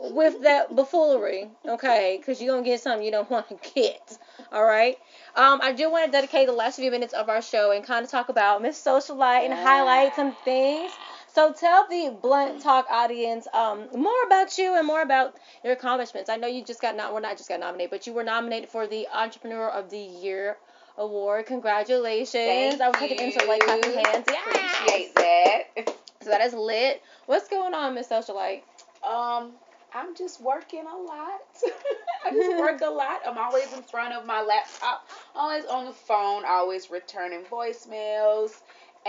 with 0.00 0.42
that 0.42 0.74
buffoonery, 0.74 1.48
okay? 1.66 2.16
Because 2.18 2.42
you're 2.42 2.52
going 2.52 2.64
to 2.64 2.68
get 2.68 2.80
something 2.80 3.04
you 3.04 3.12
don't 3.12 3.30
want 3.30 3.48
to 3.48 3.58
get, 3.74 4.18
all 4.50 4.64
right? 4.64 4.96
Um, 5.36 5.60
I 5.62 5.72
do 5.72 5.88
want 5.90 6.06
to 6.06 6.10
dedicate 6.10 6.48
the 6.48 6.52
last 6.52 6.76
few 6.76 6.90
minutes 6.90 7.14
of 7.14 7.28
our 7.28 7.42
show 7.42 7.70
and 7.70 7.84
kind 7.84 8.04
of 8.04 8.10
talk 8.10 8.28
about 8.28 8.60
Miss 8.60 8.82
Socialite 8.82 9.44
and 9.44 9.54
highlight 9.54 10.16
some 10.16 10.34
things. 10.44 10.90
So 11.32 11.52
tell 11.52 11.86
the 11.88 12.16
Blunt 12.20 12.62
Talk 12.62 12.86
audience 12.90 13.46
um, 13.52 13.88
more 13.94 14.22
about 14.26 14.56
you 14.58 14.76
and 14.76 14.86
more 14.86 15.02
about 15.02 15.36
your 15.62 15.74
accomplishments. 15.74 16.30
I 16.30 16.36
know 16.36 16.46
you 16.46 16.64
just 16.64 16.80
got 16.80 16.96
not 16.96 17.12
well 17.12 17.22
not 17.22 17.36
just 17.36 17.48
got 17.48 17.60
nominated, 17.60 17.90
but 17.90 18.06
you 18.06 18.12
were 18.12 18.24
nominated 18.24 18.68
for 18.68 18.86
the 18.86 19.06
Entrepreneur 19.14 19.68
of 19.68 19.90
the 19.90 19.98
Year 19.98 20.56
award. 20.96 21.46
Congratulations! 21.46 22.32
Thank 22.32 22.80
I 22.80 22.88
was 22.88 22.96
taking 22.98 23.20
into 23.20 23.44
like 23.46 23.60
clapping 23.60 23.92
hands. 23.92 24.26
Yeah. 24.30 24.40
Appreciate 24.44 25.14
that. 25.14 25.94
So 26.20 26.30
that 26.30 26.40
is 26.40 26.52
lit. 26.52 27.00
What's 27.26 27.48
going 27.48 27.74
on, 27.74 27.94
Miss 27.94 28.08
Socialite? 28.08 28.62
Um, 29.08 29.52
I'm 29.94 30.16
just 30.16 30.42
working 30.42 30.84
a 30.84 30.96
lot. 30.96 31.40
I 32.26 32.30
just 32.32 32.50
work 32.58 32.80
a 32.80 32.90
lot. 32.90 33.20
I'm 33.26 33.38
always 33.38 33.72
in 33.72 33.82
front 33.82 34.12
of 34.12 34.26
my 34.26 34.42
laptop, 34.42 35.08
always 35.34 35.64
on 35.66 35.86
the 35.86 35.92
phone, 35.92 36.42
always 36.46 36.90
returning 36.90 37.44
voicemails. 37.44 38.50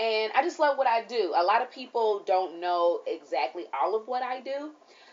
And 0.00 0.32
I 0.34 0.42
just 0.42 0.58
love 0.58 0.78
what 0.78 0.86
I 0.86 1.04
do. 1.04 1.34
A 1.36 1.44
lot 1.44 1.60
of 1.60 1.70
people 1.70 2.22
don't 2.24 2.58
know 2.58 3.00
exactly 3.06 3.64
all 3.78 3.94
of 3.94 4.08
what 4.08 4.22
I 4.22 4.40
do. 4.40 4.70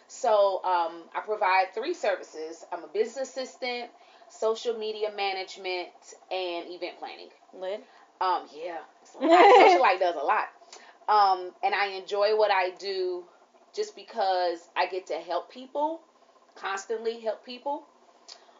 So 0.07 0.63
um, 0.63 1.03
I 1.13 1.19
provide 1.25 1.73
three 1.75 1.93
services. 1.93 2.65
I'm 2.71 2.85
a 2.85 2.87
business 2.87 3.29
assistant, 3.29 3.89
social 4.29 4.77
media 4.77 5.09
management, 5.15 5.89
and 6.31 6.67
event 6.69 6.99
planning. 6.99 7.27
Lit. 7.53 7.83
Um, 8.21 8.43
yeah, 8.55 8.77
lot. 9.21 9.55
Socialite 9.59 9.99
does 9.99 10.15
a 10.15 10.25
lot. 10.25 10.47
Um, 11.09 11.51
and 11.61 11.75
I 11.75 11.87
enjoy 11.87 12.37
what 12.37 12.49
I 12.49 12.71
do 12.79 13.25
just 13.75 13.93
because 13.93 14.69
I 14.75 14.87
get 14.87 15.07
to 15.07 15.15
help 15.15 15.51
people, 15.51 15.99
constantly 16.55 17.19
help 17.19 17.45
people 17.45 17.83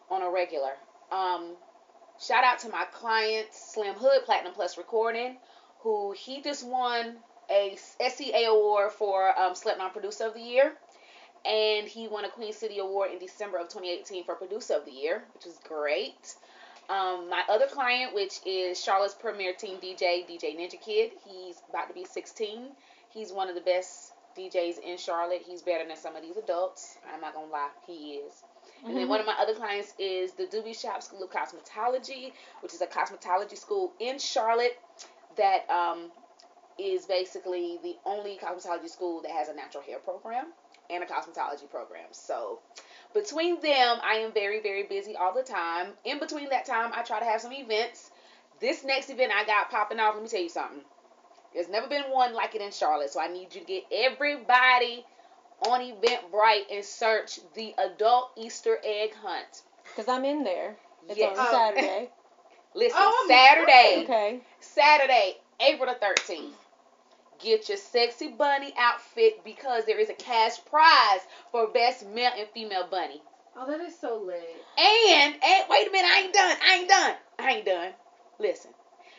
on 0.09 0.21
a 0.21 0.29
regular. 0.29 0.71
Um, 1.11 1.55
shout 2.19 2.43
out 2.43 2.59
to 2.59 2.69
my 2.69 2.85
client, 2.91 3.47
Slim 3.51 3.95
Hood, 3.95 4.25
Platinum 4.25 4.53
Plus 4.53 4.77
Recording, 4.77 5.37
who 5.88 6.12
he 6.12 6.41
just 6.41 6.67
won 6.67 7.15
a 7.50 7.78
SCA 7.78 8.43
award 8.50 8.91
for 8.91 9.39
um, 9.39 9.56
Slipknot 9.56 9.93
Producer 9.93 10.26
of 10.26 10.34
the 10.34 10.41
Year. 10.41 10.73
And 11.45 11.88
he 11.88 12.10
won 12.10 12.26
a 12.26 12.30
Queen 12.30 12.52
City 12.52 12.80
Award 12.80 13.12
in 13.13 13.19
December 13.19 13.58
of 13.58 13.69
2018 13.69 14.26
for 14.26 14.36
Producer 14.36 14.73
of 14.73 14.84
the 14.84 14.91
Year, 14.91 15.23
which 15.34 15.45
is 15.45 15.58
great. 15.65 16.36
Um, 16.89 17.30
my 17.30 17.41
other 17.50 17.67
client, 17.67 18.13
which 18.13 18.39
is 18.45 18.84
Charlotte's 18.84 19.13
premier 19.13 19.54
team 19.54 19.78
DJ, 19.78 20.28
DJ 20.28 20.58
Ninja 20.58 20.80
Kid, 20.82 21.12
he's 21.26 21.62
about 21.69 21.88
to 21.88 21.93
be 21.93 22.04
16. 22.04 22.67
He's 23.13 23.32
one 23.32 23.47
of 23.47 23.56
the 23.56 23.62
best 23.62 24.12
DJs 24.38 24.80
in 24.86 24.97
Charlotte. 24.97 25.43
He's 25.47 25.62
better 25.62 25.88
than 25.88 25.95
some 25.95 26.17
of 26.17 26.21
these 26.21 26.36
adults. 26.36 26.97
I'm 27.13 27.21
not 27.21 27.34
gonna 27.34 27.50
lie, 27.50 27.69
he 27.86 28.15
is. 28.15 28.43
And 28.86 28.95
then 28.95 29.08
one 29.08 29.21
of 29.21 29.26
my 29.26 29.36
other 29.39 29.54
clients 29.54 29.93
is 29.97 30.34
the 30.34 30.43
Doobie 30.43 30.80
Shop 30.80 31.02
School 31.02 31.23
of 31.23 31.32
Cosmetology, 31.32 32.34
which 32.62 32.73
is 32.73 32.82
a 32.82 32.88
cosmetology 32.88 33.58
school 33.58 33.93
in 34.00 34.19
Charlotte 34.19 34.78
that 35.38 35.69
um, 35.69 36.12
is 36.80 37.06
basically 37.06 37.80
the 37.84 37.95
only 38.06 38.38
cosmetology 38.41 38.89
school 38.89 39.21
that 39.21 39.32
has 39.32 39.50
a 39.50 39.56
natural 39.56 39.84
hair 39.84 40.00
program 40.00 40.45
and 40.89 41.04
a 41.04 41.08
cosmetology 41.08 41.69
program. 41.69 42.08
So 42.12 42.60
between 43.13 43.62
them, 43.62 43.97
I 44.04 44.23
am 44.26 44.32
very, 44.34 44.62
very 44.62 44.84
busy 44.84 45.15
all 45.15 45.34
the 45.34 45.43
time. 45.43 45.88
In 46.06 46.19
between 46.19 46.50
that 46.50 46.65
time, 46.65 46.91
I 46.93 47.04
try 47.04 47.19
to 47.19 47.26
have 47.26 47.41
some 47.41 47.54
events. 47.54 48.12
This 48.60 48.84
next 48.84 49.10
event 49.10 49.32
I 49.36 49.45
got 49.45 49.69
popping 49.69 50.00
off, 50.00 50.15
let 50.15 50.23
me 50.23 50.30
tell 50.30 50.41
you 50.41 50.50
something. 50.50 50.82
There's 51.54 51.69
never 51.69 51.88
been 51.88 52.04
one 52.12 52.34
like 52.34 52.56
it 52.56 52.62
in 52.62 52.71
Charlotte, 52.71 53.10
so 53.10 53.19
I 53.19 53.28
need 53.28 53.54
you 53.56 53.62
to 53.62 53.67
get 53.67 53.84
everybody 53.91 55.06
on 55.62 55.82
Eventbrite 55.82 56.71
and 56.71 56.86
search 56.86 57.39
the 57.56 57.73
adult 57.78 58.32
Easter 58.38 58.78
egg 58.84 59.13
hunt. 59.15 59.63
Because 59.84 60.08
I'm 60.08 60.26
in 60.26 60.43
there. 60.43 60.76
It's 61.10 61.17
Yes. 61.17 61.38
on. 61.38 61.47
Saturday. 61.47 62.09
Listen, 62.78 62.99
Oh, 63.01 63.25
Saturday, 63.28 64.03
Okay. 64.03 64.39
Saturday, 64.59 65.38
April 65.59 65.91
the 65.91 66.05
13th. 66.05 66.51
Get 67.39 67.69
your 67.69 67.78
sexy 67.78 68.28
bunny 68.30 68.71
outfit 68.78 69.43
because 69.43 69.86
there 69.86 69.99
is 69.99 70.09
a 70.09 70.13
cash 70.13 70.63
prize 70.69 71.21
for 71.51 71.67
best 71.67 72.05
male 72.07 72.32
and 72.38 72.47
female 72.53 72.88
bunny. 72.89 73.21
Oh, 73.55 73.65
that 73.67 73.80
is 73.82 73.97
so 73.99 74.21
lit. 74.23 74.63
And, 74.78 75.34
and 75.43 75.63
wait 75.69 75.88
a 75.88 75.91
minute, 75.91 76.07
I 76.11 76.21
ain't 76.25 76.34
done. 76.34 76.57
I 76.63 76.73
ain't 76.75 76.88
done. 76.89 77.13
I 77.39 77.51
ain't 77.53 77.65
done. 77.65 77.91
Listen, 78.39 78.69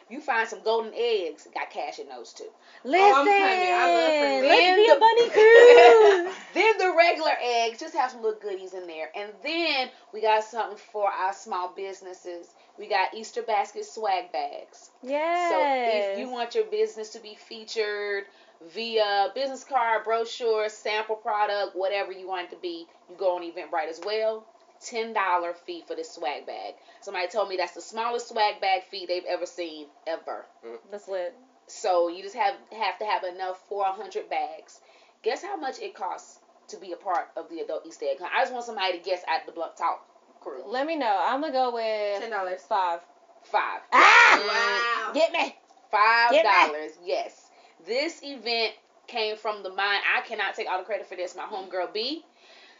you 0.08 0.20
find 0.20 0.48
some 0.48 0.62
golden 0.62 0.92
eggs, 0.96 1.48
got 1.52 1.70
cash 1.70 1.98
in 1.98 2.08
those 2.08 2.32
too. 2.32 2.46
Listen. 2.84 3.02
I'm 3.04 3.26
coming. 3.26 3.72
I 3.72 3.94
love. 3.94 4.44
Let's 4.44 4.60
Then 4.60 4.76
be 4.76 4.86
the- 4.86 4.96
a 4.96 5.00
bunny 5.00 5.28
crew. 5.30 6.32
then 6.54 6.78
the 6.78 6.94
regular 6.96 7.32
eggs, 7.42 7.80
just 7.80 7.94
have 7.96 8.12
some 8.12 8.22
little 8.22 8.38
goodies 8.40 8.74
in 8.74 8.86
there. 8.86 9.10
And 9.16 9.30
then 9.42 9.90
we 10.12 10.20
got 10.22 10.44
something 10.44 10.78
for 10.92 11.08
our 11.10 11.32
small 11.32 11.72
businesses. 11.76 12.46
We 12.78 12.88
got 12.88 13.14
Easter 13.14 13.42
basket 13.42 13.84
swag 13.84 14.30
bags. 14.32 14.90
Yes. 15.02 15.50
So 15.50 16.12
if 16.12 16.18
you 16.18 16.30
want 16.30 16.54
your 16.54 16.64
business 16.64 17.10
to 17.10 17.20
be 17.20 17.36
featured 17.48 18.24
via 18.72 19.28
business 19.34 19.64
card, 19.64 20.04
brochure, 20.04 20.68
sample 20.68 21.16
product, 21.16 21.74
whatever 21.74 22.12
you 22.12 22.28
want 22.28 22.46
it 22.46 22.50
to 22.54 22.60
be, 22.60 22.86
you 23.10 23.16
go 23.16 23.36
on 23.36 23.42
Eventbrite 23.42 23.88
as 23.88 24.00
well. 24.04 24.46
Ten 24.80 25.12
dollar 25.12 25.54
fee 25.66 25.82
for 25.88 25.96
this 25.96 26.12
swag 26.14 26.46
bag. 26.46 26.74
Somebody 27.00 27.26
told 27.26 27.48
me 27.48 27.56
that's 27.56 27.74
the 27.74 27.80
smallest 27.80 28.28
swag 28.28 28.60
bag 28.60 28.84
fee 28.84 29.06
they've 29.06 29.24
ever 29.28 29.46
seen 29.46 29.86
ever. 30.06 30.46
Mm. 30.64 30.78
That's 30.92 31.08
lit. 31.08 31.34
So 31.66 32.08
you 32.08 32.22
just 32.22 32.36
have 32.36 32.54
have 32.70 32.98
to 33.00 33.04
have 33.04 33.24
enough 33.24 33.60
for 33.68 33.84
a 33.84 33.92
hundred 33.92 34.30
bags. 34.30 34.80
Guess 35.24 35.42
how 35.42 35.56
much 35.56 35.80
it 35.80 35.94
costs 35.94 36.38
to 36.68 36.76
be 36.76 36.92
a 36.92 36.96
part 36.96 37.26
of 37.36 37.48
the 37.50 37.58
adult 37.58 37.86
Easter 37.86 38.06
egg 38.08 38.20
hunt? 38.20 38.30
I 38.32 38.42
just 38.42 38.52
want 38.52 38.66
somebody 38.66 38.98
to 38.98 39.04
guess 39.04 39.22
at 39.26 39.46
the 39.46 39.52
Blunt 39.52 39.76
Talk 39.76 40.06
crew. 40.48 40.62
Let 40.66 40.86
me 40.86 40.96
know. 40.96 41.18
I'm 41.20 41.40
gonna 41.40 41.52
go 41.52 41.74
with 41.74 42.20
Ten 42.20 42.30
dollars. 42.30 42.60
five. 42.68 43.00
Five. 43.44 43.80
Ah! 43.92 45.06
Wow. 45.06 45.12
Get 45.14 45.32
me. 45.32 45.56
Five 45.90 46.32
dollars. 46.42 46.92
Yes. 47.04 47.50
This 47.86 48.20
event 48.22 48.74
came 49.06 49.36
from 49.36 49.62
the 49.62 49.70
mind. 49.70 50.02
I 50.16 50.20
cannot 50.26 50.54
take 50.54 50.68
all 50.68 50.78
the 50.78 50.84
credit 50.84 51.06
for 51.06 51.16
this. 51.16 51.34
My 51.36 51.44
homegirl 51.44 51.92
B, 51.94 52.24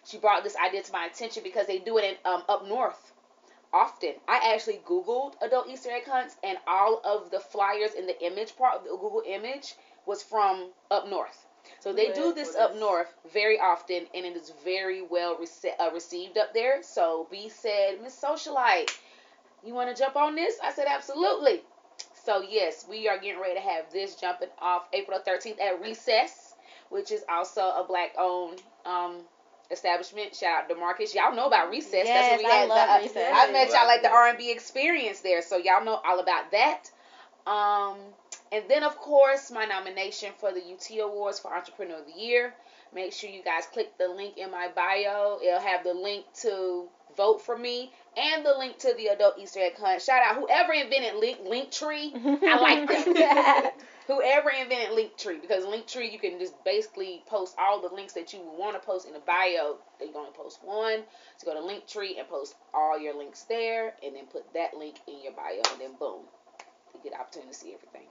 she 0.05 0.19
brought 0.19 0.45
this 0.45 0.57
idea 0.57 0.83
to 0.83 0.93
my 0.93 1.07
attention 1.07 1.43
because 1.43 1.67
they 1.67 1.79
do 1.79 1.99
it 1.99 2.05
in 2.05 2.31
um, 2.31 2.43
up 2.49 2.67
north 2.67 3.13
often. 3.73 4.15
I 4.27 4.55
actually 4.55 4.81
Googled 4.87 5.35
adult 5.43 5.69
Easter 5.69 5.91
egg 5.91 6.05
hunts, 6.07 6.37
and 6.43 6.59
all 6.67 7.01
of 7.05 7.31
the 7.31 7.41
flyers 7.41 7.95
in 7.95 8.07
the 8.07 8.21
image 8.25 8.57
part 8.57 8.77
of 8.77 8.85
the 8.85 8.91
Google 8.91 9.23
image 9.27 9.75
was 10.07 10.23
from 10.23 10.71
up 10.91 11.09
north. 11.09 11.47
So 11.81 11.93
they 11.93 12.13
do 12.13 12.33
this 12.35 12.55
up 12.57 12.77
north 12.77 13.13
very 13.33 13.59
often, 13.59 14.07
and 14.15 14.27
it 14.27 14.37
is 14.37 14.53
very 14.65 15.03
well 15.03 15.37
rece- 15.37 15.79
uh, 15.79 15.91
received 15.93 16.37
up 16.39 16.53
there. 16.55 16.83
So 16.83 17.27
B 17.31 17.49
said, 17.49 18.03
Miss 18.03 18.19
Socialite, 18.21 18.91
you 19.65 19.75
want 19.75 19.95
to 19.95 20.01
jump 20.01 20.17
on 20.17 20.35
this? 20.35 20.57
I 20.63 20.73
said, 20.73 20.87
absolutely. 20.89 21.63
So 22.25 22.43
yes, 22.43 22.85
we 22.89 23.09
are 23.09 23.19
getting 23.19 23.41
ready 23.41 23.55
to 23.55 23.61
have 23.61 23.91
this 23.93 24.15
jumping 24.17 24.49
off 24.61 24.83
April 24.93 25.19
13th 25.27 25.61
at 25.61 25.81
Recess, 25.81 26.55
which 26.91 27.11
is 27.11 27.23
also 27.29 27.61
a 27.63 27.85
black-owned 27.89 28.61
um, 28.85 29.17
establishment. 29.71 30.35
Shout 30.35 30.65
out 30.65 30.69
to 30.69 30.75
Marcus. 30.75 31.15
Y'all 31.15 31.35
know 31.35 31.47
about 31.47 31.71
Recess. 31.71 31.93
That's 31.93 32.07
Yes, 32.07 32.31
where 32.31 32.39
we 32.39 32.45
I 32.45 32.57
had 32.57 32.69
love 32.69 32.89
the, 32.89 32.95
uh, 32.95 32.99
Recess. 33.03 33.33
I 33.35 33.53
met 33.53 33.69
y'all 33.69 33.87
like 33.87 34.03
the 34.03 34.11
R&B 34.11 34.51
experience 34.51 35.21
there, 35.21 35.43
so 35.43 35.57
y'all 35.57 35.85
know 35.85 36.01
all 36.05 36.21
about 36.21 36.51
that. 36.53 36.91
Um, 37.47 37.97
and 38.53 38.65
then 38.69 38.83
of 38.83 38.97
course 38.97 39.51
my 39.51 39.65
nomination 39.65 40.33
for 40.39 40.53
the 40.53 40.61
UT 40.61 40.91
Awards 41.01 41.39
for 41.39 41.55
Entrepreneur 41.55 41.99
of 41.99 42.07
the 42.07 42.21
Year. 42.21 42.55
Make 42.95 43.13
sure 43.13 43.29
you 43.29 43.43
guys 43.43 43.67
click 43.67 43.99
the 43.99 44.09
link 44.09 44.39
in 44.39 44.51
my 44.51 44.69
bio. 44.75 45.39
It'll 45.45 45.61
have 45.61 45.85
the 45.85 45.93
link 45.93 46.25
to 46.43 46.89
vote 47.17 47.43
for 47.43 47.59
me 47.59 47.93
and 48.17 48.47
the 48.47 48.55
link 48.57 48.79
to 48.79 48.95
the 48.97 49.09
adult 49.09 49.39
Easter 49.39 49.61
egg 49.61 49.77
hunt. 49.77 50.01
Shout 50.01 50.23
out 50.23 50.37
whoever 50.37 50.73
invented 50.73 51.17
link 51.17 51.39
Linktree. 51.45 52.13
I 52.43 52.61
like 52.61 52.89
that. 52.89 53.73
Whoever 54.07 54.49
invented 54.49 54.97
Linktree, 54.97 55.43
because 55.43 55.67
Linktree 55.67 56.11
you 56.11 56.19
can 56.19 56.39
just 56.39 56.55
basically 56.65 57.23
post 57.27 57.55
all 57.59 57.83
the 57.83 57.95
links 57.95 58.15
that 58.15 58.33
you 58.33 58.39
would 58.39 58.59
want 58.59 58.73
to 58.73 58.81
post 58.81 59.07
in 59.07 59.15
a 59.15 59.19
bio. 59.19 59.77
You're 60.01 60.15
gonna 60.15 60.31
post 60.33 60.61
one, 60.65 61.01
so 61.37 61.45
go 61.47 61.53
to 61.53 61.61
Linktree 61.61 62.19
and 62.19 62.27
post 62.27 62.55
all 62.73 62.99
your 62.99 63.15
links 63.15 63.43
there, 63.51 63.93
and 64.03 64.17
then 64.17 64.25
put 64.33 64.51
that 64.55 64.73
link 64.75 64.97
in 65.07 65.23
your 65.23 65.33
bio, 65.33 65.61
and 65.73 65.81
then 65.83 65.91
boom, 66.01 66.23
you 66.95 67.01
get 67.03 67.13
the 67.13 67.21
opportunity 67.21 67.53
to 67.53 67.59
see 67.59 67.75
everything. 67.75 68.09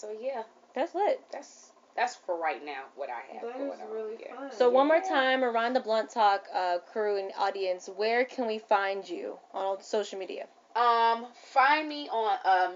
So 0.00 0.08
yeah, 0.20 0.42
That's 0.74 0.94
lit. 0.94 1.20
that's 1.30 1.72
that's 1.96 2.16
for 2.24 2.40
right 2.40 2.64
now 2.64 2.84
what 2.96 3.08
I 3.10 3.34
have 3.34 3.42
That 3.42 3.58
going 3.58 3.72
is 3.72 3.80
on. 3.80 3.90
really 3.90 4.14
yeah. 4.20 4.34
fun. 4.34 4.50
So 4.52 4.70
one 4.70 4.86
more 4.86 5.00
time, 5.00 5.42
around 5.44 5.74
the 5.74 5.80
Blunt 5.80 6.08
Talk 6.10 6.44
uh, 6.54 6.78
crew 6.90 7.18
and 7.18 7.30
audience, 7.38 7.90
where 7.96 8.24
can 8.24 8.46
we 8.46 8.58
find 8.58 9.06
you 9.08 9.36
on 9.52 9.82
social 9.82 10.18
media? 10.18 10.46
Um, 10.76 11.26
find 11.52 11.88
me 11.88 12.08
on 12.08 12.38
um 12.44 12.72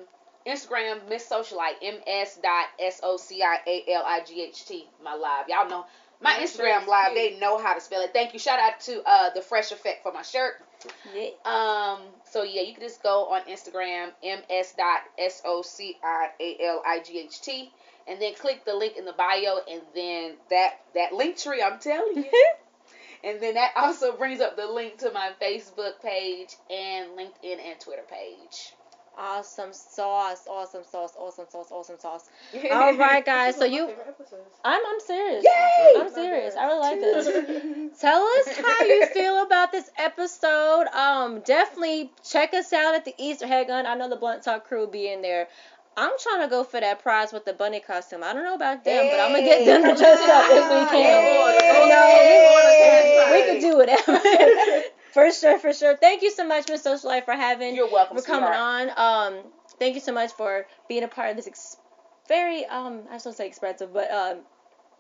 Instagram, 0.47 1.09
Miss 1.09 1.27
Socialite, 1.29 1.77
M 1.81 1.95
S 2.07 2.39
dot 2.43 2.66
S 2.79 3.01
O 3.03 3.16
C 3.16 3.43
I 3.43 3.59
A 3.66 3.85
L 3.95 4.03
I 4.05 4.20
G 4.27 4.43
H 4.43 4.66
T. 4.66 4.87
My 5.03 5.14
live, 5.14 5.49
y'all 5.49 5.68
know 5.68 5.87
my 6.20 6.37
That's 6.39 6.57
Instagram 6.57 6.87
live. 6.87 7.12
cute. 7.12 7.33
They 7.35 7.41
know 7.41 7.57
how 7.59 7.75
to 7.75 7.81
spell 7.81 8.03
it. 8.03 8.12
Thank 8.12 8.33
you. 8.35 8.39
Shout 8.39 8.59
out 8.59 8.81
to 8.81 9.03
uh 9.07 9.31
the 9.35 9.41
Fresh 9.41 9.72
Effect 9.72 10.03
for 10.03 10.12
my 10.12 10.22
shirt. 10.22 10.55
Yeah. 11.14 11.28
Um, 11.45 12.01
so 12.30 12.43
yeah, 12.43 12.62
you 12.62 12.74
can 12.74 12.82
just 12.82 13.03
go 13.03 13.26
on 13.26 13.43
Instagram, 13.43 14.11
ms 14.22 14.74
dot 14.76 15.01
s 15.18 15.43
o 15.45 15.62
c 15.62 15.97
i 16.03 16.30
a 16.41 16.59
l 16.64 16.82
i 16.87 17.01
g 17.01 17.18
h 17.20 17.41
t, 17.41 17.72
and 18.09 18.20
then 18.20 18.35
click 18.35 18.64
the 18.64 18.74
link 18.74 18.97
in 18.97 19.05
the 19.05 19.12
bio, 19.12 19.59
and 19.70 19.82
then 19.95 20.35
that 20.51 20.80
that 20.95 21.12
Linktree, 21.12 21.62
I'm 21.64 21.78
telling 21.78 22.16
you, 22.16 22.55
and 23.24 23.41
then 23.41 23.55
that 23.55 23.72
also 23.76 24.16
brings 24.16 24.41
up 24.41 24.57
the 24.57 24.66
link 24.66 24.99
to 24.99 25.11
my 25.12 25.30
Facebook 25.41 26.01
page 26.03 26.57
and 26.70 27.11
LinkedIn 27.18 27.59
and 27.61 27.80
Twitter 27.80 28.05
page. 28.11 28.72
Awesome 29.17 29.73
sauce, 29.73 30.47
awesome 30.51 30.83
sauce, 30.91 31.12
awesome 31.17 31.47
sauce, 31.49 31.69
awesome 31.71 31.99
sauce. 31.99 32.29
All 32.73 32.97
right, 32.97 33.25
guys. 33.25 33.55
So 33.55 33.61
This 33.61 33.73
is 33.73 33.73
one 33.73 33.73
you, 33.73 33.83
of 33.85 33.89
my 33.89 33.95
favorite 33.95 34.15
episodes. 34.21 34.61
I'm 34.65 34.83
I'm 34.87 35.01
serious. 35.01 35.45
Yay! 35.45 36.01
I'm 36.01 36.12
serious. 36.12 36.55
I 36.57 36.65
really 36.67 36.81
like 36.81 37.01
this. 37.01 38.01
Tell 38.01 38.23
us 38.23 38.49
how 38.59 38.85
you 38.85 39.07
feel 39.15 39.43
about 39.43 39.71
this 39.71 39.89
episode. 39.99 40.87
Um, 40.89 41.41
definitely 41.41 42.11
check 42.29 42.55
us 42.55 42.73
out 42.73 42.95
at 42.95 43.05
the 43.05 43.15
Easter 43.19 43.47
egg 43.47 43.69
hunt. 43.71 43.87
I 43.87 43.95
know 43.95 44.09
the 44.09 44.17
Blunt 44.17 44.43
Talk 44.43 44.67
crew 44.67 44.81
will 44.81 44.87
be 44.89 45.12
in 45.12 45.23
there. 45.23 45.47
I'm 45.97 46.12
trying 46.19 46.41
to 46.41 46.49
go 46.49 46.65
for 46.65 46.81
that 46.81 47.03
prize 47.03 47.33
with 47.33 47.45
the 47.45 47.53
bunny 47.53 47.79
costume. 47.79 48.25
I 48.25 48.33
don't 48.33 48.43
know 48.43 48.55
about 48.55 48.83
them, 48.83 49.11
but 49.11 49.21
I'm 49.21 49.33
gonna 49.33 49.43
get 49.47 49.65
them 49.65 49.83
to 49.83 49.95
dress 49.97 50.21
up 50.21 50.47
if 50.51 50.71
we 50.71 50.87
can. 50.91 51.23
Hey! 51.61 51.85
Know, 51.89 53.31
we, 53.31 53.41
we 53.41 53.53
could 53.53 53.61
do 53.61 53.77
whatever. 53.77 54.83
for 55.15 55.31
sure, 55.33 55.59
for 55.59 55.73
sure. 55.73 55.97
Thank 55.97 56.23
you 56.23 56.31
so 56.31 56.47
much, 56.47 56.69
Miss 56.69 56.83
Socialite, 56.83 57.25
for 57.25 57.33
having 57.35 57.75
You're 57.75 57.91
welcome. 57.91 58.17
for 58.19 58.23
coming 58.23 58.49
sweetheart. 58.51 58.91
on. 58.99 59.35
Um, 59.37 59.43
thank 59.79 59.95
you 59.95 60.01
so 60.01 60.12
much 60.12 60.33
for 60.33 60.67
being 60.89 61.05
a 61.05 61.09
part 61.09 61.31
of 61.31 61.37
this 61.37 61.47
ex- 61.47 61.77
very 62.29 62.65
um 62.67 63.03
I 63.11 63.15
just 63.15 63.25
don't 63.25 63.37
say 63.37 63.47
expensive, 63.47 63.93
but 63.93 64.11
um 64.11 64.39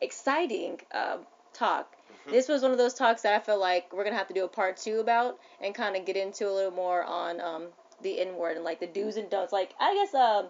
exciting 0.00 0.80
um 0.92 1.20
talk. 1.52 1.90
This 2.30 2.48
was 2.48 2.62
one 2.62 2.70
of 2.72 2.78
those 2.78 2.94
talks 2.94 3.22
that 3.22 3.34
I 3.34 3.38
feel 3.40 3.60
like 3.60 3.92
we're 3.92 4.04
gonna 4.04 4.16
have 4.16 4.28
to 4.28 4.34
do 4.34 4.44
a 4.44 4.48
part 4.48 4.78
two 4.78 5.00
about 5.00 5.38
and 5.62 5.74
kind 5.74 5.94
of 5.96 6.06
get 6.06 6.16
into 6.16 6.48
a 6.48 6.52
little 6.52 6.70
more 6.72 7.02
on 7.04 7.40
um 7.40 7.66
the 8.02 8.20
N 8.20 8.36
word 8.36 8.56
and 8.56 8.64
like 8.64 8.80
the 8.80 8.86
do's 8.86 9.16
and 9.16 9.28
don'ts. 9.30 9.52
Like 9.52 9.74
I 9.80 9.94
guess 9.94 10.14
um 10.14 10.46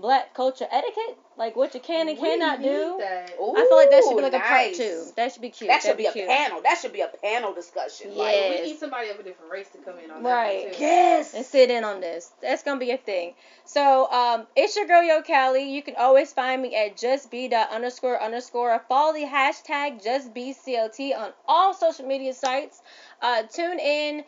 black 0.00 0.34
culture 0.34 0.66
etiquette, 0.70 1.18
like 1.36 1.56
what 1.56 1.74
you 1.74 1.80
can 1.80 2.08
and 2.08 2.18
We 2.18 2.24
cannot 2.24 2.62
do. 2.62 2.96
that. 3.00 3.30
I 3.32 3.66
feel 3.68 3.76
like 3.76 3.90
that 3.90 4.02
should 4.04 4.16
be 4.16 4.20
Ooh, 4.22 4.24
like 4.24 4.32
a 4.34 4.38
part 4.38 4.66
nice. 4.68 4.76
two. 4.76 5.04
That 5.16 5.32
should 5.32 5.42
be 5.42 5.50
cute. 5.50 5.68
That 5.68 5.82
should 5.82 5.90
That'd 5.90 5.98
be 5.98 6.06
a 6.06 6.12
cute. 6.12 6.28
panel. 6.28 6.60
That 6.62 6.78
should 6.80 6.92
be 6.92 7.00
a 7.02 7.08
panel 7.22 7.52
discussion. 7.54 8.16
Like, 8.16 8.34
Yeah. 8.34 8.50
We 8.50 8.62
need 8.62 8.78
somebody 8.78 9.08
of 9.10 9.18
a 9.20 9.22
different 9.22 9.52
race 9.52 9.68
to 9.70 9.78
come 9.78 9.98
in 10.02 10.10
on 10.10 10.22
Right. 10.22 10.62
that 10.64 10.64
one 10.70 10.74
too. 10.74 10.80
yes. 10.80 11.34
and 11.34 11.44
sit 11.44 11.70
in 11.70 11.84
on 11.84 12.00
this. 12.00 12.30
That's 12.42 12.62
gonna 12.62 12.80
be 12.80 12.90
a 12.92 12.96
thing. 12.96 13.34
So 13.64 14.10
um, 14.10 14.46
it's 14.56 14.74
your 14.76 14.86
girl 14.86 15.02
Yo 15.02 15.22
Callie. 15.22 15.70
You 15.72 15.82
can 15.82 15.96
always 15.96 16.32
find 16.32 16.60
me 16.62 16.74
at 16.74 16.96
justb 16.96 17.50
dot 17.50 17.70
underscore 17.70 18.20
underscore. 18.22 18.80
Follow 18.88 19.12
the 19.12 19.24
hashtag 19.26 20.02
justbclt 20.04 21.16
on 21.18 21.32
all 21.46 21.74
social 21.74 22.06
media 22.06 22.32
sites. 22.32 22.80
Uh, 23.22 23.42
tune 23.44 23.78
in 23.78 24.24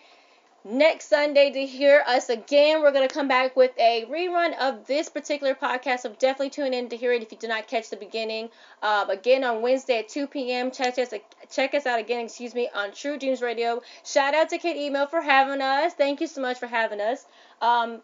next 0.64 1.08
Sunday 1.08 1.50
to 1.50 1.66
hear 1.66 2.02
us 2.06 2.28
again. 2.28 2.82
We're 2.82 2.92
gonna 2.92 3.08
come 3.08 3.28
back 3.28 3.56
with 3.56 3.72
a 3.78 4.04
rerun 4.08 4.56
of 4.58 4.86
this 4.86 5.08
particular 5.08 5.54
podcast. 5.54 6.00
So 6.00 6.10
definitely 6.10 6.50
tune 6.50 6.72
in 6.72 6.88
to 6.90 6.96
hear 6.96 7.12
it 7.12 7.22
if 7.22 7.32
you 7.32 7.38
did 7.38 7.48
not 7.48 7.66
catch 7.66 7.90
the 7.90 7.96
beginning. 7.96 8.50
Um, 8.82 9.10
again 9.10 9.44
on 9.44 9.62
Wednesday 9.62 10.00
at 10.00 10.08
2 10.08 10.26
p.m. 10.26 10.70
Check 10.70 10.98
us 10.98 11.12
check 11.50 11.74
us 11.74 11.86
out 11.86 11.98
again. 11.98 12.24
Excuse 12.26 12.54
me 12.54 12.68
on 12.74 12.92
True 12.92 13.18
Dreams 13.18 13.42
Radio. 13.42 13.82
Shout 14.04 14.34
out 14.34 14.50
to 14.50 14.58
Kid 14.58 14.76
Email 14.76 15.06
for 15.06 15.20
having 15.20 15.60
us. 15.60 15.94
Thank 15.94 16.20
you 16.20 16.26
so 16.26 16.40
much 16.40 16.58
for 16.58 16.66
having 16.66 17.00
us. 17.00 17.24
Um, 17.60 18.00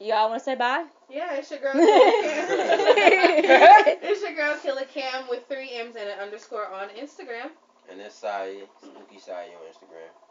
y'all 0.00 0.28
want 0.28 0.40
to 0.40 0.44
say 0.44 0.54
bye? 0.54 0.84
Yeah, 1.10 1.34
it's 1.34 1.50
your 1.50 1.60
girl. 1.60 1.72
Killer 1.74 1.82
Cam. 3.42 3.96
it's 4.02 4.22
your 4.22 4.34
girl 4.34 4.56
Killer 4.62 4.84
Cam 4.84 5.28
with 5.28 5.46
three 5.48 5.70
M's 5.74 5.96
and 5.96 6.08
an 6.08 6.18
underscore 6.20 6.66
on 6.66 6.88
Instagram. 6.90 7.50
And 7.90 7.98
that's 7.98 8.14
Saya, 8.14 8.62
Spooky 8.80 9.18
Saya 9.18 9.48
on 9.48 9.66
Instagram. 9.68 10.29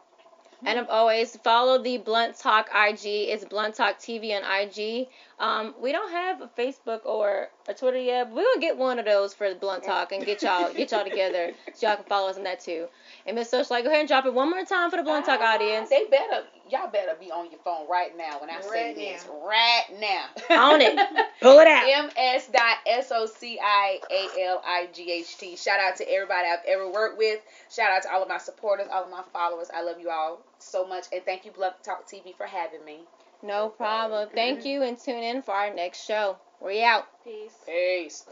And 0.64 0.78
as 0.78 0.86
always, 0.90 1.36
follow 1.36 1.82
the 1.82 1.98
Blunt 1.98 2.38
Talk 2.38 2.68
IG. 2.74 3.00
It's 3.04 3.44
Blunt 3.44 3.74
Talk 3.74 3.98
TV 3.98 4.36
on 4.36 4.42
IG. 4.44 5.08
Um, 5.38 5.74
we 5.80 5.90
don't 5.90 6.10
have 6.12 6.42
a 6.42 6.48
Facebook 6.48 7.00
or 7.06 7.48
a 7.66 7.72
Twitter 7.72 7.98
yet, 7.98 8.26
but 8.28 8.36
we're 8.36 8.42
gonna 8.54 8.60
get 8.60 8.76
one 8.76 8.98
of 8.98 9.06
those 9.06 9.32
for 9.32 9.48
the 9.48 9.54
Blunt 9.54 9.84
Talk 9.84 10.12
and 10.12 10.24
get 10.26 10.42
y'all 10.42 10.70
get 10.74 10.90
y'all 10.90 11.02
together 11.04 11.52
so 11.72 11.86
y'all 11.86 11.96
can 11.96 12.04
follow 12.04 12.28
us 12.28 12.36
on 12.36 12.44
that 12.44 12.60
too. 12.60 12.86
And 13.26 13.36
Miss 13.36 13.50
Socialite, 13.50 13.84
go 13.84 13.88
ahead 13.88 14.00
and 14.00 14.08
drop 14.08 14.26
it 14.26 14.34
one 14.34 14.50
more 14.50 14.64
time 14.64 14.90
for 14.90 14.98
the 14.98 15.02
Blunt 15.02 15.24
Talk 15.24 15.40
Ah, 15.42 15.54
audience. 15.54 15.88
They 15.88 16.04
better, 16.10 16.44
y'all 16.70 16.90
better 16.90 17.12
be 17.18 17.30
on 17.30 17.50
your 17.50 17.60
phone 17.60 17.88
right 17.88 18.14
now 18.18 18.38
when 18.40 18.50
I 18.50 18.60
say 18.60 18.88
Right 18.88 18.96
this. 18.96 19.26
Right 19.42 19.84
now. 19.98 20.26
On 20.72 20.80
it. 20.82 20.94
Pull 21.40 21.58
it 21.60 21.68
out. 21.68 21.86
ms 22.16 22.48
dot 22.52 22.76
s 22.86 23.10
o 23.10 23.24
c 23.24 23.58
i 23.64 23.98
a 24.10 24.44
l 24.46 24.62
i 24.66 24.88
g 24.92 25.10
h 25.10 25.38
t. 25.38 25.56
Shout 25.56 25.80
out 25.80 25.96
to 25.96 26.12
everybody 26.12 26.48
I've 26.48 26.64
ever 26.66 26.90
worked 26.90 27.16
with. 27.16 27.40
Shout 27.70 27.90
out 27.90 28.02
to 28.02 28.12
all 28.12 28.22
of 28.22 28.28
my 28.28 28.36
supporters, 28.38 28.88
all 28.92 29.04
of 29.04 29.10
my 29.10 29.22
followers. 29.32 29.68
I 29.74 29.80
love 29.82 29.98
you 29.98 30.10
all 30.10 30.40
so 30.62 30.86
much, 30.86 31.06
and 31.12 31.24
thank 31.24 31.44
you, 31.44 31.50
Blunt 31.52 31.74
Talk 31.84 32.08
TV, 32.08 32.36
for 32.36 32.46
having 32.46 32.84
me. 32.84 33.00
No 33.42 33.68
problem. 33.68 34.28
Thank 34.34 34.60
mm-hmm. 34.60 34.68
you 34.68 34.82
and 34.82 34.98
tune 34.98 35.22
in 35.22 35.42
for 35.42 35.54
our 35.54 35.72
next 35.74 36.04
show. 36.04 36.36
We 36.60 36.84
out. 36.84 37.06
Peace. 37.24 37.54
Peace. 37.66 38.26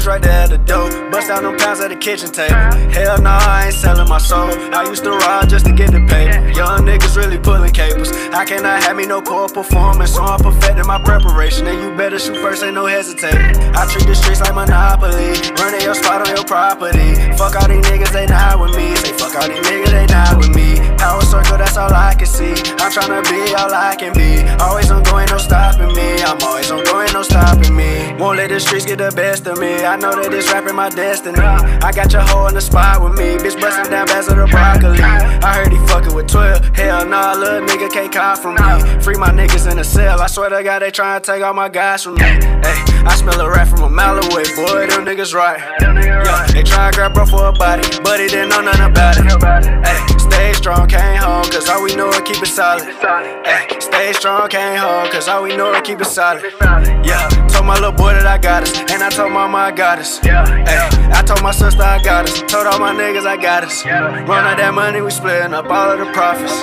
Package 0.00 0.06
right 0.06 0.22
there 0.22 0.44
at 0.44 0.50
the 0.50 0.58
door. 0.58 0.88
Bust 1.10 1.30
out 1.30 1.42
them 1.42 1.56
pounds 1.56 1.80
at 1.80 1.90
the 1.90 1.96
kitchen 1.96 2.30
table. 2.30 2.54
Hell 2.90 3.20
nah, 3.22 3.38
I 3.40 3.66
ain't 3.66 3.74
selling 3.74 4.08
my 4.08 4.18
soul. 4.18 4.50
I 4.74 4.84
used 4.84 5.04
to 5.04 5.10
ride 5.10 5.48
just 5.48 5.66
to 5.66 5.72
get 5.72 5.92
the 5.92 6.00
paper. 6.06 6.48
Young 6.50 6.86
niggas 6.86 7.16
really 7.16 7.38
pulling 7.38 7.72
capers. 7.72 8.12
I 8.32 8.44
cannot 8.44 8.82
have 8.82 8.96
me 8.96 9.06
no 9.06 9.20
poor 9.20 9.48
performance, 9.48 10.14
so 10.14 10.22
I'm 10.22 10.40
perfecting 10.40 10.86
my 10.86 11.02
preparation. 11.02 11.66
And 11.66 11.80
you 11.82 11.96
better 11.96 12.18
shoot 12.18 12.36
first, 12.36 12.62
ain't 12.62 12.74
no 12.74 12.86
hesitating. 12.86 13.56
I 13.74 13.86
treat 13.90 14.06
the 14.06 14.14
streets 14.14 14.40
like 14.40 14.54
Monopoly. 14.54 15.36
Running 15.60 15.82
your 15.82 15.94
spot 15.94 16.26
on 16.26 16.34
your 16.34 16.44
property. 16.44 17.14
Fuck 17.36 17.56
all 17.56 17.68
these 17.68 17.84
niggas, 17.86 18.12
they 18.12 18.26
not 18.26 18.60
with 18.60 18.76
me. 18.76 18.96
Say 18.96 19.12
fuck 19.12 19.34
all 19.36 19.48
these 19.48 19.64
niggas, 19.66 19.90
they 19.90 20.06
not 20.06 20.38
with 20.38 20.54
me. 20.54 20.80
Power 20.98 21.22
circle, 21.22 21.58
that's 21.58 21.76
all 21.76 21.92
I 21.92 22.14
can 22.14 22.26
see. 22.26 22.52
I'm 22.80 22.90
tryna 22.92 23.22
be 23.24 23.54
all 23.54 23.72
I 23.72 23.96
can 23.96 24.12
be. 24.12 24.46
Always 24.60 24.90
on 24.90 25.02
going, 25.02 25.26
no 25.30 25.38
stopping 25.38 25.92
me. 25.94 26.22
I'm 26.22 26.40
always 26.42 26.70
on 26.70 26.84
going, 26.84 27.12
no 27.12 27.22
stopping 27.22 27.74
me. 27.74 28.14
Won't 28.18 28.36
let 28.36 28.50
the 28.50 28.60
streets 28.60 28.84
get 28.84 28.98
the 28.98 29.10
best 29.10 29.46
of 29.46 29.58
me. 29.58 29.84
I 29.84 29.96
know 30.00 30.16
that 30.16 30.30
this 30.30 30.50
rapping 30.52 30.74
my 30.74 30.88
destiny. 30.88 31.38
I 31.38 31.92
got 31.92 32.12
your 32.12 32.22
hoe 32.22 32.46
in 32.48 32.54
the 32.54 32.60
spot 32.60 33.02
with 33.02 33.18
me. 33.18 33.36
Bitch 33.36 33.60
busting 33.60 33.90
down 33.90 34.06
bags 34.06 34.28
of 34.28 34.36
the 34.36 34.46
broccoli. 34.46 34.98
I 35.00 35.54
heard 35.54 35.72
he 35.72 35.78
fucking 35.86 36.14
with 36.14 36.28
12. 36.28 36.76
Hell 36.76 37.06
nah, 37.06 37.34
little 37.34 37.60
nigga 37.68 37.92
can't 37.92 38.12
call 38.12 38.36
from 38.36 38.54
me. 38.54 39.02
Free 39.02 39.16
my 39.16 39.28
niggas 39.28 39.70
in 39.70 39.76
the 39.76 39.84
cell. 39.84 40.20
I 40.20 40.26
swear 40.26 40.48
to 40.48 40.62
God, 40.64 40.80
they 40.80 40.90
tryna 40.90 41.22
take 41.22 41.42
all 41.42 41.52
my 41.54 41.68
guys 41.68 42.04
from 42.04 42.14
me. 42.14 42.24
Hey, 42.24 42.78
I 43.04 43.14
smell 43.16 43.40
a 43.40 43.48
rat 43.48 43.68
from 43.68 43.82
a 43.82 43.90
mile 43.90 44.16
away. 44.16 44.44
Boy, 44.56 44.86
them 44.88 45.04
niggas 45.04 45.34
right. 45.34 45.60
Yeah, 45.80 46.46
they 46.52 46.62
try 46.62 46.90
to 46.90 46.96
grab 46.96 47.14
bro 47.14 47.26
for 47.26 47.48
a 47.48 47.52
body, 47.52 47.82
but 48.02 48.20
he 48.20 48.28
didn't 48.28 48.50
know 48.50 48.62
nothing 48.62 48.86
about 48.86 49.18
it. 49.18 49.24
Hey, 49.86 50.18
stay 50.18 50.52
strong, 50.54 50.88
can't 50.88 51.22
hold, 51.22 51.50
cause 51.50 51.68
all 51.68 51.82
we 51.82 51.94
know 51.94 52.08
is 52.08 52.20
keep 52.22 52.42
it 52.42 52.46
solid. 52.46 52.84
Hey, 53.44 53.66
stay 53.80 54.12
strong, 54.12 54.48
can't 54.48 54.78
hold, 54.78 55.10
cause 55.12 55.28
all 55.28 55.42
we 55.42 55.56
know 55.56 55.72
is 55.74 55.82
keep 55.82 56.00
it 56.00 56.06
solid. 56.06 56.42
Yeah, 57.04 57.28
told 57.48 57.66
my 57.66 57.74
little 57.74 57.92
boy 57.92 58.14
that 58.14 58.26
I 58.26 58.38
got 58.38 58.62
us, 58.62 58.78
and 58.78 59.02
I 59.02 59.08
told 59.10 59.32
my 59.32 59.40
mama 59.40 59.58
I 59.58 59.70
got 59.70 59.79
us. 59.80 60.18
Hey, 60.18 60.36
I 61.12 61.22
told 61.26 61.42
my 61.42 61.52
sister 61.52 61.82
I 61.82 62.02
got 62.02 62.28
us, 62.28 62.40
told 62.42 62.66
all 62.66 62.78
my 62.78 62.92
niggas 62.94 63.26
I 63.26 63.36
got 63.36 63.64
us. 63.64 63.84
Run 63.84 64.44
out 64.44 64.58
that 64.58 64.74
money, 64.74 65.00
we 65.00 65.10
splitting 65.10 65.54
up 65.54 65.66
all 65.66 65.90
of 65.90 65.98
the 65.98 66.12
profits. 66.12 66.60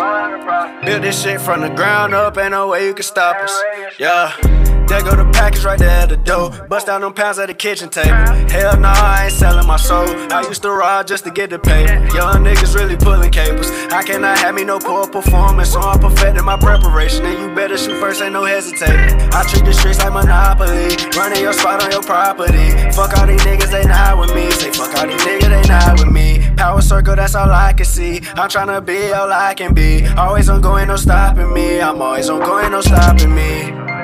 Build 0.85 1.03
this 1.03 1.21
shit 1.21 1.41
from 1.41 1.61
the 1.61 1.69
ground 1.69 2.13
up, 2.13 2.37
ain't 2.37 2.51
no 2.51 2.69
way 2.69 2.85
you 2.85 2.93
can 2.93 3.03
stop 3.03 3.37
us. 3.37 3.61
Yeah. 3.97 4.76
There 4.87 5.03
go 5.03 5.15
the 5.15 5.29
package 5.33 5.65
right 5.65 5.77
there 5.77 5.89
at 5.89 6.09
the 6.09 6.15
door. 6.15 6.49
Bust 6.69 6.87
down 6.87 7.01
them 7.01 7.13
pounds 7.13 7.39
at 7.39 7.47
the 7.47 7.53
kitchen 7.53 7.89
table. 7.89 8.09
Hell 8.49 8.79
nah, 8.79 8.93
I 8.95 9.25
ain't 9.25 9.33
selling 9.33 9.67
my 9.67 9.75
soul. 9.75 10.07
I 10.31 10.41
used 10.47 10.61
to 10.61 10.71
ride 10.71 11.07
just 11.07 11.25
to 11.25 11.31
get 11.31 11.49
the 11.49 11.59
pay. 11.59 11.83
Young 12.15 12.43
niggas 12.45 12.73
really 12.73 12.95
pulling 12.95 13.29
capers. 13.31 13.69
I 13.91 14.01
cannot 14.03 14.37
have 14.39 14.55
me 14.55 14.63
no 14.63 14.79
poor 14.79 15.05
performance, 15.05 15.73
so 15.73 15.81
I'm 15.81 15.99
perfecting 15.99 16.45
my 16.45 16.57
preparation. 16.57 17.25
And 17.25 17.37
you 17.37 17.53
better 17.53 17.77
shoot 17.77 17.99
first, 17.99 18.21
ain't 18.21 18.31
no 18.31 18.45
hesitating. 18.45 19.19
I 19.33 19.43
treat 19.43 19.65
the 19.65 19.73
streets 19.73 19.99
like 19.99 20.13
Monopoly. 20.13 20.95
Running 21.17 21.41
your 21.41 21.53
spot 21.53 21.83
on 21.83 21.91
your 21.91 22.03
property. 22.03 22.71
Fuck 22.95 23.17
all 23.17 23.27
these 23.27 23.41
niggas, 23.41 23.69
they 23.69 23.83
not 23.83 24.17
with 24.17 24.33
me. 24.33 24.49
Say 24.51 24.71
fuck 24.71 24.95
all 24.97 25.05
these 25.05 25.21
niggas, 25.21 25.49
they 25.49 25.67
not 25.67 25.99
with 25.99 26.11
me. 26.13 26.47
Power 26.55 26.81
circle, 26.81 27.15
that's 27.15 27.35
all 27.35 27.51
I 27.51 27.73
can 27.73 27.85
see. 27.85 28.21
I'm 28.35 28.47
tryna 28.49 28.85
be 28.85 29.11
all 29.11 29.31
I 29.31 29.53
can 29.53 29.73
be. 29.73 30.07
Always 30.15 30.47
on 30.47 30.61
going, 30.61 30.87
no 30.87 30.95
stopping 30.95 31.53
me. 31.53 31.81
I'm 31.81 32.01
always 32.01 32.29
on 32.29 32.39
going, 32.39 32.71
no 32.71 32.79
stopping 32.79 33.35
me. 33.35 33.96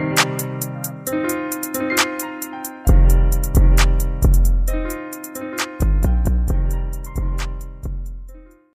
Thank 1.13 1.31
you 1.31 1.42